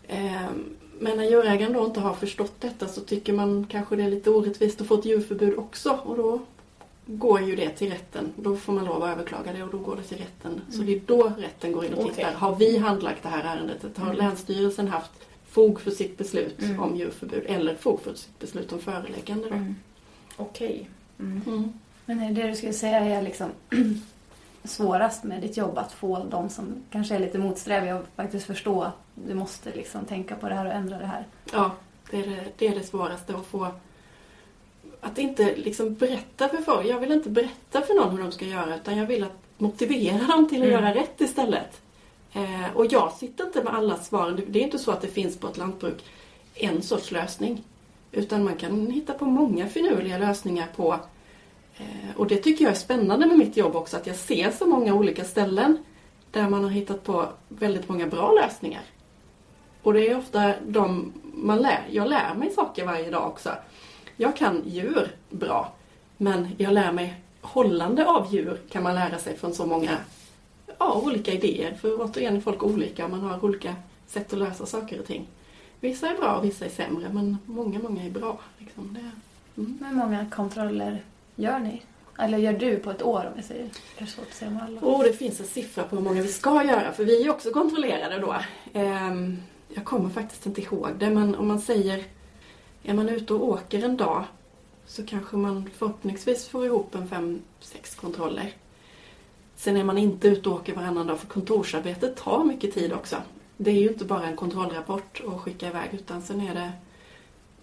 Ehm, 0.08 0.76
men 1.00 1.18
när 1.18 1.24
djurägaren 1.24 1.74
då 1.74 1.86
inte 1.86 2.00
har 2.00 2.14
förstått 2.14 2.54
detta 2.60 2.88
så 2.88 3.02
tycker 3.02 3.34
man 3.34 3.68
kanske 3.70 3.96
det 3.96 4.04
är 4.04 4.10
lite 4.10 4.30
orättvist 4.30 4.82
att 4.82 4.88
få 4.88 4.96
ett 4.96 5.06
djurförbud 5.06 5.58
också 5.58 6.00
och 6.04 6.18
då 6.18 6.40
går 7.06 7.42
ju 7.42 7.56
det 7.56 7.70
till 7.70 7.92
rätten. 7.92 8.34
Då 8.36 8.56
får 8.56 8.74
man 8.74 8.86
lov 8.86 9.04
att 9.04 9.10
överklaga 9.10 9.54
det 9.54 9.64
och 9.64 9.72
då 9.72 9.78
går 9.78 9.96
det 9.96 10.04
till 10.04 10.18
rätten. 10.18 10.52
Mm. 10.52 10.72
Så 10.72 10.82
det 10.82 10.96
är 10.96 11.02
då 11.06 11.32
rätten 11.38 11.72
går 11.72 11.86
in 11.86 11.94
och 11.94 12.00
tittar. 12.00 12.22
Okay. 12.22 12.34
Har 12.34 12.56
vi 12.56 12.78
handlagt 12.78 13.24
det 13.24 13.30
här 13.30 13.58
ärendet? 13.58 13.98
Har 13.98 14.06
mm. 14.06 14.18
Länsstyrelsen 14.18 14.88
haft 14.88 15.12
fog 15.54 15.82
för 15.82 15.92
sitt 15.92 16.18
beslut 16.18 16.62
mm. 16.62 16.80
om 16.80 16.96
djurförbud 16.96 17.44
eller 17.48 17.76
fog 17.76 18.02
för 18.02 18.14
sitt 18.14 18.40
beslut 18.40 18.74
om 18.74 18.80
föreläggande? 18.80 19.48
Mm. 19.48 19.76
Okej. 20.36 20.68
Okay. 20.68 20.86
Mm. 21.20 21.42
Mm. 21.48 21.74
Men 22.06 22.34
det 22.34 22.48
du 22.48 22.56
skulle 22.56 22.74
säga 22.74 23.00
är 23.00 23.22
liksom 23.22 23.50
svårast 24.64 25.24
med 25.24 25.42
ditt 25.42 25.58
jobb 25.58 25.78
att 25.78 25.92
få 25.92 26.24
de 26.30 26.50
som 26.50 26.76
kanske 26.90 27.16
är 27.16 27.20
lite 27.20 27.38
motsträviga 27.38 27.96
att 27.96 28.06
faktiskt 28.16 28.46
förstå 28.46 28.82
att 28.82 28.98
du 29.28 29.34
måste 29.34 29.72
liksom 29.76 30.06
tänka 30.06 30.36
på 30.36 30.50
det 30.50 30.56
här 30.56 30.66
och 30.66 30.74
ändra 30.74 30.98
det 30.98 31.06
här? 31.06 31.28
Ja, 31.52 31.72
det 32.12 32.18
är 32.18 32.28
det, 32.28 32.46
det, 32.58 32.68
är 32.68 32.76
det 32.76 32.84
svåraste 32.84 33.36
att 33.36 33.46
få 33.46 33.72
att 35.02 35.18
inte 35.18 35.56
liksom 35.56 35.94
berätta 35.94 36.50
för 36.50 36.58
folk. 36.58 36.88
Jag 36.88 37.00
vill 37.00 37.12
inte 37.12 37.30
berätta 37.30 37.82
för 37.82 37.94
någon 37.94 38.12
hur 38.12 38.24
de 38.24 38.32
ska 38.32 38.46
göra 38.46 38.76
utan 38.76 38.98
jag 38.98 39.06
vill 39.06 39.24
att 39.24 39.38
motivera 39.58 40.28
dem 40.28 40.50
till 40.50 40.62
att 40.62 40.68
mm. 40.68 40.82
göra 40.82 40.96
rätt 40.96 41.22
istället. 41.22 41.83
Eh, 42.34 42.76
och 42.76 42.86
jag 42.86 43.12
sitter 43.12 43.44
inte 43.44 43.64
med 43.64 43.74
alla 43.74 43.98
svaren. 43.98 44.42
Det 44.48 44.60
är 44.60 44.64
inte 44.64 44.80
så 44.80 44.92
att 44.92 45.02
det 45.02 45.08
finns 45.08 45.38
på 45.38 45.48
ett 45.48 45.58
lantbruk 45.58 46.04
en 46.56 46.82
sorts 46.82 47.12
lösning. 47.12 47.64
Utan 48.12 48.44
man 48.44 48.56
kan 48.56 48.88
hitta 48.88 49.14
på 49.14 49.26
många 49.26 49.68
finurliga 49.68 50.18
lösningar 50.18 50.68
på 50.76 51.00
eh, 51.78 52.18
och 52.18 52.28
det 52.28 52.38
tycker 52.38 52.66
jag 52.66 52.72
är 52.72 52.78
spännande 52.78 53.26
med 53.26 53.38
mitt 53.38 53.58
jobb 53.58 53.76
också 53.76 53.98
att 53.98 54.08
jag 54.08 54.16
ser 54.16 54.52
så 54.52 54.66
många 54.66 54.94
olika 54.94 55.24
ställen 55.24 55.78
där 56.32 56.50
man 56.50 56.64
har 56.64 56.72
hittat 56.72 57.04
på 57.04 57.26
väldigt 57.48 57.90
många 57.90 58.08
bra 58.08 58.32
lösningar. 58.32 58.82
Och 59.84 59.94
det 59.94 60.10
är 60.10 60.18
ofta 60.18 60.54
de 60.68 61.14
man 61.34 61.58
lär, 61.58 61.88
jag 61.92 62.10
lär 62.10 62.34
mig 62.36 62.52
saker 62.52 62.86
varje 62.86 63.10
dag 63.10 63.28
också 63.28 63.50
jag 64.18 64.36
kan 64.36 64.62
djur 64.66 65.16
bra, 65.30 65.74
men 66.18 66.56
jag 66.58 66.74
lär 66.74 66.92
mig 66.92 67.22
hållande 67.42 68.06
av 68.06 68.34
djur 68.34 68.60
kan 68.70 68.84
man 68.84 68.96
lära 68.96 69.18
sig 69.18 69.38
från 69.38 69.54
så 69.54 69.66
många 69.66 69.98
ja, 70.80 71.02
olika 71.06 71.32
idéer. 71.32 71.74
För 71.74 72.02
återigen 72.02 72.36
är 72.36 72.42
folk 72.42 72.64
olika 72.64 73.06
och 73.06 73.12
man 73.12 73.22
har 73.22 73.46
olika 73.46 73.76
sätt 74.08 74.34
att 74.34 74.40
lösa 74.40 74.66
saker 74.66 75.00
och 75.00 75.06
ting. 75.06 75.28
Vissa 75.80 76.10
är 76.10 76.18
bra 76.18 76.36
och 76.36 76.46
vissa 76.46 76.66
är 76.66 76.70
sämre, 76.70 77.10
men 77.14 77.38
många, 77.46 77.80
många 77.80 78.04
är 78.04 78.10
bra. 78.10 78.40
Liksom. 78.58 78.94
Det, 78.94 79.62
mm. 79.62 79.84
Hur 79.86 79.96
många 79.96 80.26
kontroller 80.30 81.04
gör 81.36 81.60
ni? 81.60 81.82
Eller 82.20 82.38
gör 82.38 82.54
du 82.54 82.78
på 82.78 82.92
ett 82.92 83.02
år 83.02 83.26
om 83.26 83.34
vi 83.36 83.44
säger? 83.44 83.70
Kanske 83.98 84.16
svårt 84.16 84.28
att 84.28 84.36
säga 84.36 84.60
alla. 84.68 84.82
Oh, 84.82 85.04
det 85.04 85.14
finns 85.14 85.40
en 85.40 85.46
siffra 85.46 85.84
på 85.84 85.96
hur 85.96 86.04
många 86.04 86.22
vi 86.22 86.28
ska 86.28 86.64
göra, 86.64 86.92
för 86.92 87.06
vi 87.06 87.26
är 87.26 87.30
också 87.30 87.52
kontrollerade 87.52 88.20
då. 88.20 88.36
Um, 88.80 89.38
jag 89.74 89.86
kommer 89.86 90.10
faktiskt 90.10 90.46
inte 90.46 90.62
ihåg 90.62 90.90
det, 90.98 91.10
men 91.10 91.36
om 91.36 91.48
man 91.48 91.62
säger 91.62 92.04
är 92.84 92.94
man 92.94 93.10
ute 93.10 93.34
och 93.34 93.48
åker 93.48 93.84
en 93.84 93.98
dag 93.98 94.24
så 94.86 95.06
kanske 95.06 95.38
man 95.38 95.70
förhoppningsvis 95.78 96.48
får 96.48 96.66
ihop 96.66 96.96
en 96.96 97.08
fem, 97.08 97.42
sex 97.60 97.96
kontroller. 97.96 98.54
Sen 99.64 99.78
är 99.78 99.84
man 99.84 99.98
inte 99.98 100.28
ute 100.28 100.50
och 100.50 100.56
åker 100.56 100.76
varannan 100.76 101.08
dag 101.08 101.20
för 101.20 101.28
kontorsarbetet 101.28 102.16
tar 102.16 102.44
mycket 102.44 102.74
tid 102.74 102.94
också. 102.94 103.16
det 103.58 103.72
är 103.72 103.76
ju 103.76 103.88
inte 103.88 104.06
bara 104.06 104.28
en 104.28 104.36
kontrollrapport 104.36 105.22
att 105.28 105.42
skicka 105.42 105.68
iväg 105.68 105.90
utan 105.94 106.22
sen 106.22 106.42
är 106.42 106.54
det 106.54 106.72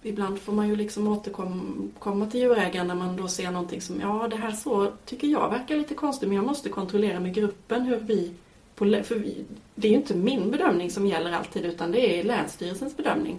Ibland 0.02 0.40
får 0.40 0.52
man 0.52 0.68
ju 0.68 0.76
liksom 0.76 1.08
återkomma 1.08 2.26
till 2.30 2.40
djurägaren 2.40 2.86
när 2.86 2.94
man 2.94 3.16
då 3.16 3.28
ser 3.28 3.50
någonting 3.50 3.80
som 3.80 4.00
ja 4.00 4.28
det 4.30 4.36
här 4.36 4.52
så 4.52 4.92
tycker 5.04 5.28
jag 5.28 5.50
verkar 5.50 5.76
lite 5.76 5.94
konstigt 5.94 6.28
men 6.28 6.36
jag 6.36 6.46
måste 6.46 6.68
kontrollera 6.68 7.20
med 7.20 7.34
gruppen 7.34 7.82
hur 7.82 7.96
vi 7.96 8.32
för 8.76 9.14
vi, 9.14 9.44
det 9.74 9.88
är 9.88 9.90
ju 9.92 9.96
inte 9.96 10.14
min 10.14 10.50
bedömning 10.50 10.90
som 10.90 11.06
gäller 11.06 11.32
alltid 11.32 11.64
utan 11.64 11.92
det 11.92 12.20
är 12.20 12.24
Länsstyrelsens 12.24 12.96
bedömning. 12.96 13.38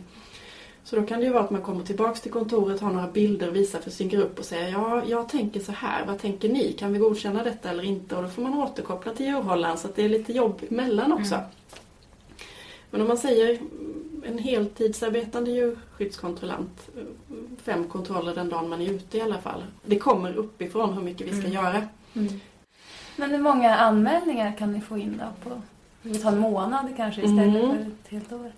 Så 0.83 0.95
då 0.95 1.03
kan 1.03 1.19
det 1.19 1.25
ju 1.25 1.31
vara 1.31 1.43
att 1.43 1.51
man 1.51 1.61
kommer 1.61 1.83
tillbaks 1.83 2.21
till 2.21 2.31
kontoret, 2.31 2.81
har 2.81 2.91
några 2.91 3.07
bilder 3.07 3.47
och 3.47 3.55
visar 3.55 3.79
för 3.79 3.91
sin 3.91 4.09
grupp 4.09 4.39
och 4.39 4.45
säger 4.45 4.71
ja, 4.71 5.03
jag 5.07 5.29
tänker 5.29 5.59
så 5.59 5.71
här, 5.71 6.05
vad 6.05 6.19
tänker 6.19 6.49
ni? 6.49 6.73
Kan 6.73 6.93
vi 6.93 6.99
godkänna 6.99 7.43
detta 7.43 7.69
eller 7.69 7.83
inte? 7.83 8.15
Och 8.15 8.23
då 8.23 8.29
får 8.29 8.41
man 8.41 8.53
återkoppla 8.53 9.13
till 9.13 9.25
djurhållaren 9.25 9.77
så 9.77 9.87
att 9.87 9.95
det 9.95 10.05
är 10.05 10.09
lite 10.09 10.33
jobb 10.33 10.61
emellan 10.69 11.13
också. 11.13 11.35
Mm. 11.35 11.47
Men 12.91 13.01
om 13.01 13.07
man 13.07 13.17
säger 13.17 13.59
en 14.23 14.37
heltidsarbetande 14.37 15.51
djurskyddskontrollant, 15.51 16.89
fem 17.63 17.87
kontroller 17.87 18.35
den 18.35 18.49
dagen 18.49 18.69
man 18.69 18.81
är 18.81 18.91
ute 18.91 19.17
i 19.17 19.21
alla 19.21 19.37
fall. 19.37 19.63
Det 19.85 19.99
kommer 19.99 20.35
uppifrån 20.35 20.93
hur 20.93 21.01
mycket 21.01 21.27
vi 21.27 21.31
ska 21.31 21.47
mm. 21.47 21.51
göra. 21.51 21.87
Mm. 22.13 22.39
Men 23.15 23.29
hur 23.29 23.37
många 23.37 23.75
anmälningar 23.75 24.57
kan 24.57 24.73
ni 24.73 24.81
få 24.81 24.97
in 24.97 25.21
då? 25.23 25.49
På, 25.49 25.61
det 26.01 26.19
tar 26.19 26.31
en 26.31 26.39
månad 26.39 26.93
kanske 26.97 27.21
istället 27.21 27.63
mm. 27.63 27.77
för 27.77 27.81
ett 27.81 28.07
helt 28.09 28.31
år? 28.31 28.51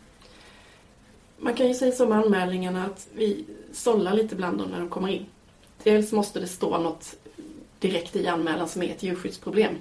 Man 1.43 1.53
kan 1.53 1.67
ju 1.67 1.73
säga 1.73 1.91
så 1.91 2.07
med 2.07 2.17
anmälningarna 2.17 2.85
att 2.85 3.07
vi 3.15 3.45
sållar 3.71 4.13
lite 4.13 4.35
bland 4.35 4.57
dem 4.57 4.69
när 4.69 4.79
de 4.79 4.89
kommer 4.89 5.09
in. 5.09 5.25
Dels 5.83 6.11
måste 6.11 6.39
det 6.39 6.47
stå 6.47 6.77
något 6.77 7.15
direkt 7.79 8.15
i 8.15 8.27
anmälan 8.27 8.67
som 8.67 8.83
är 8.83 8.89
ett 8.89 9.03
djurskyddsproblem. 9.03 9.75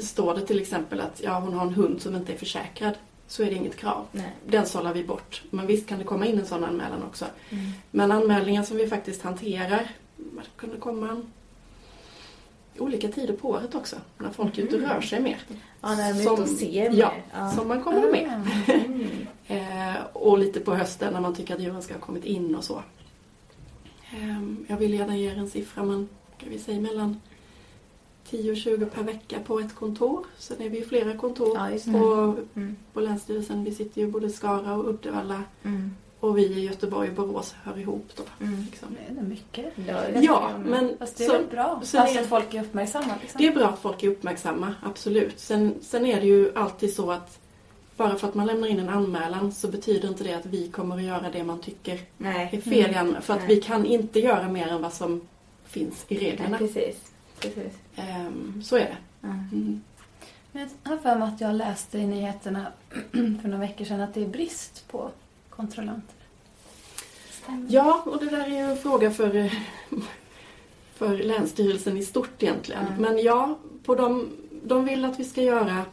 Står 0.00 0.34
det 0.34 0.40
till 0.40 0.60
exempel 0.60 1.00
att 1.00 1.20
ja, 1.24 1.38
hon 1.38 1.54
har 1.54 1.66
en 1.66 1.74
hund 1.74 2.02
som 2.02 2.16
inte 2.16 2.32
är 2.32 2.36
försäkrad 2.36 2.94
så 3.26 3.42
är 3.42 3.46
det 3.46 3.54
inget 3.54 3.76
krav. 3.76 4.06
Nej. 4.12 4.32
Den 4.46 4.66
sållar 4.66 4.94
vi 4.94 5.04
bort. 5.04 5.42
Men 5.50 5.66
visst 5.66 5.88
kan 5.88 5.98
det 5.98 6.04
komma 6.04 6.26
in 6.26 6.38
en 6.38 6.46
sån 6.46 6.64
anmälan 6.64 7.02
också. 7.02 7.24
Mm. 7.50 7.64
Men 7.90 8.12
anmälningar 8.12 8.62
som 8.62 8.76
vi 8.76 8.86
faktiskt 8.86 9.22
hanterar, 9.22 9.90
det 10.16 10.42
kunde 10.56 10.76
komma 10.76 11.22
olika 12.80 13.08
tider 13.08 13.34
på 13.34 13.48
året 13.48 13.74
också. 13.74 13.96
När 14.18 14.30
folk 14.30 14.58
är 14.58 14.62
ute 14.62 14.76
och 14.76 14.82
rör 14.82 15.00
sig 15.00 15.20
mer. 15.20 15.38
Ja, 15.80 15.88
när 15.88 16.14
de 16.14 16.18
är 16.18 16.32
ute 16.32 16.42
och 16.42 16.48
ser 16.48 16.90
mer. 16.90 16.98
Ja, 16.98 17.12
ja. 17.32 17.50
som 17.50 17.68
man 17.68 17.82
kommer 17.82 18.10
med. 18.12 18.42
Mm. 18.66 19.08
eh, 19.46 19.96
och 20.12 20.38
lite 20.38 20.60
på 20.60 20.74
hösten 20.74 21.12
när 21.12 21.20
man 21.20 21.34
tycker 21.34 21.54
att 21.54 21.60
djuren 21.60 21.82
ska 21.82 21.94
ha 21.94 22.00
kommit 22.00 22.24
in 22.24 22.54
och 22.54 22.64
så. 22.64 22.82
Eh, 24.10 24.42
jag 24.66 24.76
vill 24.76 24.94
gärna 24.94 25.16
ge 25.16 25.30
er 25.30 25.38
en 25.38 25.50
siffra 25.50 25.82
men 25.82 26.08
kan 26.38 26.50
vi 26.50 26.58
säga 26.58 26.80
mellan 26.80 27.20
10 28.30 28.50
och 28.50 28.56
20 28.56 28.86
per 28.86 29.02
vecka 29.02 29.38
på 29.46 29.60
ett 29.60 29.74
kontor. 29.74 30.26
Sen 30.38 30.62
är 30.62 30.68
vi 30.68 30.78
ju 30.78 30.84
flera 30.84 31.16
kontor 31.16 31.56
ja, 31.56 31.92
på, 31.92 32.36
mm. 32.54 32.76
på 32.92 33.00
Länsstyrelsen. 33.00 33.64
Vi 33.64 33.74
sitter 33.74 34.00
ju 34.00 34.10
både 34.10 34.30
Skara 34.30 34.74
och 34.74 34.88
Uddevalla. 34.88 35.42
Mm. 35.62 35.90
Och 36.20 36.38
vi 36.38 36.44
i 36.44 36.64
Göteborg 36.64 37.08
och 37.08 37.14
Borås 37.14 37.54
hör 37.62 37.78
ihop 37.78 38.10
då. 38.16 38.22
Mm. 38.44 38.66
Liksom. 38.70 38.96
Det 39.08 39.20
är 39.20 39.24
mycket. 39.24 39.72
Ja, 40.24 40.50
men... 40.64 40.98
Fast 40.98 41.16
det 41.16 41.24
är 41.24 41.28
så, 41.28 41.32
väl 41.32 41.46
bra? 41.46 41.80
Sen 41.84 42.00
alltså 42.00 42.20
att 42.20 42.26
folk 42.26 42.54
är 42.54 42.62
uppmärksamma? 42.62 43.14
Liksom. 43.20 43.40
Det 43.42 43.48
är 43.48 43.54
bra 43.54 43.68
att 43.68 43.78
folk 43.78 44.02
är 44.02 44.08
uppmärksamma, 44.08 44.74
absolut. 44.82 45.40
Sen, 45.40 45.74
sen 45.82 46.06
är 46.06 46.20
det 46.20 46.26
ju 46.26 46.52
alltid 46.54 46.94
så 46.94 47.10
att 47.10 47.38
bara 47.96 48.16
för 48.16 48.28
att 48.28 48.34
man 48.34 48.46
lämnar 48.46 48.68
in 48.68 48.80
en 48.80 48.88
anmälan 48.88 49.52
så 49.52 49.68
betyder 49.68 50.08
inte 50.08 50.24
det 50.24 50.34
att 50.34 50.46
vi 50.46 50.68
kommer 50.68 50.96
att 50.96 51.02
göra 51.02 51.30
det 51.30 51.44
man 51.44 51.60
tycker 51.60 52.00
Nej. 52.18 52.50
är 52.52 52.60
fel 52.60 52.90
i 52.90 52.94
mm. 52.94 53.22
För 53.22 53.34
att 53.34 53.44
vi 53.48 53.60
kan 53.60 53.86
inte 53.86 54.20
göra 54.20 54.48
mer 54.48 54.68
än 54.68 54.82
vad 54.82 54.92
som 54.92 55.20
finns 55.64 56.04
i 56.08 56.18
reglerna. 56.18 56.48
Nej, 56.48 56.58
precis. 56.58 57.12
precis. 57.40 57.72
Um, 57.96 58.62
så 58.64 58.76
är 58.76 58.80
det. 58.80 59.26
Mm. 59.26 59.82
Men 60.52 60.68
jag 60.82 60.90
har 60.90 60.98
för 60.98 61.18
mig 61.18 61.28
att 61.28 61.40
jag 61.40 61.54
läste 61.54 61.98
i 61.98 62.06
nyheterna 62.06 62.66
för 63.12 63.48
några 63.48 63.58
veckor 63.58 63.84
sedan 63.84 64.00
att 64.00 64.14
det 64.14 64.22
är 64.22 64.28
brist 64.28 64.84
på 64.88 65.10
kontrollanter. 65.56 66.16
Stämmer. 67.30 67.66
Ja, 67.70 68.02
och 68.06 68.18
det 68.18 68.30
där 68.30 68.44
är 68.44 68.48
ju 68.48 68.70
en 68.70 68.76
fråga 68.76 69.10
för, 69.10 69.52
för 70.94 71.18
Länsstyrelsen 71.18 71.96
i 71.96 72.04
stort 72.04 72.42
egentligen. 72.42 72.86
Mm. 72.86 73.02
Men 73.02 73.18
ja, 73.18 73.58
på 73.84 73.94
de, 73.94 74.30
de 74.62 74.84
vill 74.84 75.04
att 75.04 75.20
vi 75.20 75.24
ska 75.24 75.42
göra 75.42 75.84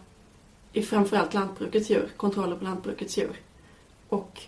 i 0.74 0.82
framförallt 0.82 1.34
lantbrukets 1.34 1.90
djur, 1.90 2.10
kontroller 2.18 2.56
på 2.56 2.64
lantbrukets 2.64 3.18
djur. 3.18 3.40
Och 4.10 4.42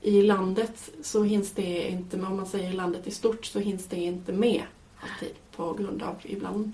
i 0.00 0.22
landet 0.22 0.90
så 1.02 1.22
hinns 1.22 1.50
det 1.50 1.90
inte 1.90 2.16
med, 2.16 2.30
om 2.30 2.36
man 2.36 2.46
säger 2.46 2.72
landet 2.72 3.06
i 3.06 3.10
stort, 3.10 3.44
så 3.44 3.58
hinns 3.58 3.86
det 3.86 3.96
inte 3.96 4.32
med 4.32 4.62
alltid 5.00 5.34
på 5.56 5.72
grund 5.72 6.02
av, 6.02 6.16
ibland 6.22 6.72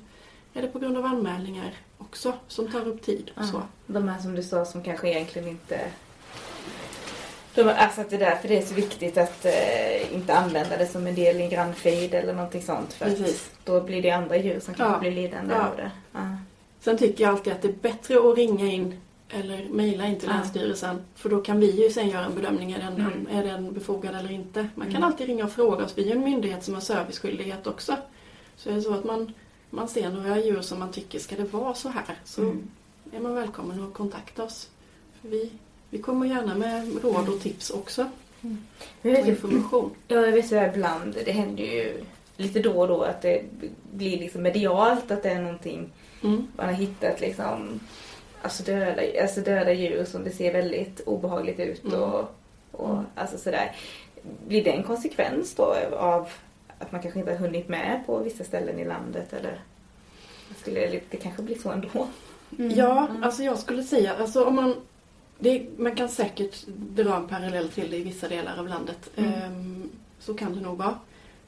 är 0.55 0.63
det 0.63 0.69
på 0.69 0.79
grund 0.79 0.97
av 0.97 1.05
anmälningar 1.05 1.75
också 1.99 2.35
som 2.49 2.71
tar 2.71 2.89
upp 2.89 3.03
tid 3.03 3.31
och 3.37 3.45
så. 3.45 3.63
De 3.87 4.09
här 4.09 4.21
som 4.21 4.35
du 4.35 4.43
sa 4.43 4.65
som 4.65 4.83
kanske 4.83 5.09
egentligen 5.09 5.49
inte 5.49 5.91
de, 7.55 7.69
alltså 7.69 8.01
att 8.01 8.11
det 8.11 8.17
är 8.17 8.21
därför 8.21 8.49
det 8.49 8.59
är 8.59 8.63
så 8.63 8.75
viktigt 8.75 9.19
att 9.19 9.45
eh, 9.45 10.15
inte 10.15 10.35
använda 10.35 10.77
det 10.77 10.87
som 10.87 11.07
en 11.07 11.15
del 11.15 11.37
i 11.37 11.43
en 11.43 11.51
grannfejd 11.51 12.15
eller 12.15 12.33
någonting 12.33 12.63
sånt. 12.63 12.93
För 12.93 13.17
då 13.65 13.81
blir 13.81 14.03
det 14.03 14.11
andra 14.11 14.37
djur 14.37 14.61
som 14.61 14.75
kanske 14.75 14.95
ja. 14.95 15.01
blir 15.01 15.11
lidande 15.11 15.55
ja. 15.55 15.69
av 15.69 15.77
det. 15.77 15.91
Ja. 16.13 16.37
Sen 16.81 16.99
tycker 16.99 17.25
jag 17.25 17.31
alltid 17.31 17.53
att 17.53 17.63
det 17.63 17.69
är 17.69 17.73
bättre 17.73 18.31
att 18.31 18.37
ringa 18.37 18.67
in 18.67 19.01
eller 19.31 19.69
mejla 19.69 20.07
in 20.07 20.19
till 20.19 20.29
ja. 20.29 20.35
Länsstyrelsen. 20.37 21.03
För 21.15 21.29
då 21.29 21.41
kan 21.41 21.61
vi 21.61 21.71
ju 21.83 21.91
sen 21.91 22.09
göra 22.09 22.25
en 22.25 22.35
bedömning. 22.35 22.73
Är 22.73 22.79
den, 22.79 22.95
mm. 22.95 23.29
är 23.31 23.45
den 23.45 23.73
befogad 23.73 24.15
eller 24.15 24.33
inte? 24.33 24.69
Man 24.75 24.87
kan 24.87 24.97
mm. 24.97 25.09
alltid 25.09 25.27
ringa 25.27 25.45
och 25.45 25.53
fråga 25.53 25.85
oss. 25.85 25.93
Vi 25.99 26.11
är 26.11 26.17
en 26.17 26.25
myndighet 26.25 26.65
som 26.65 26.75
har 26.75 26.81
serviceskyldighet 26.81 27.67
också. 27.67 27.97
Så 28.57 28.71
är 28.71 28.75
det 28.75 28.83
så 28.83 28.95
att 28.95 29.05
man, 29.05 29.35
man 29.71 29.89
ser 29.89 30.11
några 30.11 30.39
djur 30.39 30.61
som 30.61 30.79
man 30.79 30.93
tycker, 30.93 31.19
ska 31.19 31.37
det 31.37 31.53
vara 31.53 31.75
så 31.75 31.89
här? 31.89 32.17
Så 32.25 32.43
mm. 32.43 32.71
är 33.13 33.21
man 33.21 33.35
välkommen 33.35 33.85
att 33.85 33.95
kontakta 33.95 34.45
oss. 34.45 34.69
För 35.21 35.29
vi 35.29 35.51
vi 35.93 35.99
kommer 35.99 36.27
gärna 36.27 36.55
med 36.55 37.03
råd 37.03 37.29
och 37.29 37.41
tips 37.41 37.71
också. 37.71 38.07
Mm. 38.43 38.59
Och 39.03 39.29
information. 39.29 39.91
Ja, 40.09 40.21
jag 40.21 40.33
vet 40.33 40.53
ju 40.53 40.67
ibland, 40.67 41.17
det 41.25 41.33
händer 41.33 41.65
ju 41.65 42.05
lite 42.37 42.61
då 42.61 42.81
och 42.81 42.89
då 42.89 43.03
att 43.03 43.23
det 43.23 43.45
blir 43.93 44.19
liksom 44.19 44.43
medialt 44.43 45.11
att 45.11 45.23
det 45.23 45.31
är 45.31 45.41
någonting 45.41 45.93
mm. 46.23 46.47
man 46.57 46.67
har 46.67 46.73
hittat 46.73 47.21
liksom 47.21 47.81
alltså 48.43 48.63
döda, 48.63 49.03
alltså 49.23 49.41
döda 49.41 49.73
djur 49.73 50.05
som 50.05 50.25
det 50.25 50.31
ser 50.31 50.53
väldigt 50.53 51.01
obehagligt 51.01 51.61
ut 51.61 51.85
mm. 51.85 52.01
och, 52.01 52.35
och 52.73 52.91
mm. 52.91 53.05
alltså 53.15 53.39
sådär. 53.39 53.77
Blir 54.47 54.65
det 54.65 54.71
en 54.71 54.83
konsekvens 54.83 55.55
då 55.55 55.77
av 55.97 56.29
att 56.79 56.93
man 56.93 57.03
kanske 57.03 57.21
inte 57.21 57.33
har 57.33 57.39
hunnit 57.39 57.69
med 57.69 58.03
på 58.07 58.19
vissa 58.19 58.45
ställen 58.45 58.79
i 58.79 58.85
landet 58.85 59.33
eller 59.33 59.61
skulle 60.61 61.01
det 61.11 61.17
kanske 61.17 61.43
bli 61.43 61.59
så 61.59 61.71
ändå? 61.71 62.09
Mm. 62.59 62.71
Ja, 62.71 63.09
alltså 63.23 63.43
jag 63.43 63.59
skulle 63.59 63.83
säga, 63.83 64.15
alltså 64.17 64.45
om 64.45 64.55
man 64.55 64.75
det, 65.43 65.67
man 65.77 65.95
kan 65.95 66.09
säkert 66.09 66.67
dra 66.67 67.17
en 67.17 67.29
parallell 67.29 67.69
till 67.69 67.91
det 67.91 67.97
i 67.97 68.03
vissa 68.03 68.29
delar 68.29 68.59
av 68.59 68.69
landet. 68.69 69.11
Mm. 69.17 69.33
Ehm, 69.33 69.91
så 70.19 70.35
kan 70.35 70.55
det 70.55 70.61
nog 70.61 70.79
vara. 70.79 70.99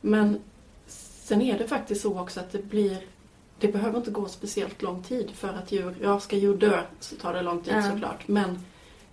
Men 0.00 0.38
sen 0.86 1.42
är 1.42 1.58
det 1.58 1.66
faktiskt 1.66 2.00
så 2.00 2.20
också 2.20 2.40
att 2.40 2.52
det 2.52 2.62
blir 2.62 2.98
det 3.60 3.68
behöver 3.68 3.98
inte 3.98 4.10
gå 4.10 4.28
speciellt 4.28 4.82
lång 4.82 5.02
tid 5.02 5.30
för 5.30 5.48
att 5.48 5.72
djur, 5.72 5.94
ja 6.02 6.20
ska 6.20 6.36
djur 6.36 6.56
dö 6.56 6.82
så 7.00 7.16
tar 7.16 7.34
det 7.34 7.42
lång 7.42 7.60
tid 7.60 7.72
mm. 7.72 7.92
såklart. 7.92 8.28
Men 8.28 8.58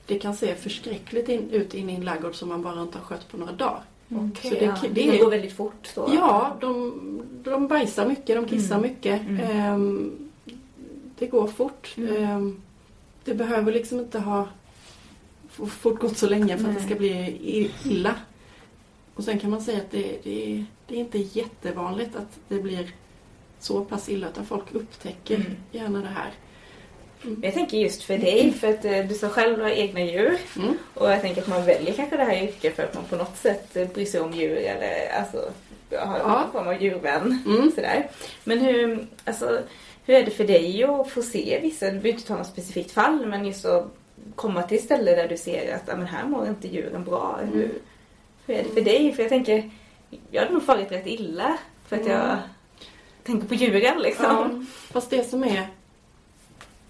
det 0.05 0.19
kan 0.19 0.35
se 0.35 0.55
förskräckligt 0.55 1.29
in, 1.29 1.49
ut 1.49 1.73
inne 1.73 1.91
i 1.91 1.95
en 1.95 2.05
laggård 2.05 2.35
som 2.35 2.49
man 2.49 2.61
bara 2.61 2.81
inte 2.81 2.97
har 2.97 3.05
skött 3.05 3.27
på 3.31 3.37
några 3.37 3.51
dagar. 3.51 3.81
Okay, 4.09 4.51
så 4.51 4.59
det, 4.59 4.65
ja. 4.65 4.77
det, 4.81 5.11
det 5.11 5.17
går 5.17 5.29
väldigt 5.29 5.53
fort 5.53 5.87
så? 5.93 6.11
Ja, 6.15 6.57
de, 6.61 6.93
de 7.43 7.67
bajsar 7.67 8.07
mycket, 8.07 8.35
de 8.35 8.45
kissar 8.45 8.77
mm. 8.77 8.91
mycket. 8.91 9.21
Um, 9.55 10.29
det 11.19 11.27
går 11.27 11.47
fort. 11.47 11.95
Um, 11.97 12.61
det 13.23 13.33
behöver 13.33 13.71
liksom 13.71 13.99
inte 13.99 14.19
ha 14.19 14.47
fortgått 15.51 16.17
så 16.17 16.29
länge 16.29 16.57
för 16.57 16.69
att 16.69 16.75
det 16.75 16.83
ska 16.83 16.95
bli 16.95 17.71
illa. 17.83 18.15
Och 19.15 19.23
sen 19.23 19.39
kan 19.39 19.49
man 19.49 19.61
säga 19.61 19.77
att 19.77 19.91
det, 19.91 20.17
det, 20.23 20.65
det 20.87 20.95
är 20.95 20.99
inte 20.99 21.17
jättevanligt 21.17 22.15
att 22.15 22.39
det 22.47 22.59
blir 22.59 22.91
så 23.59 23.85
pass 23.85 24.09
illa 24.09 24.27
utan 24.27 24.45
folk 24.45 24.63
upptäcker 24.71 25.35
mm. 25.35 25.51
gärna 25.71 25.99
det 25.99 26.07
här. 26.07 26.31
Mm. 27.23 27.39
Jag 27.43 27.53
tänker 27.53 27.77
just 27.77 28.03
för 28.03 28.17
dig, 28.17 28.51
för 28.51 28.69
att 28.69 28.85
eh, 28.85 29.05
du 29.05 29.15
sa 29.15 29.29
själv 29.29 29.57
du 29.57 29.63
har 29.63 29.69
egna 29.69 30.01
djur. 30.01 30.37
Mm. 30.55 30.77
Och 30.93 31.11
jag 31.11 31.21
tänker 31.21 31.41
att 31.41 31.47
man 31.47 31.65
väljer 31.65 31.93
kanske 31.93 32.17
det 32.17 32.23
här 32.23 32.43
yrket 32.43 32.75
för 32.75 32.83
att 32.83 32.95
man 32.95 33.03
på 33.03 33.15
något 33.15 33.37
sätt 33.37 33.75
eh, 33.75 33.87
bryr 33.87 34.05
sig 34.05 34.21
om 34.21 34.33
djur 34.33 34.57
eller 34.57 35.09
alltså 35.19 35.51
har 35.97 36.17
ja. 36.17 36.27
någon 36.27 36.51
form 36.51 36.67
av 36.67 36.83
djurvän. 36.83 37.43
Mm. 37.45 37.71
Sådär. 37.71 38.09
Men 38.43 38.59
hur, 38.59 39.07
alltså, 39.23 39.59
hur 40.05 40.15
är 40.15 40.25
det 40.25 40.31
för 40.31 40.47
dig 40.47 40.83
att 40.83 41.09
få 41.09 41.21
se 41.21 41.59
vissa, 41.61 41.85
du 41.85 41.91
behöver 41.91 42.09
inte 42.09 42.27
ta 42.27 42.37
något 42.37 42.47
specifikt 42.47 42.91
fall, 42.91 43.25
men 43.25 43.45
just 43.45 43.65
att 43.65 43.95
komma 44.35 44.63
till 44.63 44.83
ställen 44.83 45.15
där 45.15 45.27
du 45.27 45.37
ser 45.37 45.75
att 45.75 45.87
men 45.87 46.05
här 46.05 46.27
mår 46.27 46.47
inte 46.47 46.67
djuren 46.67 47.03
bra. 47.03 47.39
Mm. 47.41 47.53
Hur, 47.53 47.81
hur 48.45 48.55
är 48.55 48.63
det 48.63 48.69
för 48.69 48.81
dig? 48.81 49.13
För 49.13 49.23
jag 49.23 49.29
tänker, 49.29 49.71
jag 50.31 50.41
hade 50.41 50.53
nog 50.53 50.63
farit 50.63 50.91
rätt 50.91 51.07
illa 51.07 51.57
för 51.87 51.95
att 51.95 52.05
jag 52.05 52.23
mm. 52.23 52.37
tänker 53.23 53.47
på 53.47 53.53
djuren 53.53 53.99
liksom. 54.01 54.25
Ja, 54.25 54.65
fast 54.93 55.09
det 55.09 55.29
som 55.29 55.43
är, 55.43 55.67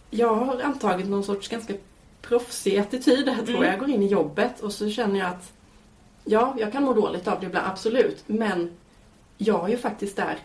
jag 0.09 0.35
har 0.35 0.61
antagit 0.61 1.07
någon 1.07 1.23
sorts 1.23 1.47
ganska 1.47 1.73
proffsig 2.21 2.77
attityd 2.77 3.29
här 3.29 3.45
tror 3.45 3.55
mm. 3.55 3.63
jag. 3.63 3.73
Jag 3.73 3.79
går 3.79 3.89
in 3.89 4.03
i 4.03 4.07
jobbet 4.07 4.59
och 4.59 4.73
så 4.73 4.89
känner 4.89 5.19
jag 5.19 5.27
att 5.27 5.53
ja, 6.23 6.55
jag 6.59 6.71
kan 6.71 6.83
må 6.83 6.93
dåligt 6.93 7.27
av 7.27 7.39
det 7.39 7.45
ibland, 7.45 7.67
absolut. 7.67 8.23
Men 8.27 8.71
jag 9.37 9.65
är 9.65 9.69
ju 9.69 9.77
faktiskt 9.77 10.15
där 10.15 10.37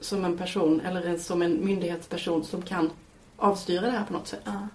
som 0.00 0.24
en 0.24 0.38
person 0.38 0.80
eller 0.80 1.18
som 1.18 1.42
en 1.42 1.64
myndighetsperson 1.64 2.44
som 2.44 2.62
kan 2.62 2.90
avstyra 3.36 3.80
det 3.80 3.90
här 3.90 4.04
på 4.04 4.12
något 4.12 4.28
sätt. 4.28 4.40
Ja. 4.44 4.68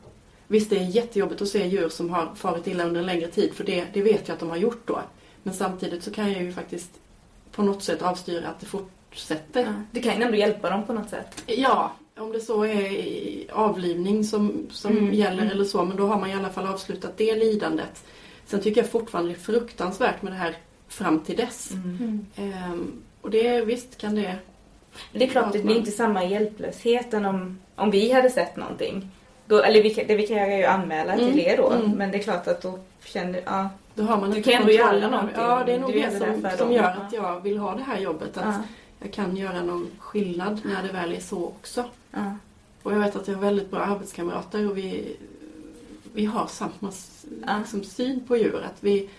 Visst, 0.47 0.69
det 0.69 0.77
är 0.77 0.83
jättejobbigt 0.83 1.41
att 1.41 1.47
se 1.47 1.67
djur 1.67 1.89
som 1.89 2.09
har 2.09 2.35
farit 2.35 2.67
illa 2.67 2.83
under 2.83 2.99
en 2.99 3.05
längre 3.05 3.27
tid, 3.27 3.53
för 3.53 3.63
det, 3.63 3.85
det 3.93 4.01
vet 4.01 4.27
jag 4.27 4.33
att 4.33 4.39
de 4.39 4.49
har 4.49 4.57
gjort 4.57 4.81
då. 4.87 4.99
Men 5.43 5.53
samtidigt 5.53 6.03
så 6.03 6.11
kan 6.11 6.31
jag 6.31 6.43
ju 6.43 6.51
faktiskt 6.51 6.89
på 7.51 7.61
något 7.63 7.83
sätt 7.83 8.01
avstyra 8.01 8.47
att 8.47 8.59
det 8.59 8.65
fortsätter. 8.65 9.61
Ja. 9.61 9.73
Du 9.91 10.01
kan 10.01 10.17
ju 10.17 10.23
ändå 10.23 10.37
hjälpa 10.37 10.69
dem 10.69 10.85
på 10.85 10.93
något 10.93 11.09
sätt. 11.09 11.43
Ja, 11.45 11.91
om 12.17 12.31
det 12.31 12.39
så 12.39 12.65
är 12.65 13.51
avlivning 13.51 14.23
som, 14.23 14.67
som 14.71 14.97
Mm, 14.97 15.13
gäller 15.13 15.41
mm. 15.41 15.51
eller 15.51 15.65
så, 15.65 15.85
men 15.85 15.97
då 15.97 16.07
har 16.07 16.19
man 16.19 16.29
i 16.29 16.33
alla 16.33 16.49
fall 16.49 16.67
avslutat 16.67 17.17
det 17.17 17.35
lidandet. 17.35 18.05
Sen 18.45 18.61
tycker 18.61 18.81
jag 18.81 18.91
fortfarande 18.91 19.31
det 19.31 19.35
är 19.35 19.39
fruktansvärt 19.39 20.21
med 20.21 20.33
det 20.33 20.37
här 20.37 20.55
fram 20.87 21.19
till 21.19 21.35
dess. 21.35 21.71
Mm. 21.71 22.25
Ehm, 22.35 23.01
och 23.21 23.29
det, 23.29 23.61
visst 23.61 23.97
kan 23.97 24.15
det... 24.15 24.35
Det 25.13 25.23
är 25.23 25.29
klart, 25.29 25.53
det 25.53 25.63
blir 25.63 25.77
inte 25.77 25.91
samma 25.91 26.23
hjälplöshet 26.23 27.13
än 27.13 27.25
om, 27.25 27.59
om 27.75 27.91
vi 27.91 28.11
hade 28.11 28.29
sett 28.29 28.55
någonting. 28.55 29.11
Då, 29.47 29.61
eller 29.63 29.83
vi, 29.83 29.89
kan- 29.89 30.07
det 30.07 30.15
vi 30.15 30.27
kan 30.27 30.37
göra 30.37 30.47
är 30.53 30.57
ju 30.57 30.63
anmäla 30.65 31.13
Mm, 31.13 31.31
till 31.31 31.39
er 31.39 31.57
då. 31.57 31.69
mm. 31.71 31.91
Men 31.91 32.11
det 32.11 32.17
är 32.17 32.23
klart 32.23 32.47
att 32.47 32.61
då 32.61 32.79
känner 33.05 33.41
ja, 33.45 33.69
Då 33.95 34.03
har 34.03 34.17
man 34.21 34.31
Du 34.31 34.37
inte 34.37 34.51
kan 34.51 34.61
ändå 34.61 34.73
kontroll 34.77 34.95
göra 35.01 35.09
någonting. 35.11 35.35
Ja, 35.37 35.63
det 35.65 35.71
är 35.73 35.79
nog 35.79 35.93
det 35.93 36.17
som, 36.17 36.57
som 36.57 36.71
gör 36.71 36.83
att 36.83 37.13
jag 37.13 37.41
vill 37.41 37.57
ha 37.57 37.75
det 37.75 37.83
här 37.83 37.99
jobbet. 37.99 38.37
Att 38.37 38.45
ja, 38.45 38.63
jag 38.99 39.13
kan 39.13 39.37
göra 39.37 39.61
någon 39.61 39.87
skillnad 39.99 40.61
när 40.65 40.83
det 40.83 40.93
väl 40.93 41.13
är 41.13 41.19
så 41.19 41.45
också. 41.45 41.85
ja. 42.11 42.35
Och 42.83 42.93
jag 42.93 42.99
vet 42.99 43.15
att 43.15 43.27
jag 43.27 43.35
har 43.35 43.41
väldigt 43.41 43.71
bra 43.71 43.79
arbetskamrater 43.79 44.69
och 44.69 44.77
vi, 44.77 45.15
vi 46.13 46.25
har 46.25 46.47
samma 46.47 46.91
liksom, 47.59 47.83
syn 47.83 48.19
på 48.27 48.37
djur. 48.37 48.61
Att 48.65 48.77
vi, 48.83 49.09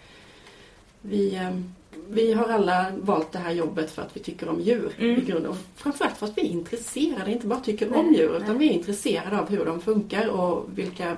vi, 1.02 1.36
ehm, 1.36 1.74
vi 2.10 2.32
har 2.32 2.48
alla 2.48 2.86
valt 3.00 3.32
det 3.32 3.38
här 3.38 3.52
jobbet 3.52 3.90
för 3.90 4.02
att 4.02 4.16
vi 4.16 4.20
tycker 4.20 4.48
om 4.48 4.60
djur 4.60 4.92
Mm. 4.98 5.20
i 5.20 5.24
grunden. 5.24 5.50
Och 5.50 5.56
framförallt 5.76 6.16
för 6.16 6.26
att 6.26 6.38
vi 6.38 6.42
är 6.42 6.50
intresserade, 6.50 7.32
inte 7.32 7.46
bara 7.46 7.60
tycker 7.60 7.96
om 7.96 8.06
Nej, 8.06 8.18
djur 8.20 8.36
utan 8.36 8.48
nej. 8.48 8.58
vi 8.58 8.68
är 8.68 8.72
intresserade 8.72 9.40
av 9.40 9.48
hur 9.50 9.64
de 9.64 9.80
funkar 9.80 10.28
och 10.28 10.64
vilka 10.74 11.16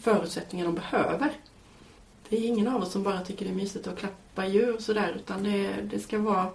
förutsättningar 0.00 0.64
de 0.66 0.74
behöver. 0.74 1.32
Det 2.28 2.36
är 2.36 2.46
ingen 2.46 2.68
av 2.68 2.82
oss 2.82 2.92
som 2.92 3.02
bara 3.02 3.20
tycker 3.20 3.44
det 3.44 3.50
är 3.50 3.54
mysigt 3.54 3.86
att 3.86 3.98
klappa 3.98 4.46
djur 4.46 4.74
och 4.74 4.80
sådär 4.82 5.12
utan 5.16 5.42
det, 5.42 5.70
det 5.90 5.98
ska 5.98 6.18
vara 6.18 6.46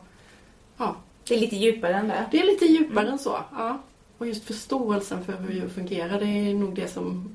ja, 0.77 0.95
Det 1.27 1.35
är 1.35 1.39
lite 1.39 1.55
djupare 1.55 1.93
än 1.95 2.07
det. 2.07 2.25
det 2.31 2.39
är 2.39 2.45
lite 2.45 2.65
djupare 2.65 2.99
Mm. 3.01 3.13
än 3.13 3.19
så. 3.19 3.39
Ja. 3.57 3.79
Och 4.17 4.27
just 4.27 4.43
förståelsen 4.43 5.23
för 5.25 5.33
hur 5.33 5.53
djur 5.53 5.67
fungerar, 5.69 6.19
det 6.19 6.25
är 6.25 6.53
nog 6.53 6.75
det 6.75 6.87
som 6.87 7.29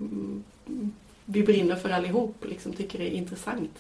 vi 1.25 1.43
brinner 1.43 1.77
för 1.77 1.91
allihop, 1.91 2.45
liksom 2.49 2.73
tycker 2.73 3.01
är 3.01 3.11
intressant. 3.11 3.71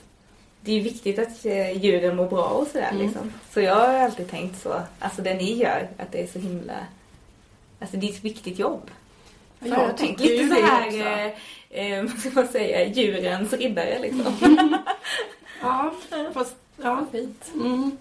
Det 0.64 0.78
är 0.78 0.82
viktigt 0.82 1.18
att 1.18 1.46
eh, 1.46 1.84
djuren 1.84 2.16
mår 2.16 2.28
bra 2.28 2.44
och 2.44 2.66
sådär 2.66 2.88
Mm. 2.90 3.02
liksom. 3.06 3.32
Så 3.50 3.60
jag 3.60 3.74
har 3.74 3.94
alltid 3.94 4.30
tänkt 4.30 4.62
så. 4.62 4.82
Alltså 4.98 5.22
det 5.22 5.34
ni 5.34 5.54
gör, 5.54 5.88
att 5.98 6.12
det 6.12 6.22
är 6.22 6.26
så 6.26 6.38
himla... 6.38 6.74
Alltså 7.80 7.96
det 7.96 8.06
är 8.06 8.10
ett 8.10 8.24
viktigt 8.24 8.58
jobb. 8.58 8.90
Så 9.60 9.68
jag 9.68 9.96
tänkt 9.96 10.20
tycker 10.20 10.42
lite 10.42 10.54
så 10.54 10.62
här, 10.62 11.32
eh, 11.70 11.92
eh, 11.92 12.02
vad 12.08 12.18
ska 12.18 12.30
man 12.30 12.48
säga, 12.48 12.86
djurens 12.88 13.52
riddare 13.52 13.98
liksom. 13.98 14.34
Ja, 15.60 15.94
fast 16.34 16.56
ja. 16.82 17.06
Fint. 17.12 17.50
Mm. 17.54 17.96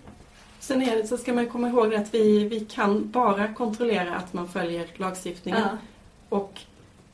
Sen 0.59 0.81
är 0.81 0.95
det, 0.95 1.07
så 1.07 1.17
ska 1.17 1.33
man 1.33 1.49
komma 1.49 1.69
ihåg 1.69 1.95
att 1.95 2.13
vi, 2.13 2.47
vi 2.47 2.59
kan 2.59 3.11
bara 3.11 3.53
kontrollera 3.53 4.15
att 4.15 4.33
man 4.33 4.47
följer 4.49 4.87
lagstiftningen. 4.95 5.61
Ja. 5.61 5.77
Och 6.29 6.59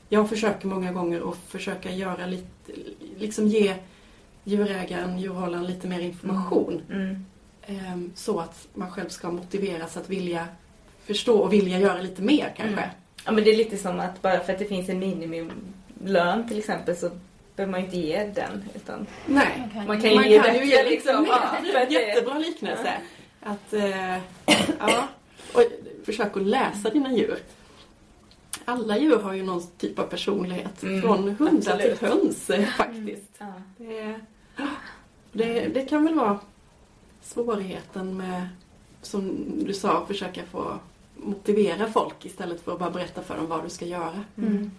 jag 0.09 0.29
försöker 0.29 0.67
många 0.67 0.91
gånger 0.91 1.29
att 1.29 1.37
försöka 1.47 1.91
göra 1.91 2.25
lite, 2.25 2.71
liksom 3.17 3.47
ge 3.47 3.75
djurägaren, 4.43 5.19
djurhållaren 5.19 5.65
lite 5.65 5.87
mer 5.87 5.99
information. 5.99 6.81
Mm. 6.91 7.25
Ehm, 7.67 8.11
Så 8.15 8.39
att 8.39 8.67
man 8.73 8.91
själv 8.91 9.09
ska 9.09 9.31
motiveras 9.31 9.97
att 9.97 10.09
vilja 10.09 10.47
förstå 11.05 11.39
och 11.39 11.53
vilja 11.53 11.79
göra 11.79 12.01
lite 12.01 12.21
mer 12.21 12.53
kanske. 12.57 12.73
Mm. 12.81 12.89
Ja 13.25 13.31
men 13.31 13.43
det 13.43 13.49
är 13.51 13.57
lite 13.57 13.77
som 13.77 13.99
att 13.99 14.21
bara 14.21 14.39
för 14.39 14.53
att 14.53 14.59
det 14.59 14.65
finns 14.65 14.89
en 14.89 14.99
minimilön 14.99 16.47
till 16.47 16.57
exempel 16.59 16.95
så 16.95 17.09
behöver 17.55 17.71
man 17.71 17.79
ju 17.79 17.85
inte 17.85 17.97
ge 17.97 18.23
den. 18.35 18.63
Utan 18.75 19.07
Nej, 19.25 19.69
man 19.87 20.01
kan 20.01 20.09
ju 20.09 20.15
man 20.15 20.29
ge 20.29 20.39
kan 20.39 20.55
ju 20.55 20.65
ge 20.65 20.77
lite 20.83 20.89
liksom. 20.89 21.21
mer. 21.23 21.29
Ja, 21.29 21.57
för 21.73 21.79
att 21.79 21.89
det- 21.89 21.93
Jättebra 21.95 22.37
liknelse. 22.37 22.93
Att, 23.41 23.73
eh, 23.73 24.17
ja, 24.79 25.07
och 25.53 25.63
försök 26.05 26.37
att 26.37 26.43
läsa 26.43 26.89
dina 26.89 27.13
djur. 27.13 27.37
Alla 28.65 28.97
djur 28.97 29.19
har 29.19 29.33
ju 29.33 29.43
någon 29.43 29.61
typ 29.77 29.99
av 29.99 30.03
personlighet. 30.03 30.83
Mm, 30.83 31.01
Från 31.01 31.29
hundar 31.29 31.77
till 31.77 32.07
höns 32.07 32.49
eh, 32.49 32.65
faktiskt. 32.65 33.31
Ja. 33.37 33.45
Det, 33.77 34.15
det, 35.31 35.67
det 35.73 35.85
kan 35.85 36.05
väl 36.05 36.15
vara 36.15 36.39
svårigheten 37.23 38.17
med, 38.17 38.47
som 39.01 39.31
du 39.65 39.73
sa, 39.73 40.05
försöka 40.05 40.41
få 40.51 40.73
motivera 41.15 41.87
folk 41.87 42.25
istället 42.25 42.61
för 42.61 42.73
att 42.73 42.79
bara 42.79 42.89
berätta 42.89 43.21
för 43.21 43.37
dem 43.37 43.47
vad 43.47 43.63
du 43.63 43.69
ska 43.69 43.85
göra. 43.85 44.23
Mm. 44.37 44.71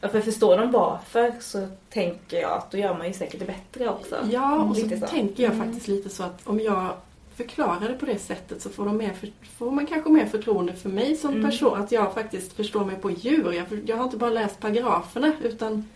Ja, 0.00 0.08
för 0.08 0.20
förstår 0.20 0.58
de 0.58 0.70
varför 0.70 1.34
så 1.40 1.68
tänker 1.90 2.40
jag 2.40 2.50
att 2.52 2.70
då 2.70 2.78
gör 2.78 2.98
man 2.98 3.06
ju 3.06 3.12
säkert 3.12 3.40
det 3.40 3.46
bättre 3.46 3.88
också. 3.88 4.16
Ja, 4.30 4.62
och 4.62 4.76
så, 4.76 4.88
så. 5.00 5.06
tänker 5.06 5.42
jag 5.42 5.52
Mm. 5.52 5.66
faktiskt 5.66 5.88
lite 5.88 6.08
så 6.08 6.22
att 6.22 6.46
om 6.48 6.60
jag 6.60 6.92
förklarar 7.36 7.88
det 7.88 7.94
på 7.94 8.06
det 8.06 8.18
sättet 8.18 8.62
så 8.62 8.70
får, 8.70 8.84
de 8.84 8.96
mer 8.96 9.12
för, 9.12 9.28
får 9.58 9.70
man 9.70 9.86
kanske 9.86 10.10
mer 10.10 10.26
förtroende 10.26 10.72
för 10.72 10.88
mig 10.88 11.16
som 11.16 11.30
Mm. 11.30 11.50
person. 11.50 11.80
Att 11.82 11.92
jag 11.92 12.14
faktiskt 12.14 12.52
förstår 12.52 12.84
mig 12.84 12.96
på 12.96 13.10
djur. 13.10 13.52
Jag, 13.52 13.66
jag 13.86 13.96
har 13.96 14.04
inte 14.04 14.16
bara 14.16 14.30
läst 14.30 14.60
paragraferna 14.60 15.32
utan 15.42 15.88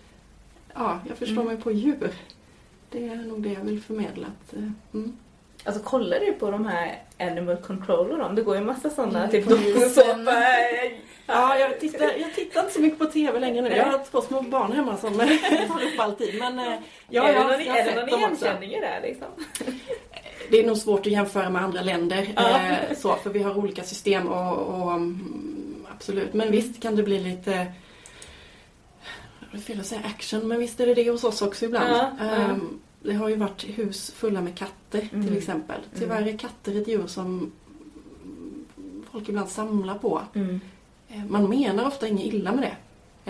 ja, 0.74 1.00
jag 1.08 1.16
förstår 1.18 1.34
Mm. 1.42 1.46
mig 1.46 1.56
på 1.56 1.72
djur. 1.72 2.10
Det 2.90 3.08
är 3.08 3.16
nog 3.16 3.42
det 3.42 3.52
jag 3.52 3.60
vill 3.60 3.80
förmedla. 3.82 4.26
Att, 4.26 4.54
eh, 4.56 4.68
mm. 4.94 5.16
Alltså 5.64 5.82
kollar 5.82 6.20
du 6.20 6.32
på 6.32 6.50
de 6.50 6.66
här 6.66 7.02
Animal 7.18 7.56
Control 7.56 8.10
och 8.10 8.18
dem? 8.18 8.34
Det 8.34 8.42
går 8.42 8.54
ju 8.54 8.60
en 8.60 8.66
massa 8.66 8.90
sådana, 8.90 9.18
Mm, 9.18 9.30
typ 9.30 9.48
dokusåpa. 9.48 10.32
Ja, 11.26 11.58
jag 11.58 11.80
tittar, 11.80 12.12
jag 12.18 12.34
tittar 12.34 12.60
inte 12.60 12.72
så 12.72 12.80
mycket 12.80 12.98
på 12.98 13.04
TV 13.04 13.40
längre 13.40 13.62
nu. 13.62 13.70
Jag 13.76 13.84
har 13.84 14.04
två 14.10 14.20
små 14.20 14.42
barn 14.42 14.72
hemma 14.72 14.96
som 14.96 15.20
eh, 15.20 15.26
tar 15.68 15.82
upp 15.84 15.98
all 16.00 16.14
tid. 16.14 16.38
Men 16.38 16.58
eh, 16.58 16.74
ja, 17.08 17.28
är 17.28 17.32
jag, 17.34 17.46
det 17.46 17.56
någon, 17.56 17.64
jag 17.64 17.72
har 17.72 17.80
är 17.80 17.84
sett 17.84 17.96
någon 17.96 18.18
igenkänning 18.18 18.70
i 18.72 18.80
det 18.80 19.00
liksom? 19.02 19.28
Det 20.50 20.58
är 20.60 20.66
nog 20.66 20.76
svårt 20.76 21.00
att 21.00 21.12
jämföra 21.12 21.50
med 21.50 21.62
andra 21.62 21.82
länder. 21.82 22.28
Ja. 22.36 22.60
Eh, 22.60 22.96
så, 22.96 23.14
för 23.16 23.30
vi 23.30 23.42
har 23.42 23.58
olika 23.58 23.82
system 23.82 24.26
och, 24.26 24.56
och 24.82 24.92
mm, 24.92 25.86
absolut. 25.96 26.34
Men 26.34 26.50
visst 26.50 26.82
kan 26.82 26.96
det 26.96 27.02
bli 27.02 27.18
lite 27.20 27.66
det 29.52 29.56
är 29.58 29.62
fel 29.62 29.80
att 29.80 29.86
säga 29.86 30.00
action, 30.04 30.48
men 30.48 30.58
visst 30.58 30.80
är 30.80 30.86
det 30.86 30.94
det 30.94 31.10
hos 31.10 31.24
oss 31.24 31.42
också 31.42 31.64
ibland. 31.64 31.90
Ja, 31.90 32.10
ja. 32.18 32.24
Ehm, 32.24 32.80
Det 33.02 33.14
har 33.14 33.28
ju 33.28 33.36
varit 33.36 33.64
hus 33.64 34.10
fulla 34.16 34.40
med 34.40 34.58
katter 34.58 35.08
Mm. 35.12 35.26
till 35.26 35.36
exempel. 35.38 35.80
Tyvärr 35.98 36.26
är 36.26 36.38
katter 36.38 36.80
ett 36.80 36.88
djur 36.88 37.06
som 37.06 37.52
folk 39.12 39.28
ibland 39.28 39.48
samlar 39.48 39.94
på. 39.94 40.22
Mm. 40.34 40.60
Eh, 41.08 41.24
Man 41.28 41.48
menar 41.48 41.86
ofta 41.86 42.08
inget 42.08 42.24
illa 42.34 42.52
med 42.52 42.62
det. 42.62 42.76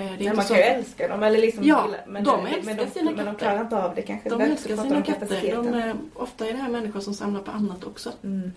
Eh, 0.02 0.12
Det 0.18 0.24
är 0.24 0.28
Men 0.28 0.36
man 0.36 0.44
så 0.44 0.54
kan 0.54 0.62
ju 0.62 0.68
älska 0.68 1.08
dem 1.08 1.22
eller 1.22 1.38
liksom 1.38 1.64
Ja, 1.64 1.88
men, 2.06 2.24
de 2.24 2.42
men, 2.44 2.52
älskar 2.54 2.74
de, 2.76 2.90
sina 2.90 3.10
Men 3.10 3.16
de 3.16 3.24
katter. 3.24 3.38
klarar 3.38 3.60
inte 3.60 3.84
av 3.84 3.94
det 3.94 4.02
kanske. 4.02 4.28
de 4.30 4.40
älskar 4.40 4.76
sina 4.76 5.02
katter. 5.02 5.56
De, 5.56 5.68
är- 5.74 5.94
ofta 6.14 6.46
är 6.48 6.52
det 6.52 6.58
här 6.58 6.68
människor 6.70 7.00
som 7.00 7.14
samlar 7.14 7.40
på 7.42 7.50
annat 7.50 7.84
också. 7.84 8.12
Mm. 8.24 8.52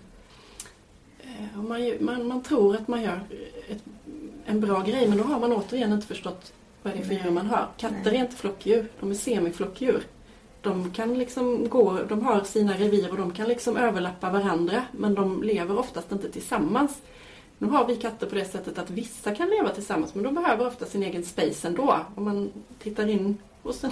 Eh, 1.24 1.62
man, 1.62 1.92
man, 2.00 2.26
man 2.28 2.42
tror 2.42 2.76
att 2.76 2.88
man 2.88 3.02
gör 3.02 3.20
ett, 3.68 3.82
en 4.46 4.60
bra 4.60 4.80
grej 4.82 5.08
men 5.08 5.18
då 5.18 5.24
har 5.24 5.40
man 5.40 5.52
återigen 5.52 5.92
inte 5.92 6.06
förstått 6.06 6.52
vad 6.82 6.92
det 6.92 6.98
är 6.98 7.02
för 7.04 7.14
djur 7.14 7.30
man 7.30 7.46
har. 7.46 7.66
Katter 7.76 7.96
Nej. 8.04 8.16
är 8.16 8.20
inte 8.20 8.36
flockdjur, 8.36 8.86
de 9.00 9.10
är 9.10 9.14
semiflockdjur. 9.14 10.02
De 10.62 10.90
kan 10.90 11.18
liksom 11.18 11.68
gå, 11.68 11.98
de 12.08 12.22
har 12.26 12.40
sina 12.44 12.72
revir 12.74 13.10
och 13.10 13.16
de 13.16 13.30
kan 13.32 13.48
liksom 13.48 13.76
överlappa 13.76 14.30
varandra 14.30 14.82
men 14.92 15.14
de 15.14 15.42
lever 15.42 15.78
oftast 15.78 16.12
inte 16.12 16.30
tillsammans. 16.30 16.98
Nu 17.62 17.68
har 17.68 17.86
vi 17.86 17.96
katter 17.96 18.26
på 18.26 18.34
det 18.34 18.44
sättet 18.44 18.78
att 18.78 18.90
vissa 18.90 19.34
kan 19.34 19.50
leva 19.50 19.70
tillsammans 19.70 20.14
men 20.14 20.24
de 20.24 20.34
behöver 20.34 20.66
ofta 20.66 20.86
sin 20.86 21.02
egen 21.02 21.24
space 21.24 21.68
ändå. 21.68 21.96
Om 22.14 22.24
man 22.24 22.50
tittar 22.78 23.08
in 23.08 23.38
hos 23.62 23.84
en 23.84 23.90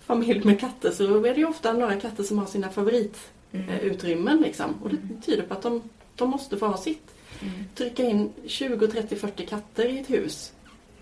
familj 0.00 0.44
med 0.44 0.60
katter 0.60 0.90
så 0.90 1.24
är 1.24 1.34
det 1.34 1.40
ju 1.40 1.46
ofta 1.46 1.72
några 1.72 2.00
katter 2.00 2.22
som 2.22 2.38
har 2.38 2.46
sina 2.46 2.68
favoritutrymmen. 2.68 4.38
Liksom. 4.40 4.74
Och 4.82 4.90
det 4.90 4.98
tyder 5.26 5.42
på 5.42 5.54
att 5.54 5.62
de, 5.62 5.82
de 6.16 6.30
måste 6.30 6.56
få 6.56 6.66
ha 6.66 6.76
sitt. 6.76 7.14
Mm. 7.40 7.54
Trycka 7.74 8.02
in 8.02 8.32
20, 8.46 8.86
30, 8.86 9.16
40 9.16 9.46
katter 9.46 9.84
i 9.84 9.98
ett 9.98 10.10
hus. 10.10 10.52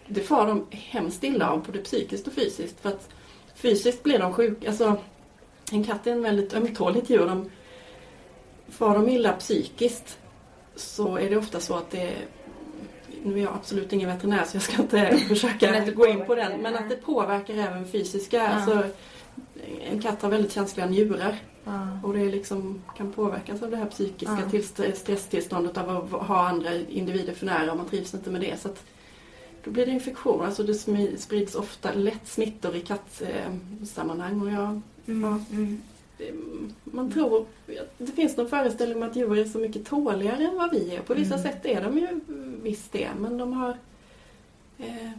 Det 0.07 0.21
far 0.21 0.47
de 0.47 0.67
hemskt 0.71 1.25
illa 1.25 1.51
av, 1.51 1.63
både 1.63 1.79
psykiskt 1.79 2.27
och 2.27 2.33
fysiskt. 2.33 2.81
För 2.81 2.89
att 2.89 3.09
fysiskt 3.55 4.03
blir 4.03 4.19
de 4.19 4.33
sjuka. 4.33 4.69
Alltså, 4.69 4.97
en 5.73 5.85
katt 5.85 6.07
är 6.07 6.13
en 6.13 6.23
väldigt 6.23 6.55
ömtåligt 6.55 7.11
djur. 7.11 7.27
De, 7.27 7.51
far 8.69 8.95
de 8.95 9.09
illa 9.09 9.33
psykiskt 9.33 10.19
så 10.83 11.17
är 11.17 11.31
det 11.31 11.37
ofta 11.37 11.61
så 11.61 11.75
att 11.75 11.91
det 11.91 12.15
nu 13.25 13.39
är 13.39 13.43
jag 13.43 13.53
absolut 13.55 13.93
ingen 13.93 14.09
veterinär 14.09 14.45
så 14.45 14.57
jag 14.57 14.63
ska 14.63 14.83
inte 14.83 15.19
försöka 15.29 15.91
gå 15.91 16.07
in 16.07 16.25
på 16.27 16.35
den. 16.35 16.61
Men 16.61 16.77
att 16.77 16.89
det 16.89 16.97
påverkar 16.97 17.55
även 17.55 17.87
fysiska. 17.89 18.37
Ja. 18.37 18.49
Alltså, 18.49 18.85
en 19.91 20.03
katt 20.03 20.23
har 20.23 20.29
väldigt 20.31 20.53
känsliga 20.53 20.87
njurar. 20.87 21.37
Ja. 21.65 21.89
Och 22.05 22.15
det 22.15 22.25
liksom 22.25 22.83
kan 22.97 23.13
påverkas 23.13 23.63
av 23.63 23.71
det 23.71 23.77
här 23.77 23.87
psykiska 23.87 24.39
Ja. 24.45 24.51
tillst- 24.51 24.81
stresstillståndet 24.95 25.79
av 25.79 26.15
att 26.15 26.27
ha 26.27 26.49
andra 26.49 26.75
individer 26.75 27.35
för 27.35 27.47
nära 27.47 27.71
och 27.71 27.77
man 27.77 27.87
trivs 27.89 28.15
inte 28.15 28.31
med 28.31 28.41
det. 28.41 28.61
Så 28.61 28.69
att 28.69 28.83
då 29.65 29.71
blir 29.71 29.87
det 29.87 29.93
infektion. 29.93 30.45
Alltså 30.45 30.63
det 30.63 30.75
sprids 31.19 31.55
ofta 31.55 31.93
lätt 31.93 32.29
smittor 32.29 32.77
i 32.77 32.81
kattsammanhang. 32.81 34.41
Och 34.43 34.51
jag, 34.51 34.81
Mm. 35.07 35.45
Mm. 35.51 35.83
Man 36.85 37.13
tror, 37.13 37.47
det 37.99 38.07
finns 38.13 38.37
någon 38.37 38.49
föreställning 38.49 38.97
om 39.03 39.09
att 39.11 39.17
djur 39.17 39.39
är 39.39 39.45
så 39.45 39.59
mycket 39.59 39.87
tåligare 39.87 40.45
än 40.45 40.57
vad 40.57 40.71
vi 40.71 40.95
är. 40.97 41.01
På 41.01 41.15
vissa 41.15 41.35
Mm. 41.35 41.47
sätt 41.47 41.67
är 41.67 41.83
de 41.83 41.99
ju 41.99 42.21
visst 42.63 42.93
det. 42.93 43.11
Men 43.21 43.39
de 43.39 43.53
har, 43.53 43.77
eh, 44.79 45.11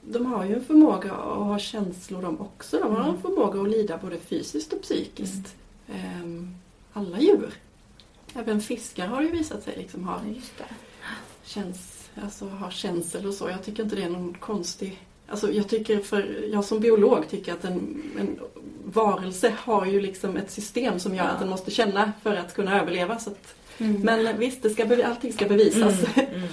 de 0.00 0.26
har 0.26 0.44
ju 0.44 0.54
en 0.54 0.64
förmåga 0.64 1.12
att 1.12 1.36
ha 1.46 1.58
känslor 1.58 2.22
de 2.22 2.40
också. 2.40 2.78
De 2.78 2.90
har 2.96 3.00
en 3.02 3.08
Mm. 3.08 3.22
förmåga 3.22 3.60
att 3.62 3.70
lida 3.70 3.98
både 3.98 4.18
fysiskt 4.18 4.72
och 4.72 4.82
psykiskt. 4.82 5.56
Ehm, 5.88 6.54
alla 6.92 7.20
djur. 7.20 7.54
Även 8.34 8.60
fiskar 8.60 9.06
har 9.06 9.22
ju 9.22 9.28
visat 9.30 9.62
sig 9.62 9.76
liksom 9.76 10.04
ha, 10.04 10.20
Just 10.34 10.58
det. 10.58 10.64
känns, 11.44 12.08
alltså, 12.22 12.44
ha 12.48 12.70
känsel 12.70 13.26
och 13.26 13.34
så. 13.34 13.48
Jag 13.50 13.62
tycker 13.64 13.82
inte 13.82 13.96
det 13.96 14.02
är 14.02 14.10
någon 14.10 14.34
konstig... 14.34 14.98
Alltså 15.30 15.52
jag 15.52 15.68
tycker 15.68 15.98
för, 16.00 16.48
jag 16.52 16.64
som 16.64 16.80
biolog 16.80 17.28
tycker 17.30 17.52
att 17.52 17.64
en, 17.64 18.02
en 18.20 18.38
varelse 18.84 19.54
har 19.58 19.86
ju 19.86 20.00
liksom 20.00 20.36
ett 20.36 20.50
system 20.50 20.98
som 20.98 21.14
gör 21.14 21.24
Ja. 21.24 21.30
att 21.30 21.40
den 21.40 21.48
måste 21.48 21.70
känna 21.70 22.12
för 22.22 22.34
att 22.36 22.54
kunna 22.54 22.80
överleva. 22.80 23.18
Så 23.18 23.30
att, 23.30 23.54
Mm. 23.78 24.00
men 24.02 24.38
visst, 24.38 24.62
det 24.62 24.70
ska, 24.70 25.04
allting 25.06 25.32
ska 25.32 25.46
bevisas. 25.48 26.04
Mm, 26.16 26.28
mm. 26.36 26.48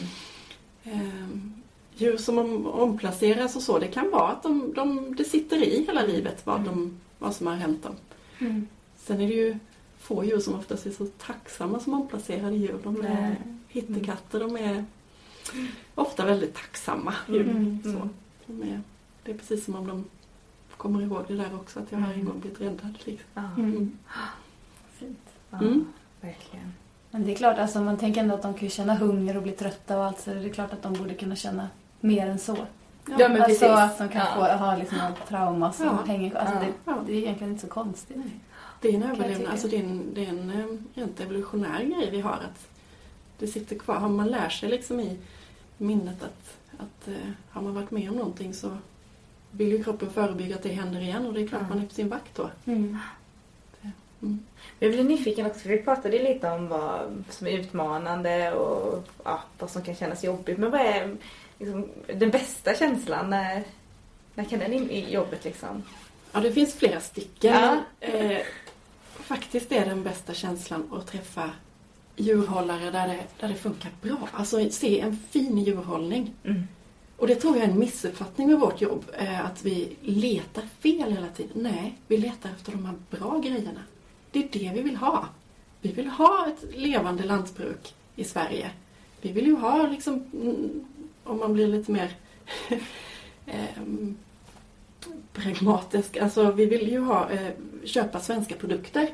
Ehm, 0.83 1.53
djur 1.95 2.17
som 2.17 2.37
om, 2.37 2.67
omplaceras 2.67 3.55
och 3.55 3.61
så, 3.61 3.79
det 3.79 3.87
kan 3.87 4.11
vara 4.11 4.27
att 4.31 4.43
de, 4.43 4.73
de, 4.73 5.15
det 5.15 5.23
sitter 5.23 5.63
i 5.63 5.83
hela 5.87 6.05
livet 6.05 6.45
vad, 6.45 6.61
de, 6.61 6.99
vad 7.19 7.35
som 7.35 7.47
har 7.47 7.53
hänt 7.55 7.83
dem. 7.83 7.95
Mm. 8.39 8.67
Sen 8.97 9.21
är 9.21 9.27
det 9.27 9.33
ju 9.33 9.57
få 9.99 10.23
djur 10.25 10.39
som 10.39 10.53
oftast 10.55 10.85
är 10.85 10.91
så 10.91 11.05
tacksamma 11.05 11.79
som 11.79 11.93
omplacerade 11.93 12.55
djur. 12.55 12.79
De 12.83 13.01
är 13.05 13.35
hittekatter, 13.67 14.39
de 14.39 14.57
är 14.57 14.85
ofta 15.95 16.25
väldigt 16.25 16.55
tacksamma 16.55 17.13
djur. 17.27 17.49
Mm. 17.49 17.79
Så, 17.83 18.09
Mm. 18.49 18.61
de 18.61 18.73
är, 18.73 18.81
det 19.23 19.31
är 19.31 19.37
precis 19.37 19.65
som 19.65 19.75
om 19.75 19.87
de 19.87 20.05
kommer 20.77 21.01
ihåg 21.01 21.23
det 21.27 21.35
där 21.35 21.55
också, 21.55 21.79
att 21.79 21.91
jag 21.91 21.99
har 21.99 22.07
en 22.07 22.13
Mm. 22.13 22.25
gång 22.25 22.39
blivit 22.39 22.61
räddad. 22.61 22.93
Liksom. 23.03 23.25
Ja, 23.33 23.41
Mm. 23.57 23.97
Fint. 24.93 25.19
ja, 25.49 25.57
Mm. 25.57 25.85
verkligen. 26.21 26.73
Men 27.11 27.25
det 27.25 27.31
är 27.31 27.35
klart, 27.35 27.57
alltså, 27.57 27.81
man 27.81 27.97
tänker 27.97 28.21
ändå 28.21 28.35
att 28.35 28.41
de 28.41 28.53
kan 28.53 28.63
ju 28.63 28.69
känna 28.69 28.95
hunger 28.95 29.37
och 29.37 29.43
bli 29.43 29.51
trötta 29.51 29.97
och 29.97 30.05
allt 30.05 30.19
så 30.19 30.29
det 30.33 30.39
är 30.39 30.49
klart 30.49 30.73
att 30.73 30.81
de 30.83 30.93
borde 30.93 31.13
kunna 31.13 31.35
känna 31.35 31.69
mer 31.99 32.27
än 32.27 32.39
så. 32.39 32.57
Ja, 33.17 33.29
men 33.29 33.31
alltså 33.41 33.45
precis. 33.47 33.63
att 33.63 33.97
de 33.97 34.09
kan 34.09 34.21
Ja. 34.27 34.33
få 34.57 34.63
ha 34.65 34.75
liksom 34.77 34.97
något 34.97 35.27
trauma 35.27 35.73
som 35.73 35.85
Ja. 35.85 35.99
hänger. 36.07 36.35
Alltså, 36.35 36.55
Ja. 36.55 36.59
det, 36.61 36.73
Ja. 36.85 36.97
det 37.05 37.11
är 37.13 37.15
egentligen 37.17 37.51
inte 37.53 37.65
så 37.67 37.71
konstigt. 37.73 38.17
Det 38.81 38.87
är 38.89 38.93
en 38.93 39.03
överlevnad, 39.03 39.51
alltså 39.51 39.67
det 39.67 39.75
är 39.77 39.83
en, 39.83 40.13
det 40.13 40.25
är 40.25 40.29
en 40.29 40.49
eh, 40.49 40.77
rent 41.01 41.19
evolutionär 41.19 41.83
grej 41.83 42.09
vi 42.11 42.21
har. 42.21 42.31
Att 42.33 42.67
det 43.39 43.47
sitter 43.47 43.75
kvar. 43.79 43.95
Har 43.95 44.09
man 44.09 44.27
lär 44.27 44.49
sig 44.49 44.69
liksom 44.69 44.99
i 44.99 45.17
minnet 45.77 46.23
att, 46.23 46.56
att 46.77 47.07
eh, 47.07 47.31
har 47.49 47.61
man 47.61 47.73
varit 47.73 47.91
med 47.91 48.09
om 48.09 48.15
någonting 48.15 48.53
så 48.53 48.77
vill 49.51 49.71
ju 49.71 49.83
kroppen 49.83 50.09
förebygga 50.09 50.55
att 50.55 50.63
det 50.63 50.69
händer 50.69 51.01
igen 51.01 51.25
och 51.25 51.33
det 51.33 51.41
är 51.41 51.47
klart 51.47 51.61
Ja. 51.61 51.69
man 51.69 51.83
är 51.83 51.87
på 51.87 51.93
sin 51.93 52.09
vakt 52.09 52.35
då. 52.35 52.49
Mm. 52.65 52.97
Mm. 54.21 54.39
Jag 54.79 54.91
blir 54.91 55.03
nyfiken 55.03 55.45
också, 55.45 55.59
för 55.59 55.69
vi 55.69 55.77
pratade 55.77 56.23
lite 56.23 56.49
om 56.49 56.67
vad 56.67 57.23
som 57.29 57.47
är 57.47 57.51
utmanande 57.51 58.51
och 58.53 59.07
ja, 59.23 59.43
vad 59.59 59.69
som 59.69 59.81
kan 59.81 59.95
kännas 59.95 60.23
jobbigt. 60.23 60.57
Men 60.57 60.71
vad 60.71 60.81
är 60.81 61.15
liksom, 61.59 61.89
den 62.15 62.29
bästa 62.29 62.75
känslan? 62.75 63.29
När, 63.29 63.63
när 64.35 64.43
kan 64.43 64.59
den 64.59 64.73
in 64.73 64.89
i 64.91 65.13
jobbet 65.13 65.43
liksom? 65.43 65.83
Ja, 66.31 66.39
det 66.39 66.51
finns 66.51 66.73
flera 66.73 66.99
stycken. 66.99 67.53
Ja. 67.53 67.77
Eh, 68.07 68.41
faktiskt 69.07 69.71
är 69.71 69.85
den 69.85 70.03
bästa 70.03 70.33
känslan 70.33 70.93
att 70.93 71.07
träffa 71.07 71.51
djurhållare 72.17 72.91
där 72.91 73.07
det, 73.07 73.19
där 73.39 73.47
det 73.47 73.55
funkar 73.55 73.91
bra. 74.01 74.29
Alltså 74.33 74.69
se 74.69 74.99
en 74.99 75.17
fin 75.31 75.57
djurhållning. 75.57 76.33
Mm. 76.43 76.61
Och 77.17 77.27
det 77.27 77.35
tror 77.35 77.55
jag 77.57 77.65
är 77.65 77.69
en 77.69 77.79
missuppfattning 77.79 78.47
med 78.47 78.59
vårt 78.59 78.81
jobb. 78.81 79.05
eh, 79.17 79.45
Att 79.45 79.65
vi 79.65 79.95
letar 80.01 80.63
fel 80.79 81.11
hela 81.13 81.27
tiden. 81.27 81.51
Nej, 81.55 81.97
vi 82.07 82.17
letar 82.17 82.49
efter 82.49 82.71
de 82.71 82.85
här 82.85 82.95
bra 83.09 83.39
grejerna. 83.39 83.81
Det 84.31 84.39
är 84.39 84.49
det 84.59 84.71
vi 84.73 84.81
vill 84.81 84.95
ha. 84.95 85.25
Vi 85.81 85.91
vill 85.91 86.07
ha 86.07 86.47
ett 86.47 86.75
levande 86.77 87.23
lantbruk 87.23 87.93
i 88.15 88.23
Sverige. 88.23 88.71
Vi 89.21 89.31
vill 89.31 89.45
ju 89.45 89.55
ha 89.55 89.87
liksom, 89.87 90.13
mm, 90.33 90.85
om 91.23 91.37
man 91.39 91.53
blir 91.53 91.67
lite 91.67 91.91
mer 91.91 92.11
ehm, 93.45 94.17
pragmatisk, 95.33 96.17
alltså 96.17 96.51
vi 96.51 96.65
vill 96.65 96.91
ju 96.91 96.99
ha, 96.99 97.29
eh, 97.29 97.51
köpa 97.83 98.19
svenska 98.19 98.55
produkter. 98.55 99.09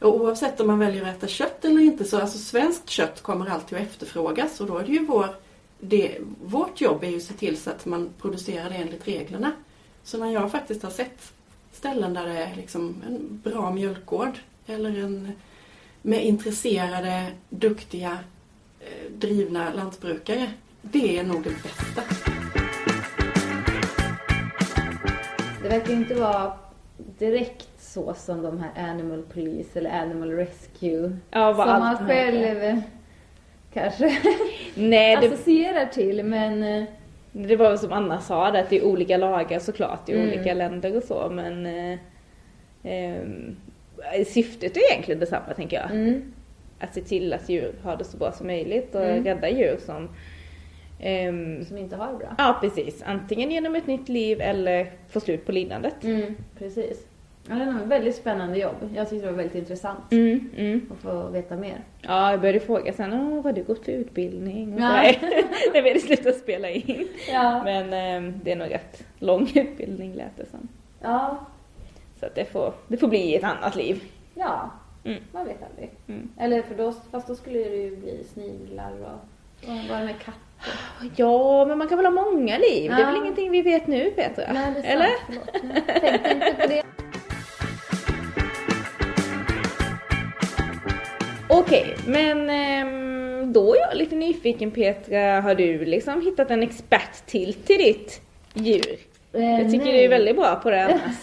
Och 0.00 0.20
oavsett 0.20 0.60
om 0.60 0.66
man 0.66 0.78
väljer 0.78 1.02
att 1.02 1.16
äta 1.16 1.26
kött 1.26 1.64
eller 1.64 1.80
inte 1.80 2.04
så 2.04 2.20
alltså 2.20 2.38
svenskt 2.38 2.90
kött 2.90 3.22
kommer 3.22 3.50
alltid 3.50 3.78
att 3.78 3.84
efterfrågas 3.84 4.60
och 4.60 4.66
då 4.66 4.78
är 4.78 4.84
det 4.84 4.92
ju 4.92 5.06
vår 5.06 5.34
det, 5.80 6.18
vårt 6.44 6.80
jobb 6.80 7.04
är 7.04 7.08
ju 7.08 7.16
att 7.16 7.22
se 7.22 7.34
till 7.34 7.56
så 7.56 7.70
att 7.70 7.86
man 7.86 8.10
producerar 8.20 8.70
det 8.70 8.76
enligt 8.76 9.08
reglerna. 9.08 9.52
Så 10.04 10.18
när 10.18 10.32
jag 10.32 10.50
faktiskt 10.50 10.82
har 10.82 10.90
sett 10.90 11.32
ställen 11.72 12.14
där 12.14 12.26
det 12.26 12.38
är 12.38 12.56
liksom 12.56 13.02
en 13.06 13.40
bra 13.44 13.70
mjölkgård 13.70 14.38
eller 14.66 14.98
en 14.98 15.32
med 16.02 16.24
intresserade, 16.24 17.26
duktiga, 17.48 18.18
eh, 18.80 19.12
drivna 19.12 19.72
lantbrukare. 19.74 20.50
Det 20.82 21.18
är 21.18 21.24
nog 21.24 21.42
det 21.42 21.62
bästa. 21.62 22.02
Det 25.62 25.68
verkar 25.68 25.88
ju 25.88 25.96
inte 25.96 26.14
vara 26.14 26.52
direkt 27.18 27.69
så 27.94 28.14
som 28.14 28.42
de 28.42 28.58
här 28.60 28.90
Animal 28.90 29.22
Police 29.34 29.78
eller 29.78 29.90
Animal 29.90 30.30
Rescue. 30.30 31.16
Ja, 31.30 31.54
som 31.54 31.66
man 31.66 31.96
själv 32.08 32.80
kanske 33.72 34.04
Nej, 34.74 35.16
det, 35.20 35.26
associerar 35.26 35.86
till. 35.86 36.24
Men 36.24 36.62
eh, 36.62 36.84
det 37.32 37.56
var 37.56 37.76
som 37.76 37.92
Anna 37.92 38.20
sa, 38.20 38.46
att 38.46 38.70
det 38.70 38.76
är 38.76 38.84
olika 38.84 39.16
lagar 39.16 39.58
såklart 39.58 40.08
i 40.08 40.12
Mm. 40.12 40.28
olika 40.28 40.54
länder 40.54 40.96
och 40.96 41.02
så. 41.02 41.28
Men 41.32 41.66
eh, 41.66 41.98
ehm, 42.82 43.56
syftet 44.26 44.76
är 44.76 44.90
egentligen 44.92 45.20
detsamma 45.20 45.54
tänker 45.56 45.76
jag. 45.76 45.90
mm, 45.90 46.32
Att 46.78 46.94
se 46.94 47.00
till 47.00 47.32
att 47.32 47.48
djur 47.48 47.72
har 47.82 47.96
det 47.96 48.04
så 48.04 48.16
bra 48.16 48.32
som 48.32 48.46
möjligt 48.46 48.94
och 48.94 49.04
Mm. 49.04 49.24
rädda 49.24 49.48
djur 49.50 49.76
som 49.86 50.08
ehm, 51.00 51.64
som 51.64 51.78
inte 51.78 51.96
har 51.96 52.12
det 52.12 52.18
bra. 52.18 52.34
Ja, 52.38 52.58
precis. 52.60 53.02
Antingen 53.06 53.50
genom 53.50 53.74
ett 53.74 53.86
nytt 53.86 54.08
liv 54.08 54.40
eller 54.40 54.90
få 55.08 55.20
slut 55.20 55.46
på 55.46 55.52
lidandet. 55.52 56.04
Mm, 56.04 56.34
precis. 56.58 57.06
Ja, 57.48 57.54
det 57.54 57.62
är 57.62 57.66
nog 57.66 57.82
ett 57.82 57.86
väldigt 57.88 58.16
spännande 58.16 58.58
jobb. 58.58 58.74
Jag 58.94 59.08
tyckte 59.10 59.26
det 59.26 59.32
var 59.32 59.36
väldigt 59.38 59.56
intressant 59.56 60.12
Mm, 60.12 60.50
mm. 60.56 60.86
att 60.92 60.98
få 61.02 61.28
veta 61.28 61.56
mer. 61.56 61.84
Ja, 62.00 62.30
jag 62.30 62.40
började 62.40 62.60
fråga 62.60 62.92
sen, 62.92 63.12
Åh, 63.12 63.34
vad 63.34 63.44
har 63.44 63.52
du 63.52 63.62
gått 63.62 63.84
för 63.84 63.92
utbildning? 63.92 64.74
Och 64.74 64.80
Ja. 64.80 64.86
När 65.74 65.82
vi 65.82 65.88
hade 65.88 66.00
slutat 66.00 66.36
spela 66.36 66.70
in. 66.70 67.08
Ja. 67.32 67.62
Men 67.64 67.92
ehm, 67.92 68.40
det 68.44 68.52
är 68.52 68.56
nog 68.56 68.70
rätt 68.70 69.04
lång 69.18 69.50
utbildning 69.54 70.14
lät 70.14 70.36
det 70.36 70.46
som. 70.46 70.68
Ja, 71.02 71.38
Så 72.20 72.26
att 72.26 72.34
det 72.34 72.44
får, 72.44 72.72
det 72.88 72.96
får 72.96 73.08
bli 73.08 73.34
ett 73.36 73.44
annat 73.44 73.76
liv. 73.76 74.02
ja. 74.34 74.70
Mm. 75.04 75.22
man 75.32 75.44
vet 75.46 75.58
aldrig. 75.70 75.90
Mm. 76.08 76.30
Eller 76.38 76.62
för 76.62 76.74
då, 76.74 76.92
fast 77.10 77.26
då 77.26 77.34
skulle 77.34 77.58
det 77.58 77.76
ju 77.76 77.96
bli 77.96 78.24
sniglar 78.32 78.92
och, 79.00 79.68
och 79.70 79.76
bara 79.88 79.98
med 80.04 80.14
katter. 80.18 81.10
Ja, 81.16 81.64
men 81.64 81.78
man 81.78 81.88
kan 81.88 81.98
väl 81.98 82.06
ha 82.06 82.12
många 82.24 82.58
liv? 82.58 82.90
Det 82.90 82.96
är 82.96 83.00
Ja. 83.00 83.06
väl 83.06 83.16
ingenting 83.16 83.50
vi 83.50 83.62
vet 83.62 83.86
nu 83.86 84.10
Petra? 84.10 84.52
Nej, 84.52 84.72
det 84.74 84.88
är 84.88 84.94
Eller? 84.94 85.06
sant. 85.06 85.20
Förlåt. 85.26 85.84
Jag 85.86 86.00
tänkte 86.00 86.30
inte 86.34 86.54
på 86.62 86.66
det. 86.68 86.82
Okej, 91.50 91.96
men 92.06 92.50
ehm, 92.50 93.52
då 93.52 93.74
är 93.74 93.78
jag 93.80 93.96
lite 93.96 94.14
nyfiken 94.14 94.70
Petra. 94.70 95.40
Har 95.40 95.54
du 95.54 95.84
liksom 95.84 96.20
hittat 96.22 96.50
en 96.50 96.62
expert 96.62 97.26
till 97.26 97.54
till 97.54 97.78
ditt 97.78 98.20
djur? 98.54 98.98
Eh, 99.32 99.60
Jag 99.60 99.70
tycker 99.70 99.84
nej. 99.84 99.92
du 99.98 100.04
är 100.04 100.08
väldigt 100.08 100.36
bra 100.36 100.54
på 100.62 100.70
det 100.70 100.82
annars. 100.84 101.16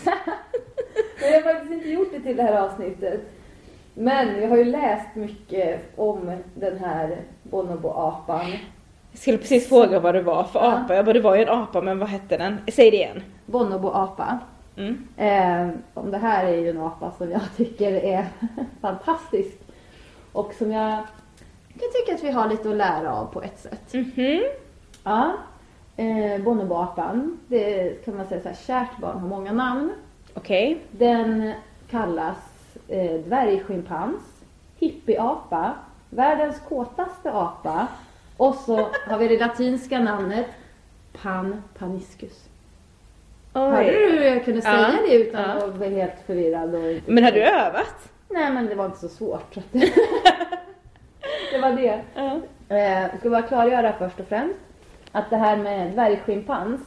Jag 1.22 1.32
har 1.34 1.42
faktiskt 1.42 1.72
inte 1.74 1.90
gjort 1.90 2.12
det 2.14 2.20
till 2.20 2.38
det 2.38 2.44
här 2.44 2.62
avsnittet. 2.62 3.22
Men 3.94 4.42
jag 4.42 4.50
har 4.50 4.58
ju 4.58 4.64
läst 4.66 5.16
mycket 5.16 5.80
om 5.96 6.32
den 6.56 6.78
här 6.80 7.18
bonobo-apan. 7.44 8.46
Jag 9.12 9.20
skulle 9.20 9.38
precis 9.38 9.70
fråga 9.70 10.00
vad 10.00 10.16
det 10.16 10.22
var 10.22 10.44
för 10.44 10.60
Ja. 10.60 10.74
apa. 10.78 10.96
Jag 10.96 11.06
bara, 11.06 11.14
det 11.14 11.20
var 11.20 11.36
ju 11.36 11.42
en 11.42 11.50
apa, 11.50 11.82
men 11.82 12.00
vad 12.00 12.10
hette 12.10 12.38
den? 12.38 12.58
Säg 12.74 12.92
det 12.92 12.98
igen. 12.98 13.24
Bonobo-apa. 13.46 14.40
Mm. 14.78 15.08
Eh, 15.18 15.70
om 15.94 16.12
det 16.12 16.18
här 16.18 16.46
är 16.46 16.58
ju 16.58 16.70
en 16.70 16.82
apa 16.82 17.12
som 17.18 17.32
jag 17.32 17.42
tycker 17.58 17.92
är 17.92 18.26
fantastisk. 18.82 19.58
Och 20.32 20.54
som 20.54 20.72
jag 20.72 20.98
kan 21.80 21.90
tycka 21.94 22.16
att 22.16 22.24
vi 22.24 22.32
har 22.32 22.50
lite 22.50 22.70
att 22.70 22.76
lära 22.76 23.14
av 23.14 23.26
på 23.26 23.42
ett 23.42 23.60
sätt. 23.60 23.94
Mhm. 23.94 24.44
Ja. 25.04 25.34
Eh, 25.98 26.42
Bonobo-apan, 26.42 27.38
det 27.48 28.06
kan 28.06 28.18
man 28.18 28.28
säga 28.28 28.42
så 28.42 28.48
här, 28.48 28.56
kärt 28.56 28.98
barn 28.98 29.20
har 29.20 29.28
många 29.28 29.54
namn. 29.54 29.92
Okej. 30.34 30.82
Den 30.92 31.54
kallas 31.90 32.38
eh, 32.88 33.14
dvärgschimpans, 33.20 34.22
hippieapa, 34.80 35.74
världens 36.10 36.60
kåtaste 36.70 37.32
apa 37.32 37.88
och 38.38 38.56
så 38.56 38.76
har 39.08 39.18
vi 39.18 39.28
det 39.28 39.40
latinska 39.40 40.00
namnet 40.00 40.46
Pan 41.22 41.64
paniscus. 41.78 42.44
Hörde 43.54 43.92
du 43.92 44.12
hur 44.12 44.22
jag 44.26 44.46
kunde 44.46 44.62
säga 44.62 44.94
Ja, 45.02 45.08
det 45.08 45.16
utan 45.16 45.42
ja. 45.42 45.66
att 45.66 45.76
vara 45.78 45.90
helt 45.90 46.14
förvirrad? 46.26 46.76
Och 46.76 47.12
Men 47.14 47.24
har 47.24 47.32
du 47.32 47.42
övat? 47.44 48.10
Nej 48.30 48.52
men 48.52 48.66
det 48.66 48.76
var 48.76 48.86
inte 48.86 49.00
så 49.00 49.10
svårt. 49.10 49.58
Det 51.58 51.62
var 51.62 51.72
det. 51.72 52.02
Ja. 52.16 52.40
Eh, 52.70 53.02
jag 53.02 53.20
ska 53.20 53.30
bara 53.30 53.42
klargöra 53.42 53.94
först 53.94 54.20
och 54.20 54.26
främst 54.28 54.60
att 55.12 55.30
det 55.30 55.36
här 55.38 55.58
med 55.58 55.92
dvärgschimpans, 55.92 56.82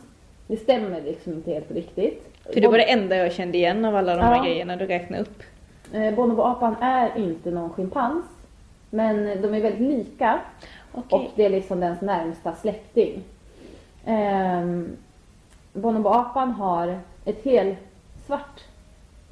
det 0.47 0.57
stämmer 0.57 1.01
liksom 1.01 1.33
inte 1.33 1.51
helt 1.53 1.71
riktigt. 1.71 2.37
För 2.55 2.61
det 2.61 2.69
var 2.69 2.79
det 2.79 2.91
enda 2.93 3.17
jag 3.17 3.33
kände 3.33 3.59
igen 3.59 3.85
av 3.85 3.97
alla 3.97 4.17
de 4.17 4.23
här 4.23 4.37
Ja. 4.37 4.43
grejerna 4.45 4.77
du 4.77 4.87
räknade 4.87 5.23
upp. 5.23 5.43
Eh, 5.93 6.15
Bonobo-apan 6.15 6.77
är 6.81 7.19
inte 7.19 7.51
någon 7.51 7.71
schimpans, 7.71 8.25
men 8.91 9.43
de 9.43 9.55
är 9.55 9.61
väldigt 9.61 9.81
lika 9.81 10.39
Okej. 10.93 11.19
och 11.19 11.31
det 11.35 11.45
är 11.45 11.51
liksom 11.51 11.81
dens 11.81 12.01
närmsta 12.01 12.53
släkting. 12.55 13.23
Ehm, 14.07 14.97
bonoboapan 15.73 16.51
har 16.51 16.99
ett 17.25 17.43
hel 17.43 17.77
svart, 18.27 18.61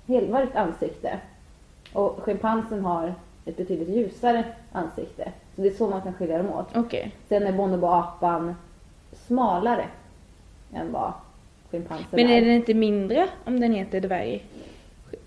helmörkt 0.09 0.57
ansikte. 0.57 1.19
Och 1.93 2.19
schimpansen 2.23 2.85
har 2.85 3.15
ett 3.49 3.57
betydligt 3.57 3.89
ljusare 3.89 4.45
ansikte. 4.73 5.33
Så 5.57 5.63
det 5.63 5.69
är 5.69 5.73
så 5.73 5.89
man 5.91 6.03
kan 6.03 6.13
skilja 6.15 6.39
dem 6.39 6.51
åt. 6.53 6.67
Okej. 6.77 7.11
Sen 7.29 7.43
är 7.43 7.53
bonoboapan 7.53 8.55
smalare 9.27 9.85
än 10.75 10.93
vad 10.93 11.13
schimpansen 11.71 12.07
Men 12.11 12.31
är 12.31 12.41
den 12.41 12.51
inte 12.51 12.75
mindre 12.75 13.29
om 13.45 13.61
den 13.61 13.73
heter 13.73 14.01
dvärg? 14.01 14.45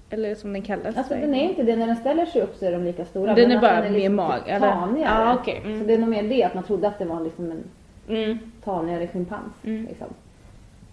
Eller 0.10 0.36
som 0.36 0.54
den 0.54 0.62
kallas? 0.62 0.98
Alltså 0.98 1.14
den 1.14 1.36
är 1.36 1.50
inte 1.50 1.64
det, 1.64 1.76
när 1.76 1.88
den 1.88 1.96
ställer 1.96 2.26
sig 2.26 2.42
upp 2.42 2.56
så 2.56 2.66
är 2.66 2.72
de 2.72 2.84
lika 2.84 3.06
stora. 3.06 3.34
Den 3.36 3.48
men 3.50 3.58
är 3.58 3.62
bara 3.62 3.82
den 3.82 3.92
mer 3.94 4.00
liksom 4.00 4.16
mag- 4.16 4.38
lite 4.40 4.52
eller? 4.52 4.72
Tanigare. 4.72 5.10
Ja, 5.26 5.38
okej. 5.42 5.62
Mm. 5.66 5.80
Så 5.80 5.86
det 5.88 5.94
är 5.94 5.98
nog 5.98 6.10
mer 6.10 6.24
det, 6.24 6.44
att 6.44 6.54
man 6.54 6.64
trodde 6.64 6.88
att 6.88 7.00
det 7.00 7.06
var 7.06 7.22
liksom 7.22 7.52
en 7.52 7.64
Mm. 8.10 8.38
tanigare 8.64 9.08
schimpans. 9.08 9.54
Mm. 9.64 9.86
Liksom. 9.86 10.08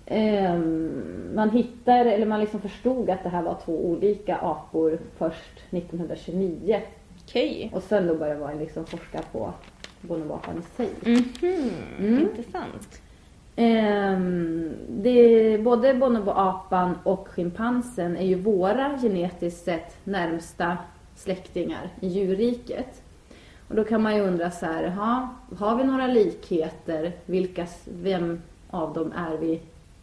Ehm, 0.06 1.32
man 1.34 1.50
hittar, 1.50 2.04
eller 2.06 2.26
man 2.26 2.40
liksom 2.40 2.60
förstod 2.60 3.10
att 3.10 3.22
det 3.22 3.28
här 3.28 3.42
var 3.42 3.56
två 3.64 3.72
olika 3.72 4.36
apor 4.36 4.98
först 5.18 5.58
1929. 5.70 6.80
Okej. 7.28 7.70
Och 7.74 7.82
sen 7.82 8.06
då 8.06 8.14
började 8.14 8.40
man 8.40 8.58
liksom 8.58 8.86
forska 8.86 9.22
på 9.32 9.52
bonoboapan 10.00 10.58
i 10.58 10.76
sig. 10.76 10.90
Mhm. 11.00 11.70
Mm. 11.98 12.20
Intressant. 12.20 13.02
Ehm, 13.56 14.72
det, 14.88 15.58
både 15.64 15.94
bonoboapan 15.94 16.98
och 17.02 17.28
schimpansen 17.28 18.16
är 18.16 18.26
ju 18.26 18.34
våra 18.34 18.98
genetiskt 18.98 19.64
sett 19.64 19.96
närmsta 20.04 20.78
släktingar 21.16 21.90
i 22.00 22.08
djurriket. 22.08 23.02
Och 23.68 23.74
då 23.74 23.84
kan 23.84 24.02
man 24.02 24.16
ju 24.16 24.22
undra 24.22 24.50
så 24.50 24.66
här, 24.66 24.88
ha, 24.88 25.28
har 25.58 25.76
vi 25.76 25.84
några 25.84 26.06
likheter? 26.06 27.12
Vilka, 27.26 27.66
vem 27.84 28.42
av 28.70 28.94
dem 28.94 29.12
är 29.16 29.36
vi 29.36 29.60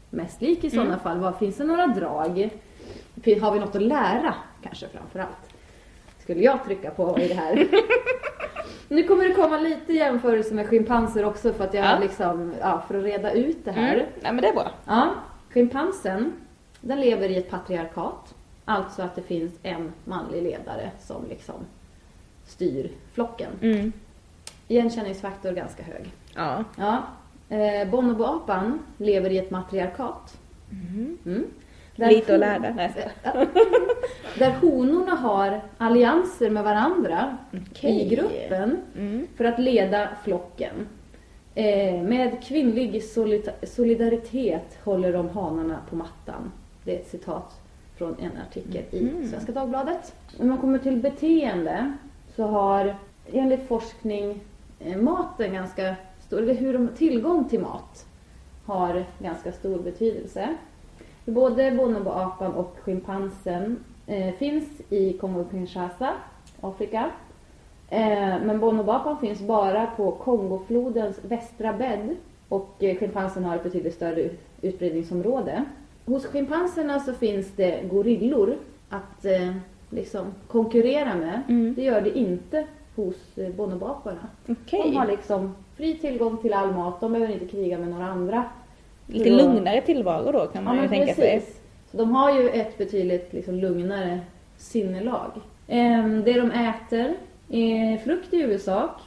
mest 0.09 0.41
lik 0.41 0.63
i 0.63 0.69
sådana 0.69 0.99
fall? 0.99 1.19
Vad, 1.19 1.37
finns 1.37 1.57
det 1.57 1.63
några 1.63 1.87
drag? 1.87 2.49
Har 3.41 3.53
vi 3.53 3.59
något 3.59 3.75
att 3.75 3.81
lära 3.81 4.33
kanske 4.63 4.87
framför 4.87 5.19
allt? 5.19 5.44
Skulle 6.25 6.41
jag 6.43 6.63
trycka 6.65 6.91
på 6.91 7.19
i 7.19 7.27
det 7.27 7.33
här. 7.33 7.67
nu 8.89 9.03
kommer 9.03 9.23
det 9.23 9.33
komma 9.33 9.57
lite 9.57 9.93
jämförelse 9.93 10.53
med 10.53 10.67
schimpanser 10.67 11.25
också 11.25 11.53
för 11.53 11.63
att 11.63 11.73
jag 11.73 11.85
Ja. 11.85 11.99
liksom, 12.01 12.53
ja, 12.61 12.83
för 12.87 12.97
att 12.97 13.03
reda 13.03 13.31
ut 13.31 13.65
det 13.65 13.71
här. 13.71 13.93
Mm. 13.93 14.05
Ja 14.21 14.31
men 14.31 14.41
det 14.41 14.47
är 14.47 14.53
bra. 14.53 14.71
Ja, 14.85 15.09
schimpansen, 15.49 16.33
den 16.81 16.99
lever 16.99 17.29
i 17.29 17.37
ett 17.37 17.49
patriarkat. 17.49 18.35
Alltså 18.65 19.01
att 19.01 19.15
det 19.15 19.21
finns 19.21 19.53
en 19.63 19.91
manlig 20.03 20.43
ledare 20.43 20.91
som 20.99 21.25
liksom 21.29 21.55
styr 22.45 22.91
flocken. 23.13 23.51
Mm. 23.61 23.91
Igenkänningsfaktor 24.67 25.51
ganska 25.51 25.83
hög. 25.83 26.11
Ja. 26.35 26.63
Ja. 26.77 27.03
Eh, 27.55 27.89
bonoboapan 27.89 28.79
lever 28.97 29.29
i 29.29 29.37
ett 29.37 29.51
matriarkat. 29.51 30.37
Mm. 30.71 31.45
Där 31.95 32.09
Lite 32.09 32.33
att 32.33 32.39
lära. 32.39 32.73
Nej. 32.75 33.11
Där 34.39 34.51
honorna 34.51 35.11
har 35.15 35.61
allianser 35.77 36.49
med 36.49 36.63
varandra 36.63 37.37
Okej. 37.71 38.01
i 38.01 38.09
gruppen 38.15 38.77
Mm. 38.97 39.27
för 39.37 39.45
att 39.45 39.59
leda 39.59 40.09
flocken. 40.23 40.87
Eh, 41.55 42.01
med 42.01 42.43
kvinnlig 42.43 43.03
solidaritet 43.63 44.77
håller 44.83 45.13
de 45.13 45.29
hanarna 45.29 45.77
på 45.89 45.95
mattan. 45.95 46.51
Det 46.83 46.95
är 46.95 46.99
ett 46.99 47.09
citat 47.09 47.61
från 47.97 48.15
en 48.19 48.31
artikel 48.49 48.83
i 48.91 48.99
Mm. 49.09 49.27
Svenska 49.29 49.51
Dagbladet. 49.51 50.15
Om 50.39 50.47
man 50.47 50.57
kommer 50.57 50.79
till 50.79 50.97
beteende 50.97 51.93
så 52.35 52.43
har 52.43 52.95
enligt 53.31 53.67
forskning 53.67 54.39
eh, 54.79 54.97
maten 54.97 55.53
ganska 55.53 55.95
stor, 56.27 56.41
eller 56.41 56.53
hur 56.53 56.73
de, 56.73 56.87
tillgång 56.87 57.49
till 57.49 57.59
mat 57.59 58.05
har 58.65 59.05
ganska 59.19 59.51
stor 59.51 59.79
betydelse. 59.79 60.49
Både 61.25 61.71
bonoboapan 61.71 62.51
och 62.53 62.75
schimpansen 62.81 63.77
eh, 64.07 64.33
finns 64.33 64.81
i 64.89 65.13
Kongo-Kinshasa, 65.21 66.09
Afrika. 66.61 67.09
Eh, 67.89 68.39
men 68.43 68.59
bonoboapan 68.59 69.17
finns 69.17 69.39
bara 69.41 69.85
på 69.85 70.11
Kongoflodens 70.11 71.19
västra 71.25 71.73
bädd 71.73 72.15
och 72.49 72.69
eh, 72.79 72.97
schimpansen 72.97 73.43
har 73.45 73.55
ett 73.55 73.63
betydligt 73.63 73.93
större 73.93 74.21
ut- 74.21 74.39
utbredningsområde. 74.61 75.63
Hos 76.05 76.25
schimpanserna 76.25 76.99
så 76.99 77.13
finns 77.13 77.51
det 77.55 77.81
gorillor 77.91 78.55
att 78.89 79.25
eh, 79.25 79.55
liksom 79.89 80.25
konkurrera 80.47 81.15
med. 81.15 81.41
Mm. 81.47 81.73
Det 81.73 81.83
gör 81.83 82.01
det 82.01 82.17
inte 82.17 82.65
hos 82.95 83.37
eh, 83.37 83.49
bonoboaparna. 83.49 84.27
Okej. 84.47 84.81
De 84.83 84.95
har 84.95 85.07
liksom 85.07 85.55
fri 85.77 85.97
tillgång 85.97 86.37
till 86.37 86.53
all 86.53 86.71
mat, 86.73 86.99
de 87.01 87.11
behöver 87.13 87.33
inte 87.33 87.45
kriga 87.47 87.77
med 87.77 87.87
några 87.89 88.05
andra. 88.05 88.43
Lite 89.07 89.29
lugnare 89.29 89.81
tillvaro 89.81 90.31
då 90.31 90.39
kan 90.47 90.49
Ja, 90.53 90.61
man 90.61 90.75
ju 90.75 90.81
men 90.81 90.89
tänka 90.89 91.13
sig. 91.13 91.39
precis. 91.39 91.55
Så 91.55 91.61
de 91.97 92.15
har 92.15 92.39
ju 92.39 92.49
ett 92.49 92.77
betydligt 92.77 93.33
liksom, 93.33 93.55
lugnare 93.55 94.19
sinnelag. 94.57 95.31
Ehm, 95.67 96.23
det 96.23 96.33
de 96.33 96.51
äter 96.51 97.13
är 97.49 97.97
frukt 97.97 98.33
i 98.33 98.37
huvudsak. 98.37 99.01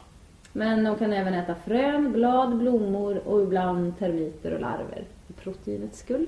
Men 0.53 0.85
de 0.85 0.97
kan 0.97 1.13
även 1.13 1.35
äta 1.35 1.55
frön, 1.55 2.13
blad, 2.13 2.57
blommor 2.57 3.21
och 3.27 3.43
ibland 3.43 3.99
termiter 3.99 4.55
och 4.55 4.61
larver. 4.61 5.05
För 5.27 5.33
proteinets 5.33 5.99
skull. 5.99 6.27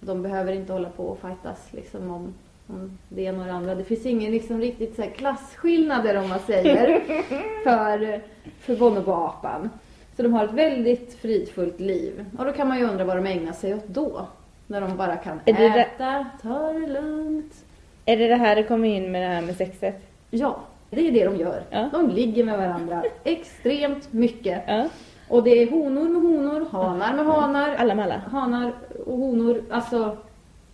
De 0.00 0.22
behöver 0.22 0.52
inte 0.52 0.72
hålla 0.72 0.88
på 0.88 1.04
och 1.04 1.18
fightas 1.18 1.68
liksom, 1.70 2.10
om, 2.10 2.34
om 2.66 2.98
det 3.08 3.22
ena 3.22 3.40
och 3.40 3.46
det 3.46 3.52
andra. 3.52 3.74
Det 3.74 3.84
finns 3.84 4.06
ingen 4.06 4.32
liksom, 4.32 4.60
riktigt 4.60 4.96
så 4.96 5.02
här, 5.02 5.10
klasskillnader 5.10 6.16
om 6.16 6.28
man 6.28 6.38
säger 6.38 7.00
för, 7.64 8.20
för 8.60 8.76
bonoboapan. 8.76 9.70
Så 10.16 10.22
de 10.22 10.32
har 10.32 10.44
ett 10.44 10.52
väldigt 10.52 11.14
fridfullt 11.14 11.80
liv. 11.80 12.24
Och 12.38 12.44
då 12.44 12.52
kan 12.52 12.68
man 12.68 12.78
ju 12.78 12.84
undra 12.84 13.04
vad 13.04 13.16
de 13.16 13.26
ägnar 13.26 13.52
sig 13.52 13.74
åt 13.74 13.86
då. 13.86 14.26
När 14.66 14.80
de 14.80 14.96
bara 14.96 15.16
kan 15.16 15.40
Är 15.44 15.52
det 15.52 15.68
det- 15.68 15.80
äta, 15.80 16.26
ta 16.42 16.72
det 16.72 16.86
lugnt. 16.86 17.64
Är 18.04 18.16
det 18.16 18.28
det 18.28 18.36
här 18.36 18.56
det 18.56 18.62
kommer 18.62 18.88
in 18.88 19.12
med 19.12 19.22
det 19.22 19.28
här 19.34 19.42
med 19.42 19.56
sexet? 19.56 20.02
Ja, 20.30 20.56
det 20.90 21.08
är 21.08 21.12
det 21.12 21.24
de 21.24 21.36
gör. 21.36 21.62
Ja. 21.70 21.88
De 21.92 22.10
ligger 22.10 22.44
med 22.44 22.58
varandra 22.58 23.02
extremt 23.24 24.12
mycket. 24.12 24.62
Ja. 24.66 24.88
Och 25.28 25.42
det 25.42 25.50
är 25.62 25.70
honor 25.70 26.08
med 26.08 26.22
honor, 26.22 26.66
hanar 26.72 27.14
med 27.14 27.24
hanar, 27.26 27.74
Alla 27.74 27.94
med 27.94 28.04
alla. 28.04 28.18
hanar 28.18 28.72
och 29.06 29.16
honor. 29.16 29.62
Alltså 29.70 30.16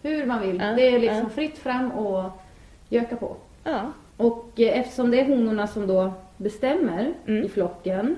hur 0.02 0.26
man 0.26 0.40
vill. 0.42 0.60
Ja, 0.60 0.66
Det 0.72 0.88
är 0.94 0.98
liksom 0.98 1.30
fritt 1.30 1.58
fram 1.58 1.92
och 1.92 2.24
göka 2.88 3.16
på. 3.16 3.36
Och 4.16 4.60
eh, 4.60 4.78
eftersom 4.80 5.10
det 5.10 5.20
är 5.20 5.24
honorna 5.24 5.66
som 5.66 5.86
då 5.86 6.12
bestämmer 6.36 7.12
Mm. 7.26 7.44
i 7.44 7.48
flocken 7.48 8.16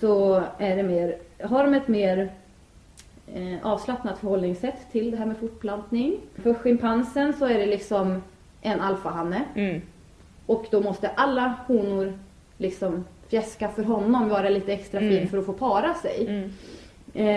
så 0.00 0.42
är 0.58 0.76
det 0.76 0.82
mer, 0.82 1.16
har 1.44 1.64
de 1.64 1.74
ett 1.74 1.88
mer 1.88 2.30
avslappnat 3.62 4.18
förhållningssätt 4.18 4.92
till 4.92 5.10
det 5.10 5.16
här 5.16 5.26
med 5.26 5.36
fortplantning. 5.36 6.16
För 6.42 6.54
schimpansen 6.54 7.32
så 7.32 7.44
är 7.46 7.58
det 7.58 7.66
liksom 7.66 8.22
en 8.62 8.80
alfahanne 8.80 9.44
Mm. 9.54 9.80
och 10.46 10.66
då 10.70 10.80
måste 10.80 11.08
alla 11.08 11.54
honor 11.66 12.18
liksom 12.58 13.04
fjäska 13.28 13.68
för 13.68 13.82
honom, 13.82 14.28
vara 14.28 14.48
lite 14.48 14.72
extra 14.72 15.00
fin 15.00 15.12
Mm. 15.16 15.28
för 15.28 15.38
att 15.38 15.46
få 15.46 15.52
para 15.52 15.94
sig. 15.94 16.26
Mm. 16.28 16.50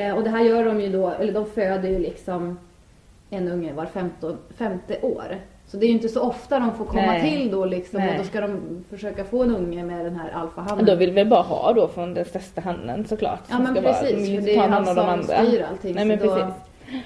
Eh, 0.10 0.16
och 0.18 0.24
det 0.24 0.30
här 0.30 0.42
gör 0.44 0.66
de 0.66 0.82
ju 0.82 0.90
då, 0.90 1.10
eller 1.10 1.34
de 1.34 1.46
föder 1.46 1.90
ju 1.90 2.00
liksom 2.00 2.60
en 3.30 3.48
unge 3.48 3.74
var 3.74 3.86
15, 3.86 4.38
femte 4.58 5.02
år. 5.02 5.38
Så 5.68 5.78
det 5.78 5.86
är 5.86 5.88
ju 5.88 5.94
inte 5.94 6.10
så 6.10 6.22
ofta 6.22 6.60
de 6.60 6.74
får 6.74 6.86
komma 6.86 7.02
Nej. 7.02 7.32
till 7.32 7.52
då 7.52 7.66
liksom 7.66 8.00
Nej. 8.00 8.12
och 8.12 8.18
då 8.18 8.24
ska 8.24 8.42
de 8.42 8.60
försöka 8.90 9.24
få 9.24 9.44
en 9.44 9.56
unge 9.56 9.84
med 9.84 10.06
den 10.06 10.16
här 10.16 10.30
alfahannen. 10.32 10.86
Då 10.86 10.96
vill 10.96 11.12
vi 11.12 11.26
bara 11.26 11.42
ha 11.42 11.74
då 11.74 11.88
från 11.88 12.14
den 12.14 12.26
största 12.26 12.62
hannen 12.62 13.06
såklart. 13.08 13.40
Ja 13.50 13.60
men 13.60 13.74
vara- 13.74 13.84
precis, 13.84 14.12
de 14.28 14.32
vill 14.32 14.40
för 14.40 14.46
det 14.48 14.56
är 14.56 14.68
han 14.68 14.86
de 14.86 14.96
som 14.96 15.10
andra. 15.10 15.46
styr 15.46 15.62
allting. 15.72 15.96
Nej 15.96 16.06
men 16.06 16.20
då, 16.20 16.36
precis. 16.36 16.54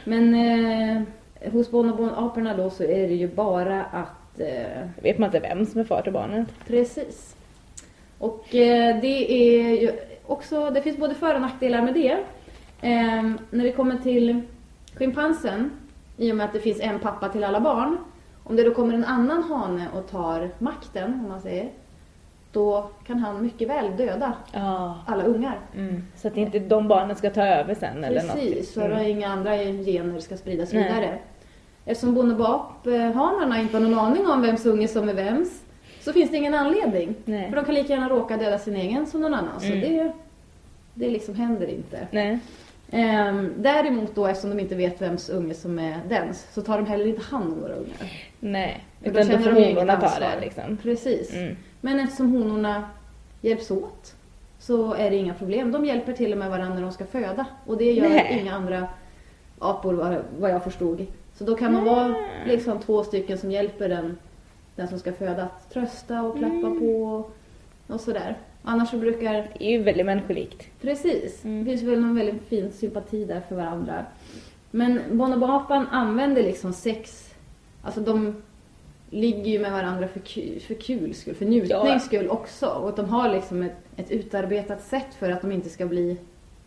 Men 0.04 0.34
eh, 0.34 1.52
hos 1.52 1.72
bonobonaporna 1.72 2.58
då 2.58 2.70
så 2.70 2.84
är 2.84 3.08
det 3.08 3.14
ju 3.14 3.28
bara 3.28 3.84
att 3.84 4.40
eh, 4.40 5.04
Vet 5.04 5.18
man 5.18 5.28
inte 5.28 5.40
vem 5.40 5.66
som 5.66 5.80
är 5.82 5.86
far 5.86 6.02
till 6.02 6.14
barnet? 6.14 6.48
Precis. 6.68 7.36
Och 8.18 8.56
eh, 8.56 9.02
det 9.02 9.32
är 9.34 9.82
ju 9.82 9.92
också, 10.26 10.70
det 10.70 10.82
finns 10.82 10.98
både 10.98 11.16
för 11.16 11.36
och 11.36 11.42
nackdelar 11.42 11.82
med 11.82 11.94
det. 11.94 12.12
Eh, 12.82 13.24
när 13.50 13.64
det 13.64 13.72
kommer 13.72 13.98
till 13.98 14.42
schimpansen, 14.96 15.72
i 16.18 16.32
och 16.32 16.36
med 16.36 16.46
att 16.46 16.54
det 16.54 16.60
finns 16.60 16.80
en 16.80 17.00
pappa 17.00 17.30
till 17.30 17.44
alla 17.44 17.60
barn, 17.60 17.98
om 18.50 18.56
det 18.56 18.64
då 18.64 18.74
kommer 18.74 18.94
en 18.94 19.06
annan 19.06 19.44
hane 19.44 19.88
och 19.98 20.08
tar 20.12 20.50
makten, 20.60 21.14
om 21.14 21.28
man 21.30 21.42
säger, 21.42 21.70
då 22.52 22.90
kan 23.08 23.20
han 23.20 23.42
mycket 23.44 23.70
väl 23.70 23.98
döda 23.98 24.34
Ja. 24.54 24.98
alla 25.08 25.24
ungar. 25.24 25.60
Mm. 25.76 26.04
Så 26.16 26.28
att 26.28 26.38
inte 26.38 26.60
de 26.60 26.88
barnen 26.88 27.16
ska 27.16 27.30
ta 27.30 27.44
över 27.46 27.76
sen 27.76 28.04
eller 28.04 28.24
något. 28.24 28.32
Precis, 28.34 28.74
så 28.74 28.82
Mm. 28.82 28.98
att 28.98 29.08
inga 29.08 29.28
andra 29.28 29.58
gener 29.58 30.20
ska 30.20 30.38
spridas 30.38 30.74
Nej. 30.74 30.84
vidare. 30.84 31.20
Eftersom 31.86 32.14
bonobap-hanarna 32.16 33.60
inte 33.62 33.78
har 33.78 33.82
någon 33.82 34.00
aning 34.00 34.28
om 34.28 34.42
vems 34.42 34.66
unge 34.66 34.88
som 34.88 35.10
är 35.10 35.14
vems, 35.14 35.62
så 36.02 36.14
finns 36.14 36.32
det 36.32 36.38
ingen 36.38 36.54
anledning. 36.54 37.16
Nej. 37.26 37.50
För 37.50 37.56
de 37.56 37.66
kan 37.66 37.76
lika 37.76 37.94
gärna 37.94 38.10
råka 38.10 38.38
döda 38.38 38.58
sin 38.60 38.76
egen 38.76 39.06
som 39.08 39.22
någon 39.22 39.34
annan. 39.34 39.60
Så 39.60 39.66
Mm. 39.68 39.80
det, 39.80 40.12
det 40.94 41.10
liksom 41.10 41.36
händer 41.36 41.68
inte. 41.68 42.08
Nej. 42.12 42.40
Ehm, 42.92 43.54
däremot 43.58 44.16
då, 44.16 44.28
eftersom 44.28 44.50
de 44.50 44.60
inte 44.60 44.76
vet 44.76 45.02
vems 45.02 45.30
unge 45.30 45.54
som 45.54 45.80
är 45.80 46.00
dens, 46.10 46.48
så 46.54 46.62
tar 46.62 46.78
de 46.78 46.86
heller 46.88 47.08
inte 47.08 47.22
hand 47.22 47.54
om 47.54 47.60
några 47.60 47.74
ungar. 47.76 48.12
Nej. 48.40 48.86
För 49.04 49.12
då 49.12 49.20
Utan 49.20 49.28
då 49.28 49.34
känner 49.34 49.54
får 49.54 49.62
de 49.62 49.74
honorna 49.74 50.02
ta 50.02 50.20
det 50.20 50.40
liksom. 50.42 50.78
Precis. 50.78 51.34
Mm. 51.34 51.56
Men 51.82 52.00
eftersom 52.00 52.32
honorna 52.32 52.90
hjälps 53.42 53.72
åt 53.72 54.16
så 54.60 54.94
är 54.94 55.10
det 55.10 55.16
inga 55.16 55.34
problem. 55.34 55.72
De 55.72 55.86
hjälper 55.86 56.14
till 56.14 56.32
och 56.32 56.38
med 56.38 56.50
varandra 56.50 56.76
när 56.76 56.82
de 56.82 56.92
ska 56.92 57.06
föda. 57.06 57.46
Och 57.66 57.78
det 57.78 57.92
gör 57.92 58.10
Nej. 58.10 58.40
inga 58.42 58.54
andra 58.54 58.88
apor 59.60 59.94
vad, 60.40 60.52
jag 60.52 60.64
förstod. 60.64 61.06
Så 61.36 61.44
då 61.44 61.56
kan 61.56 61.74
man 61.74 61.86
vara 61.86 62.16
liksom 62.46 62.80
två 62.80 63.04
stycken 63.04 63.38
som 63.38 63.52
hjälper 63.52 63.90
den, 63.90 64.18
den 64.76 64.88
som 64.88 65.00
ska 65.00 65.14
föda 65.14 65.44
att 65.44 65.70
trösta 65.74 66.22
och 66.22 66.38
klappa 66.38 66.70
på 66.80 67.04
och, 67.04 67.32
och 67.88 68.02
sådär. 68.02 68.38
Annars 68.64 68.90
så 68.90 68.98
brukar 68.98 69.34
Det 69.34 69.66
är 69.66 69.72
ju 69.72 69.84
väldigt 69.84 70.06
människolikt. 70.06 70.68
Precis. 70.82 71.46
Mm. 71.46 71.60
Det 71.60 71.72
finns 71.72 71.84
väl 71.84 72.00
någon 72.00 72.16
väldigt 72.16 72.48
fin 72.48 72.72
sympati 72.72 73.26
där 73.26 73.42
för 73.50 73.56
varandra. 73.56 74.06
Men 74.72 75.02
bonoboapan 75.12 75.88
använder 75.88 76.44
liksom 76.44 76.74
sex, 76.74 77.34
alltså 77.82 78.02
de 78.02 78.42
ligger 79.10 79.52
ju 79.52 79.60
med 79.60 79.72
varandra 79.72 80.08
för, 80.08 80.20
ku, 80.20 80.60
för 80.60 80.74
kul 80.74 81.14
skull, 81.14 81.36
för 81.36 81.46
njutnings 81.46 82.06
skull 82.06 82.30
också. 82.30 82.68
Och 82.68 82.90
att 82.90 82.96
de 82.96 83.10
har 83.10 83.30
liksom 83.30 83.64
ett, 83.64 83.78
ett 83.96 84.12
utarbetat 84.12 84.82
sätt 84.82 85.16
för 85.20 85.32
att 85.32 85.42
de 85.42 85.52
inte 85.52 85.70
ska 85.70 85.86
bli 85.86 86.18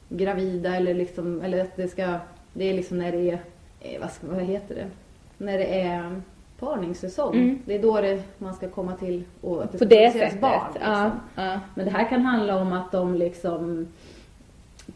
gravida 0.08 0.76
eller 0.76 0.94
liksom, 0.94 1.40
eller 1.40 1.60
att 1.60 1.76
det 1.76 1.88
ska, 1.88 2.18
det 2.52 2.64
är 2.70 2.74
liksom 2.74 2.98
när 2.98 3.12
det 3.12 3.30
är, 3.30 3.38
eh, 3.80 4.00
vad, 4.00 4.12
ska, 4.12 4.26
vad 4.26 4.42
heter 4.42 4.74
det? 4.74 4.90
När 5.38 5.58
det 5.58 5.80
är 5.80 6.22
parningssäsong. 6.66 7.34
Mm. 7.34 7.58
Det 7.64 7.74
är 7.74 7.78
då 7.82 8.00
det, 8.00 8.22
man 8.38 8.54
ska 8.54 8.68
komma 8.68 8.92
till 8.96 9.24
och 9.40 9.62
att 9.64 9.72
det 9.72 9.78
På 9.78 9.84
ska 9.84 9.94
det 9.96 10.10
sättet. 10.12 10.40
barn. 10.40 10.60
Liksom. 10.74 10.92
Ja, 10.92 11.10
ja. 11.34 11.60
Men 11.74 11.84
det 11.84 11.90
här 11.90 12.08
kan 12.08 12.20
handla 12.22 12.56
om 12.56 12.72
att 12.72 12.92
de 12.92 13.14
liksom 13.14 13.88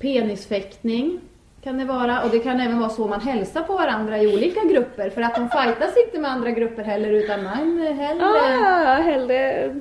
penisfäktning 0.00 1.20
kan 1.62 1.78
det 1.78 1.84
vara 1.84 2.22
och 2.22 2.30
det 2.30 2.38
kan 2.38 2.60
även 2.60 2.78
vara 2.78 2.90
så 2.90 3.06
man 3.06 3.20
hälsar 3.20 3.62
på 3.62 3.72
varandra 3.72 4.18
i 4.22 4.34
olika 4.34 4.60
grupper 4.70 5.10
för 5.10 5.22
att 5.22 5.34
de 5.34 5.48
fightas 5.50 5.94
inte 6.06 6.18
med 6.20 6.30
andra 6.30 6.50
grupper 6.50 6.82
heller 6.84 7.10
utan 7.10 7.42
man 7.42 7.78
hellre 7.98 8.24
Ah, 8.24 8.94
hellre 8.94 9.74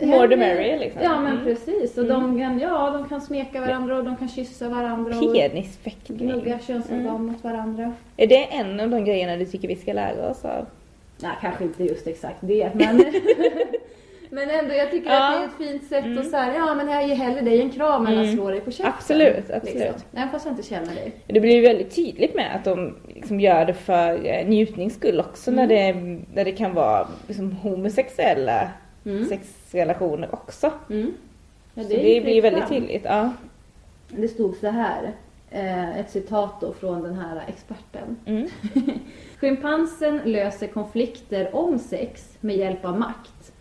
more 0.00 0.28
the 0.28 0.36
merrier 0.36 0.78
liksom. 0.78 1.02
Ja 1.02 1.20
men 1.20 1.32
Mm. 1.32 1.44
precis 1.44 1.98
och 1.98 2.04
de 2.06 2.38
kan, 2.40 2.58
ja, 2.58 2.90
de 2.90 3.08
kan 3.08 3.20
smeka 3.20 3.60
varandra 3.60 3.96
och 3.98 4.04
de 4.04 4.16
kan 4.16 4.28
kyssa 4.28 4.68
varandra 4.68 5.16
och 5.18 5.34
Penisfäktning. 5.34 6.18
gnugga 6.18 6.58
könsorgan 6.58 7.26
mot 7.26 7.44
varandra. 7.44 7.92
Är 8.16 8.26
det 8.26 8.44
en 8.44 8.80
av 8.80 8.90
de 8.90 9.04
grejerna 9.04 9.36
du 9.36 9.44
tycker 9.46 9.68
vi 9.68 9.76
ska 9.76 9.92
lära 9.92 10.30
oss 10.30 10.44
av? 10.44 10.66
Nej 11.22 11.32
kanske 11.40 11.64
inte 11.64 11.84
just 11.84 12.06
exakt 12.06 12.38
det 12.40 12.70
men 12.74 13.04
Men 14.34 14.50
ändå, 14.50 14.74
jag 14.74 14.90
tycker 14.90 15.10
Ja. 15.10 15.28
att 15.44 15.58
det 15.58 15.64
är 15.64 15.68
ett 15.68 15.70
fint 15.70 15.88
sätt 15.88 16.18
att 16.18 16.30
säga, 16.30 16.54
ja 16.54 16.74
men 16.74 16.88
jag 16.88 17.08
ger 17.08 17.14
hellre 17.14 17.40
dig 17.40 17.60
en 17.60 17.70
kram 17.70 18.06
än 18.06 18.12
att 18.18 18.24
Mm. 18.24 18.34
slå 18.36 18.50
dig 18.50 18.60
på 18.60 18.70
käften. 18.70 18.92
Absolut, 18.98 19.50
absolut. 19.50 19.74
Liksom. 19.78 20.00
Även 20.12 20.30
fast 20.30 20.44
jag 20.46 20.52
inte 20.52 20.62
känner 20.62 20.94
dig. 20.94 21.12
Det 21.26 21.40
blir 21.40 21.54
ju 21.54 21.60
väldigt 21.60 21.94
tydligt 21.96 22.34
med 22.34 22.56
att 22.56 22.64
de 22.64 22.94
liksom 23.14 23.40
gör 23.40 23.64
det 23.64 23.74
för 23.74 24.26
eh, 24.26 24.46
njutnings 24.48 24.94
skull 24.94 25.20
också 25.20 25.50
när, 25.50 25.66
det, 25.66 25.92
när 26.34 26.44
det 26.44 26.52
kan 26.52 26.74
vara 26.74 27.08
liksom 27.28 27.52
homosexuella 27.52 28.68
Mm. 29.06 29.24
sexrelationer 29.24 30.28
också. 30.34 30.70
Mm. 30.90 31.12
Ja, 31.74 31.82
Så 31.82 31.92
är 31.92 32.14
det 32.14 32.20
blir 32.20 32.42
väldigt 32.42 32.68
tydligt. 32.68 33.02
Ja. 33.04 33.32
Det 34.08 34.28
stod 34.28 34.56
så 34.56 34.66
här, 34.68 35.12
eh, 35.50 35.98
ett 36.00 36.10
citat 36.10 36.60
då 36.60 36.72
från 36.72 37.02
den 37.02 37.14
här 37.14 37.42
experten. 37.48 38.16
Mm. 39.42 39.56
Schimpansen 39.56 40.20
löser 40.24 40.66
konflikter 40.66 41.56
om 41.56 41.78
sex 41.78 42.36
med 42.40 42.56
hjälp 42.56 42.84
av 42.84 42.98
makt. 42.98 43.52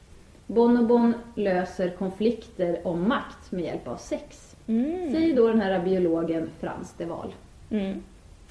Bonobon 0.47 1.13
löser 1.35 1.89
konflikter 1.89 2.79
om 2.83 3.07
makt 3.07 3.51
med 3.51 3.63
hjälp 3.63 3.87
av 3.87 3.95
sex. 3.97 4.55
Mm. 4.67 5.11
Säger 5.11 5.35
då 5.35 5.47
den 5.47 5.61
här 5.61 5.79
biologen 5.83 6.49
Frans 6.59 6.93
de 6.97 7.05
Waal. 7.05 7.33
Mm. 7.69 8.03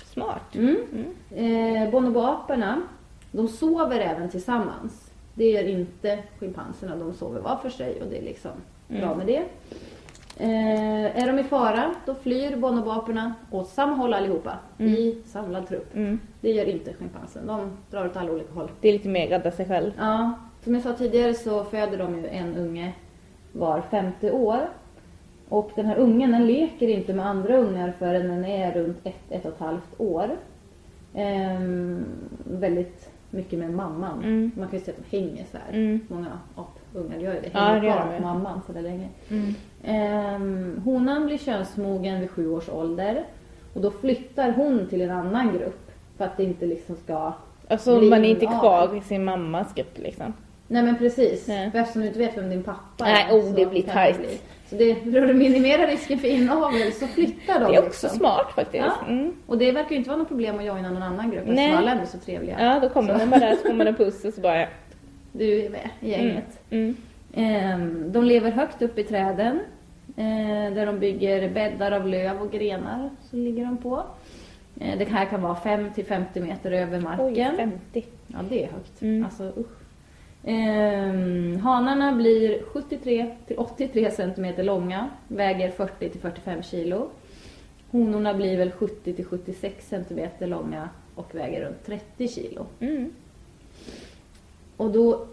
Smart. 0.05 0.55
Mm. 0.57 0.77
Eh, 1.31 1.91
bonoboaporna, 1.91 2.83
de 3.33 3.49
sover 3.49 4.01
även 4.01 4.29
tillsammans. 4.31 5.11
Det 5.35 5.51
gör 5.51 5.65
inte 5.69 6.19
schimpanserna, 6.39 6.97
de 6.97 7.15
sover 7.15 7.41
var 7.41 7.57
för 7.57 7.71
sig 7.71 8.03
och 8.03 8.09
det 8.11 8.19
är 8.19 8.23
liksom 8.23 8.51
bra 8.89 8.99
Mm. 9.13 9.19
med 9.19 9.27
det. 9.27 9.45
Eh, 10.43 11.23
är 11.23 11.27
de 11.27 11.39
i 11.39 11.45
fara, 11.45 11.95
då 12.07 12.15
flyr 12.15 12.57
bonoboaporna 12.57 13.35
åt 13.51 13.69
samma 13.69 13.95
håll 13.95 14.15
allihopa, 14.15 14.59
i 14.79 15.19
samlad 15.27 15.69
trupp. 15.69 15.97
Mm. 15.97 16.21
Det 16.41 16.51
gör 16.51 16.69
inte 16.69 16.95
schimpansen, 16.95 17.47
de 17.47 17.71
drar 17.91 18.07
åt 18.07 18.17
alla 18.17 18.33
olika 18.33 18.53
håll. 18.53 18.69
Det 18.81 18.89
är 18.89 18.93
lite 18.93 19.09
mer 19.09 19.29
rädda 19.29 19.51
sig 19.51 19.67
själv. 19.67 19.93
Ja, 19.99 20.33
som 20.65 20.75
jag 20.75 20.83
sa 20.83 20.93
tidigare 20.93 21.35
så 21.35 21.65
föder 21.65 21.99
de 21.99 22.19
ju 22.19 22.27
en 22.27 22.57
unge 22.57 22.93
var 23.53 23.81
femte 23.81 24.33
år. 24.33 24.69
Och 25.49 25.71
den 25.75 25.87
här 25.87 25.97
ungen 25.97 26.33
den 26.33 26.47
leker 26.47 26.89
inte 26.89 27.13
med 27.13 27.27
andra 27.27 27.57
ungar 27.57 27.93
förrän 27.99 28.29
den 28.29 28.45
är 28.45 28.73
runt 28.73 28.99
ett, 29.05 29.15
ett 29.31 29.45
och 29.45 29.53
ett 29.53 29.61
halvt 29.61 30.01
år. 30.01 30.31
Ehm, 31.15 32.05
väldigt 32.45 33.11
mycket 33.31 33.59
med 33.59 33.71
mamman. 33.73 34.19
Mm. 34.19 34.51
Man 34.57 34.69
kan 34.69 34.79
ju 34.79 34.85
säga 34.85 34.97
att 34.99 35.11
de 35.11 35.17
hänger 35.19 35.45
så 35.53 35.57
här. 35.67 35.73
Mm. 35.79 36.01
Många 36.09 36.27
apungar 36.57 37.19
gör 37.19 37.35
ju 37.35 37.41
det. 37.41 37.51
Ja, 37.53 37.61
Hänger 37.61 37.81
det 37.81 37.87
gör 37.87 37.97
kvar 37.97 38.17
på 38.17 38.23
mamman 38.23 38.61
så 38.67 38.73
där 38.73 38.83
länge. 38.83 39.09
Mm. 39.31 39.55
Ehm, 39.85 40.81
honan 40.85 41.27
blir 41.27 41.39
könsmogen 41.39 42.21
vid 42.21 42.31
sju 42.31 42.51
års 42.51 42.69
ålder. 42.69 43.25
Och 43.75 43.81
då 43.81 43.91
flyttar 43.91 44.53
hon 44.53 44.87
till 44.89 45.01
en 45.01 45.11
annan 45.11 45.53
grupp. 45.53 45.91
För 46.17 46.25
att 46.25 46.37
det 46.37 46.45
inte 46.45 46.67
liksom 46.67 46.97
ska 46.97 47.33
Alltså 47.69 48.01
man 48.01 48.25
är 48.25 48.29
inte 48.29 48.47
av. 48.49 48.61
kvar 48.61 48.97
i 48.97 49.01
sin 49.01 49.25
mammas 49.25 49.75
grupp 49.75 49.99
liksom. 49.99 50.33
Nej 50.69 50.83
men 50.83 50.97
precis. 50.99 51.49
Nej. 51.49 51.71
För 51.71 51.79
eftersom 51.79 52.01
du 52.03 52.07
inte 52.09 52.19
vet 52.19 52.37
vem 52.39 52.51
din 52.51 52.63
pappa 52.63 53.05
Nej, 53.05 53.27
är. 53.31 53.37
oh, 53.37 53.43
så 53.43 53.57
det 53.57 53.67
blir 53.67 53.83
tajt. 53.83 54.19
bli- 54.19 54.39
Så 54.71 54.77
det, 54.77 54.95
för 55.13 55.29
att 55.31 55.37
minimera 55.37 55.87
risken 55.87 56.19
för 56.19 56.29
inavel 56.29 56.93
så 56.93 57.07
flyttar 57.07 57.61
de 57.61 57.73
Det 57.73 57.77
är 57.79 57.87
också 57.87 58.07
liksom. 58.07 58.09
smart 58.09 58.53
faktiskt. 58.55 58.85
Ja. 58.85 59.07
Mm. 59.09 59.33
Och 59.47 59.59
det 59.59 59.73
verkar 59.73 59.91
ju 59.91 59.97
inte 59.97 60.11
vara 60.11 60.19
något 60.19 60.29
problem 60.29 60.59
att 60.59 60.65
joina 60.65 60.91
någon 60.91 61.03
annan 61.03 61.31
grupp 61.31 61.45
Nej. 61.47 61.67
eftersom 61.67 61.89
alla 61.89 62.01
är 62.03 62.07
så 62.07 62.19
trevliga. 62.19 62.57
Ja, 62.61 62.81
då 62.81 62.89
kommer 62.89 63.13
Så. 63.13 63.19
man 63.19 63.31
bara 63.31 63.41
där, 63.41 63.57
så 63.57 63.69
får 63.69 63.75
man 63.75 63.87
en 63.87 63.95
puss 63.95 64.25
och 64.25 64.35
så 64.35 64.41
bara... 64.41 64.67
Du 65.33 65.65
är 65.65 65.71
med 65.71 65.89
i 66.01 66.11
gänget. 66.11 66.61
Mm. 66.71 66.97
Ehm, 67.35 68.13
de 68.13 68.25
lever 68.25 68.51
högt 68.51 68.83
upp 68.83 68.99
i 68.99 69.05
träden. 69.05 69.61
eh, 70.17 70.75
där 70.75 70.87
de 70.87 70.99
bygger 70.99 71.49
bäddar 71.51 71.93
av 71.93 72.07
löv 72.07 72.43
och 72.43 72.51
grenar. 72.53 73.11
Så 73.31 73.37
ligger 73.37 73.65
de 73.65 73.77
på. 73.77 74.03
Eh, 74.81 74.99
det 74.99 75.05
här 75.09 75.25
kan 75.25 75.43
vara 75.43 75.55
5 75.55 75.91
till 75.95 76.05
50 76.05 76.41
meter 76.41 76.71
över 76.73 76.99
Oj, 76.99 77.03
marken. 77.03 77.57
50. 77.57 78.05
Ja, 78.27 78.39
det 78.49 78.65
är 78.65 78.69
högt. 78.73 79.03
Mm. 79.03 79.25
Alltså 79.25 79.45
usch. 79.45 79.80
Ehm, 80.45 81.57
hanarna 81.57 82.13
blir 82.13 82.63
73 82.63 83.37
till 83.47 83.59
83 83.59 84.11
centimeter 84.11 84.65
långa, 84.65 85.09
väger 85.29 85.71
40 85.71 86.09
till 86.09 86.21
45 86.21 86.63
kilo. 86.63 87.09
Honorna 87.91 88.35
blir 88.35 88.59
väl 88.59 88.71
70 88.71 89.13
till 89.13 89.25
76 89.25 89.89
centimeter 89.89 90.47
långa 90.47 90.89
och 91.15 91.35
väger 91.35 91.65
runt 91.65 91.87
30 91.87 92.29
kilo. 92.29 92.67
Mm. 92.81 93.11
Och 94.77 94.91
då 94.91 95.27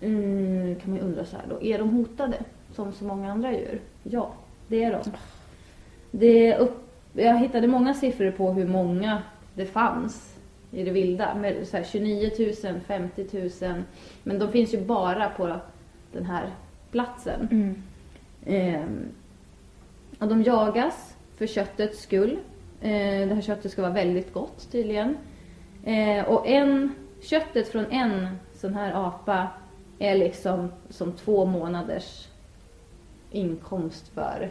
mm, 0.00 0.76
kan 0.80 0.90
man 0.90 0.98
ju 0.98 1.04
undra 1.04 1.24
så 1.24 1.36
här 1.36 1.44
då, 1.48 1.62
är 1.62 1.78
de 1.78 1.90
hotade 1.90 2.36
som 2.74 2.92
så 2.92 3.04
många 3.04 3.32
andra 3.32 3.52
djur? 3.52 3.80
Ja, 4.02 4.32
det 4.68 4.84
är 4.84 4.92
de. 4.92 5.10
Det 6.10 6.56
upp, 6.56 6.88
jag 7.12 7.38
hittade 7.38 7.66
många 7.66 7.94
siffror 7.94 8.30
på 8.30 8.52
hur 8.52 8.66
många 8.66 9.22
det 9.54 9.66
fanns 9.66 10.29
i 10.72 10.82
det 10.82 10.90
vilda. 10.90 11.34
Med 11.34 11.66
så 11.66 11.76
här 11.76 11.84
29 11.84 12.30
000, 12.64 12.80
50 12.80 13.26
000. 13.62 13.82
Men 14.22 14.38
de 14.38 14.52
finns 14.52 14.74
ju 14.74 14.80
bara 14.80 15.28
på 15.28 15.60
den 16.12 16.26
här 16.26 16.50
platsen. 16.90 17.48
Mm. 17.50 17.82
Ehm, 18.46 19.08
och 20.18 20.28
de 20.28 20.42
jagas 20.42 21.16
för 21.36 21.46
köttets 21.46 22.02
skull. 22.02 22.38
Eh, 22.80 23.28
det 23.28 23.34
här 23.34 23.42
köttet 23.42 23.72
ska 23.72 23.82
vara 23.82 23.92
väldigt 23.92 24.32
gott 24.32 24.72
tydligen. 24.72 25.16
Eh, 25.84 26.24
och 26.24 26.46
en, 26.46 26.94
köttet 27.22 27.68
från 27.68 27.84
en 27.90 28.28
sån 28.54 28.74
här 28.74 28.92
apa 28.92 29.48
är 29.98 30.16
liksom 30.16 30.72
som 30.88 31.12
två 31.12 31.44
månaders 31.44 32.28
inkomst 33.30 34.08
för, 34.08 34.50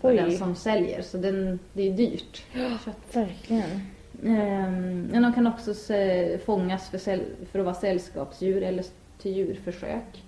för 0.00 0.14
den 0.14 0.38
som 0.38 0.54
säljer. 0.54 1.02
Så 1.02 1.18
den, 1.18 1.58
det 1.72 1.88
är 1.88 1.92
dyrt. 1.92 2.42
Kött. 2.84 2.96
Verkligen. 3.16 3.80
Ehm, 4.26 5.08
men 5.12 5.22
de 5.22 5.32
kan 5.32 5.46
också 5.46 5.74
fångas 6.44 6.88
för, 6.88 6.98
för 7.46 7.58
att 7.58 7.64
vara 7.64 7.74
sällskapsdjur 7.74 8.62
eller 8.62 8.84
till 9.18 9.36
djurförsök. 9.36 10.24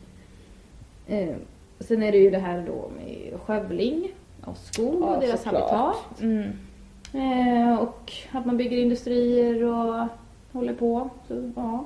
Ehm, 1.09 1.38
sen 1.80 2.03
är 2.03 2.12
det 2.12 2.18
ju 2.18 2.30
det 2.30 2.38
här 2.38 2.64
då 2.66 2.90
med 2.97 3.40
skövling 3.40 4.12
av 4.40 4.55
skog 4.55 5.03
och 5.03 5.20
deras 5.20 5.42
såklart. 5.42 5.70
habitat. 5.70 6.20
Mm. 6.20 6.51
Ehm, 7.12 7.78
och 7.78 8.12
att 8.32 8.47
man 8.47 8.57
bygger 8.57 8.76
industrier 8.76 9.64
och 9.64 10.09
håller 10.53 10.74
på. 10.74 11.11
Så, 11.28 11.53
ja. 11.57 11.84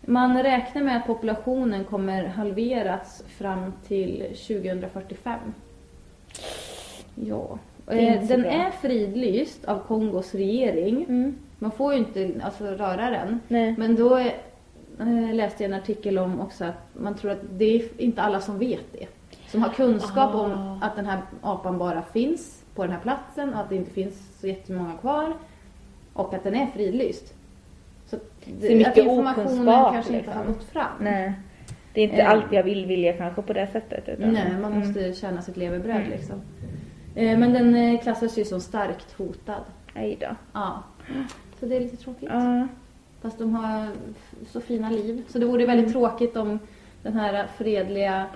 Man 0.00 0.42
räknar 0.42 0.82
med 0.82 0.96
att 0.96 1.06
populationen 1.06 1.84
kommer 1.84 2.24
halveras 2.24 3.24
fram 3.28 3.72
till 3.88 4.18
2045. 4.20 5.38
Ja. 7.14 7.58
Eh, 7.86 8.26
Den 8.28 8.42
bra. 8.42 8.50
är 8.50 8.70
fridlyst 8.70 9.64
av 9.64 9.78
Kongos 9.78 10.34
regering. 10.34 11.04
Mm. 11.08 11.34
Man 11.58 11.70
får 11.70 11.92
ju 11.92 11.98
inte 11.98 12.30
alltså, 12.44 12.64
röra 12.64 13.10
den. 13.10 13.40
Nej. 13.48 13.74
Men 13.78 13.94
då 13.96 14.14
är, 14.14 14.32
eh, 15.00 15.34
läste 15.34 15.62
jag 15.64 15.72
en 15.72 15.78
artikel 15.80 16.18
om 16.18 16.40
också 16.40 16.64
att 16.64 16.88
man 16.92 17.14
tror 17.14 17.30
att 17.30 17.40
det 17.52 17.64
är 17.76 17.82
inte 17.98 18.22
alla 18.22 18.40
som 18.40 18.58
vet 18.58 18.92
det. 18.92 19.06
Som 19.46 19.62
har 19.62 19.70
kunskap 19.70 20.34
Ah. 20.34 20.40
om 20.40 20.78
att 20.82 20.96
den 20.96 21.06
här 21.06 21.20
apan 21.42 21.78
bara 21.78 22.02
finns 22.02 22.62
på 22.74 22.82
den 22.82 22.92
här 22.92 23.00
platsen 23.00 23.54
och 23.54 23.60
att 23.60 23.68
det 23.68 23.76
inte 23.76 23.90
finns 23.90 24.40
så 24.40 24.46
jättemånga 24.46 24.92
kvar. 25.00 25.32
Och 26.12 26.34
att 26.34 26.44
den 26.44 26.54
är 26.54 26.66
fridlyst. 26.66 27.34
Så, 28.06 28.16
att 28.16 28.22
Så 28.44 28.50
mycket 28.74 28.88
att 28.88 28.96
informationen 28.98 29.66
kanske 29.66 29.98
inte 29.98 30.12
liksom. 30.12 30.32
har 30.36 30.44
gått 30.44 30.64
fram. 30.64 30.92
Nej. 31.00 31.32
Det 31.94 32.00
är 32.00 32.04
inte 32.04 32.16
Eh. 32.22 32.30
allt 32.30 32.44
jag 32.52 32.62
vill 32.62 32.86
vilja 32.86 33.12
kanske 33.12 33.42
på 33.42 33.52
det 33.52 33.66
sättet. 33.66 34.08
Utan, 34.08 34.32
Nej, 34.32 34.52
man 34.60 34.72
Mm. 34.72 34.78
måste 34.86 35.12
tjäna 35.12 35.42
sitt 35.42 35.56
levebröd 35.56 36.02
liksom. 36.10 36.40
Eh, 37.14 37.38
Men 37.38 37.52
den 37.52 37.74
eh, 37.74 38.00
klassas 38.00 38.38
ju 38.38 38.44
som 38.44 38.60
starkt 38.60 39.12
hotad. 39.18 39.64
Aj 39.94 40.16
då. 40.20 40.26
Ja. 40.52 40.82
Så 41.60 41.66
det 41.66 41.76
är 41.76 41.80
lite 41.80 41.96
tråkigt. 41.96 42.28
Ja. 42.32 42.68
Fast 43.22 43.38
de 43.38 43.54
har 43.54 43.88
så 44.52 44.60
fina 44.60 44.90
liv. 44.90 45.22
Så 45.28 45.38
det 45.38 45.46
vore 45.46 45.66
väldigt 45.66 45.86
Mm. 45.86 45.92
tråkigt 45.92 46.36
om 46.36 46.58
den 47.02 47.12
här 47.12 47.46
fredliga, 47.56 48.26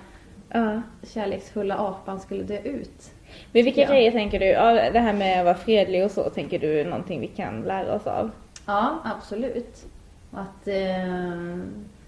Ja. 0.49 0.81
kärleksfulla 1.03 1.77
apan 1.77 2.19
skulle 2.19 2.43
dö 2.43 2.59
ut. 2.61 3.11
Men 3.51 3.63
vilka 3.65 3.81
Ja. 3.81 3.87
grejer 3.87 4.11
tänker 4.11 4.39
du? 4.39 4.45
Ja, 4.45 4.91
det 4.91 4.99
här 4.99 5.13
med 5.13 5.39
att 5.39 5.45
vara 5.45 5.55
fredlig 5.55 6.05
och 6.05 6.11
så, 6.11 6.23
tänker 6.29 6.59
du 6.59 6.83
någonting 6.83 7.19
vi 7.19 7.27
kan 7.27 7.61
lära 7.61 7.93
oss 7.95 8.07
av? 8.07 8.31
Ja, 8.65 8.99
absolut. 9.03 9.85
Att 10.31 10.67
eh, 10.67 11.57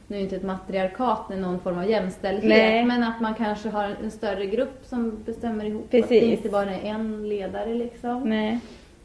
nu 0.10 0.18
är 0.18 0.22
inte 0.22 0.36
ett 0.36 0.44
matriarkat 0.44 1.30
med 1.30 1.40
någon 1.40 1.60
form 1.60 1.78
av 1.78 1.90
jämställdhet, 1.90 2.50
Nej. 2.50 2.86
men 2.86 3.04
att 3.04 3.22
man 3.22 3.34
kanske 3.34 3.70
har 3.70 3.96
en 4.04 4.12
större 4.12 4.46
grupp 4.46 4.80
som 4.86 5.24
bestämmer 5.26 5.66
ihop. 5.66 5.84
Att 5.86 5.92
Precis. 5.92 6.10
det 6.10 6.26
inte 6.26 6.50
bara 6.50 6.76
är 6.76 6.90
en 6.90 7.30
ledare 7.30 7.74
liksom. 7.74 8.30
Nej. 8.30 8.60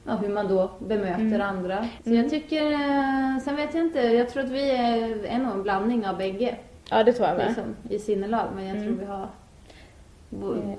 Ja, 0.07 0.13
hur 0.23 0.29
man 0.29 0.49
då 0.49 0.71
bemöter 0.79 1.21
Mm. 1.21 1.41
andra. 1.41 1.87
Så 2.05 2.11
Mm. 2.11 2.23
jag 2.23 2.31
tycker, 2.31 2.73
eh, 2.73 3.39
sen 3.45 3.57
vet 3.57 3.75
jag 3.75 3.85
inte, 3.85 4.01
jag 4.01 4.29
tror 4.29 4.43
att 4.45 4.51
vi 4.51 4.71
är, 4.71 5.39
nog 5.39 5.53
en 5.53 5.63
blandning 5.63 6.07
av 6.07 6.17
bägge 6.19 6.55
Ja, 6.91 7.03
det 7.05 7.13
tror 7.13 7.29
jag 7.29 7.37
med. 7.37 7.47
liksom, 7.47 7.65
i 7.91 7.99
sinnelag, 7.99 8.47
men 8.57 8.67
jag 8.67 8.77
Mm. 8.77 8.89
tror 8.89 8.99
vi 9.07 9.13
har 9.13 9.29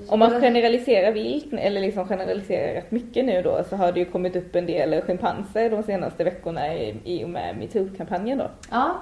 Om 0.10 0.20
man 0.20 0.42
generaliserar 0.42 1.12
vilt, 1.12 1.54
eller 1.54 1.82
liksom 1.82 2.08
generaliserar 2.08 2.74
rätt 2.74 2.92
mycket 2.92 3.26
nu 3.26 3.42
då, 3.42 3.64
så 3.70 3.76
har 3.76 3.92
det 3.92 4.00
ju 4.00 4.06
kommit 4.06 4.36
upp 4.36 4.56
en 4.56 4.66
del 4.66 5.02
schimpanser 5.02 5.70
de 5.70 5.84
senaste 5.84 6.24
veckorna 6.24 6.76
i, 6.76 6.96
i 7.04 7.24
och 7.26 7.30
med 7.30 7.58
metoo-kampanjen 7.58 8.38
då. 8.38 8.48
Ja, 8.72 8.96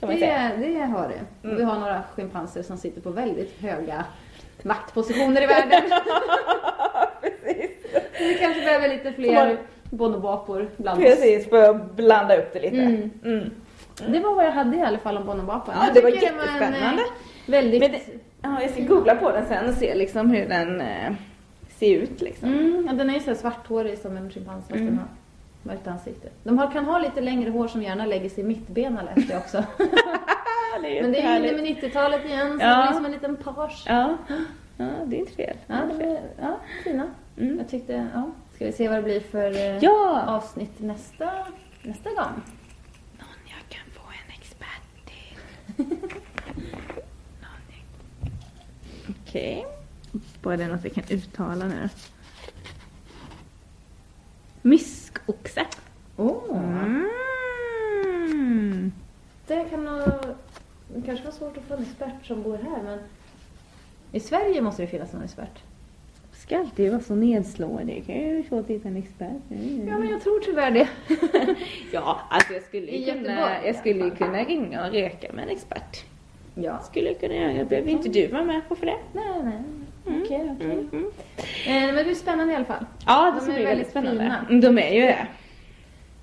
Kan 0.00 0.08
man 0.08 0.18
säga. 0.18 0.50
det, 0.58 0.66
det 0.66 0.84
har 0.84 1.08
det. 1.08 1.48
Mm. 1.48 1.56
Vi 1.56 1.62
har 1.62 1.78
några 1.80 2.02
schimpanser 2.14 2.62
som 2.62 2.76
sitter 2.76 3.00
på 3.00 3.10
väldigt 3.10 3.60
höga 3.60 4.04
maktpositioner 4.62 5.42
i 5.42 5.46
världen. 5.46 5.82
Precis. 7.20 7.70
Vi 8.18 8.34
kanske 8.40 8.60
behöver 8.64 8.88
lite 8.88 9.12
fler 9.12 9.58
bonobapor 9.90 10.68
bland 10.76 10.98
oss. 10.98 11.04
Precis, 11.04 11.48
för 11.48 11.70
att 11.70 11.96
blanda 11.96 12.36
upp 12.36 12.52
det 12.52 12.60
lite. 12.60 12.76
Mm. 12.76 13.10
Mm. 13.24 13.50
Det 14.08 14.20
var 14.20 14.34
vad 14.34 14.44
jag 14.44 14.52
hade 14.52 14.76
i 14.76 14.82
alla 14.82 14.98
fall 14.98 15.16
om 15.16 15.26
bonobapan. 15.26 15.74
Ja, 15.78 15.84
Jag 15.86 15.94
det 15.94 16.00
var 16.00 16.08
en, 16.10 16.14
jättespännande. 16.22 17.02
eh, 17.02 17.08
väldigt... 17.46 17.80
Men 17.80 17.92
det, 17.92 18.00
ja, 18.42 18.62
jag 18.62 18.70
ska 18.70 18.82
googla 18.82 19.14
på 19.14 19.32
den 19.32 19.46
sen 19.46 19.68
och 19.68 19.74
se 19.74 19.94
liksom 19.94 20.30
hur 20.30 20.48
den 20.48 20.80
eh, 20.80 21.12
ser 21.68 21.96
ut 21.96 22.20
liksom. 22.20 22.48
Mm, 22.48 22.84
ja, 22.86 22.92
den 22.92 23.10
är 23.10 23.14
ju 23.14 23.20
så 23.20 23.34
svarthårig 23.34 23.98
som 23.98 24.16
en 24.16 24.30
schimpans 24.30 24.70
Mm. 24.70 25.00
Mörkt 25.66 25.86
ansikte. 25.86 26.28
De 26.42 26.58
har, 26.58 26.70
kan 26.72 26.84
ha 26.84 26.98
lite 26.98 27.20
längre 27.20 27.50
hår 27.50 27.68
som 27.68 27.82
gärna 27.82 28.06
lägger 28.06 28.28
sig 28.28 28.44
i 28.44 28.46
mittbena 28.46 29.02
läste 29.02 29.32
jag 29.32 29.38
också. 29.40 29.64
Det 30.82 31.02
Men 31.02 31.12
det 31.12 31.20
är 31.20 31.40
ju 31.40 31.48
inne 31.48 31.62
med 31.62 31.76
90-talet 31.76 32.24
igen 32.24 32.58
så 32.58 32.64
Ja. 32.64 32.76
det 32.76 32.82
blir 32.88 32.96
som 32.96 33.04
en 33.06 33.12
liten 33.12 33.36
page. 33.36 33.84
Ja. 33.86 34.16
ja, 34.76 34.86
det 35.06 35.16
är 35.16 35.20
inte 35.20 35.32
fel. 35.32 35.56
Ja, 35.66 35.74
är 35.74 36.20
ja, 36.40 36.60
fina. 36.84 37.10
Mm. 37.38 37.58
Jag 37.58 37.68
tyckte, 37.68 38.08
ja. 38.14 38.30
Ska 38.54 38.64
vi 38.64 38.72
se 38.72 38.88
vad 38.88 38.98
det 38.98 39.02
blir 39.02 39.20
för 39.20 39.50
eh, 39.56 39.78
Ja! 39.84 40.24
avsnitt 40.26 40.80
nästa, 40.80 41.30
nästa 41.82 42.08
gång? 42.10 42.42
Någon 43.18 43.42
jag 43.44 43.68
kan 43.68 43.90
få 43.92 44.02
en 44.08 44.40
expert 44.40 45.06
till. 45.06 45.86
Okej. 49.20 49.66
Bara 50.42 50.56
det 50.56 50.66
något 50.66 50.84
jag 50.84 50.94
kan 50.94 51.04
uttala 51.10 51.64
nu. 51.64 51.88
Myskoxe. 55.26 55.66
Oh. 56.16 56.56
Mm. 58.30 58.92
Det 59.46 59.64
kan 59.70 59.84
nog... 59.84 60.02
Det 60.94 61.02
kanske 61.06 61.24
var 61.24 61.32
svårt 61.32 61.56
att 61.56 61.64
få 61.64 61.74
en 61.74 61.82
expert 61.82 62.26
som 62.26 62.42
bor 62.42 62.58
här 62.58 62.82
men 62.82 62.98
i 64.12 64.20
Sverige 64.20 64.62
måste 64.62 64.82
det 64.82 64.86
finnas 64.88 65.12
någon 65.12 65.22
expert. 65.22 65.62
Ska 66.32 66.58
alltid 66.58 66.90
vara 66.90 67.00
så 67.00 67.14
nedslående. 67.14 67.92
Det 67.92 68.00
kan 68.00 68.14
ju 68.14 68.32
vara 68.34 68.48
svårt 68.48 68.64
att 68.64 68.70
hitta 68.70 68.88
en 68.88 68.96
expert. 68.96 69.50
Mm. 69.50 69.88
Ja 69.88 69.98
men 69.98 70.08
jag 70.08 70.22
tror 70.22 70.40
tyvärr 70.40 70.70
det. 70.70 70.88
Ja, 71.92 72.20
alltså 72.30 72.52
jag 72.52 72.62
skulle 72.62 72.92
ju 72.92 73.12
kunna, 73.12 73.64
jag 73.66 73.76
skulle 73.76 74.04
ju 74.04 74.10
kunna 74.10 74.38
ringa 74.38 74.86
och 74.86 74.92
reka 74.92 75.32
med 75.32 75.44
en 75.44 75.50
expert. 75.50 76.04
Ja. 76.54 76.78
Skulle 76.82 77.06
jag 77.06 77.20
kunna 77.20 77.34
göra. 77.34 77.52
Det 77.52 77.64
behöver 77.64 77.90
inte 77.90 78.08
du 78.08 78.26
vara 78.26 78.44
med 78.44 78.68
på 78.68 78.76
för 78.76 78.86
det. 78.86 78.98
Nej, 79.12 79.42
nej. 79.44 79.62
Mm. 80.06 80.22
Okej, 80.22 80.50
okej. 80.56 80.70
Mm, 80.72 80.88
mm. 80.92 81.04
Eh, 81.66 81.86
men 81.86 81.94
det 81.94 82.04
blir 82.04 82.14
spännande 82.14 82.52
i 82.52 82.56
alla 82.56 82.64
fall. 82.64 82.86
Ja, 83.06 83.24
De 83.30 83.34
det 83.34 83.40
ska 83.40 83.52
är 83.52 83.56
bli 83.56 83.64
väldigt 83.64 83.90
spännande. 83.90 84.20
fina. 84.22 84.46
Mm, 84.48 84.60
De 84.60 84.78
är 84.78 84.94
ju 84.94 85.00
det. 85.00 85.26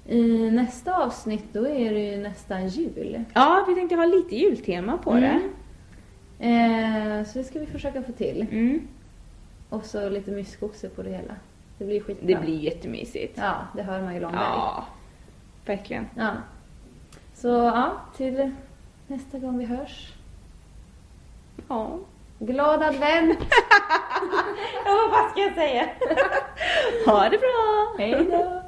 I 0.07 0.51
nästa 0.51 1.03
avsnitt 1.05 1.45
då 1.53 1.67
är 1.67 1.93
det 1.93 1.99
ju 1.99 2.17
nästan 2.17 2.67
jul. 2.67 3.23
Ja, 3.33 3.65
vi 3.67 3.75
tänkte 3.75 3.95
ha 3.95 4.05
lite 4.05 4.35
jultema 4.35 4.97
på 4.97 5.13
det. 5.13 5.39
Mm. 6.39 7.19
Eh, 7.19 7.25
så 7.25 7.37
det 7.37 7.43
ska 7.43 7.59
vi 7.59 7.65
försöka 7.65 8.03
få 8.03 8.11
till. 8.11 8.47
Och 9.69 9.85
så 9.85 10.09
lite 10.09 10.31
myskoxe 10.31 10.89
på 10.89 11.03
det 11.03 11.09
hela. 11.09 11.35
Det 11.77 11.85
blir 11.85 11.99
skitbra. 12.01 12.27
Det 12.27 12.35
blir 12.45 12.59
jättemysigt. 12.59 13.37
Ja, 13.37 13.55
det 13.75 13.83
hör 13.83 14.01
man 14.01 14.13
ju 14.13 14.19
långt 14.19 14.33
väg. 14.33 14.41
Ja, 14.41 14.85
verkligen. 15.65 16.05
Ja. 16.17 16.31
Så 17.33 17.47
ja, 17.47 17.91
till 18.17 18.51
nästa 19.07 19.39
gång 19.39 19.57
vi 19.57 19.65
hörs. 19.65 20.13
Ja. 21.67 21.97
Glad 22.45 22.83
advent! 22.83 23.39
ja, 24.85 25.09
vad 25.11 25.31
ska 25.31 25.41
jag 25.41 25.55
säga? 25.55 25.85
ha 27.05 27.29
det 27.29 27.37
bra! 27.37 27.95
Hej 27.97 28.27
då! 28.31 28.62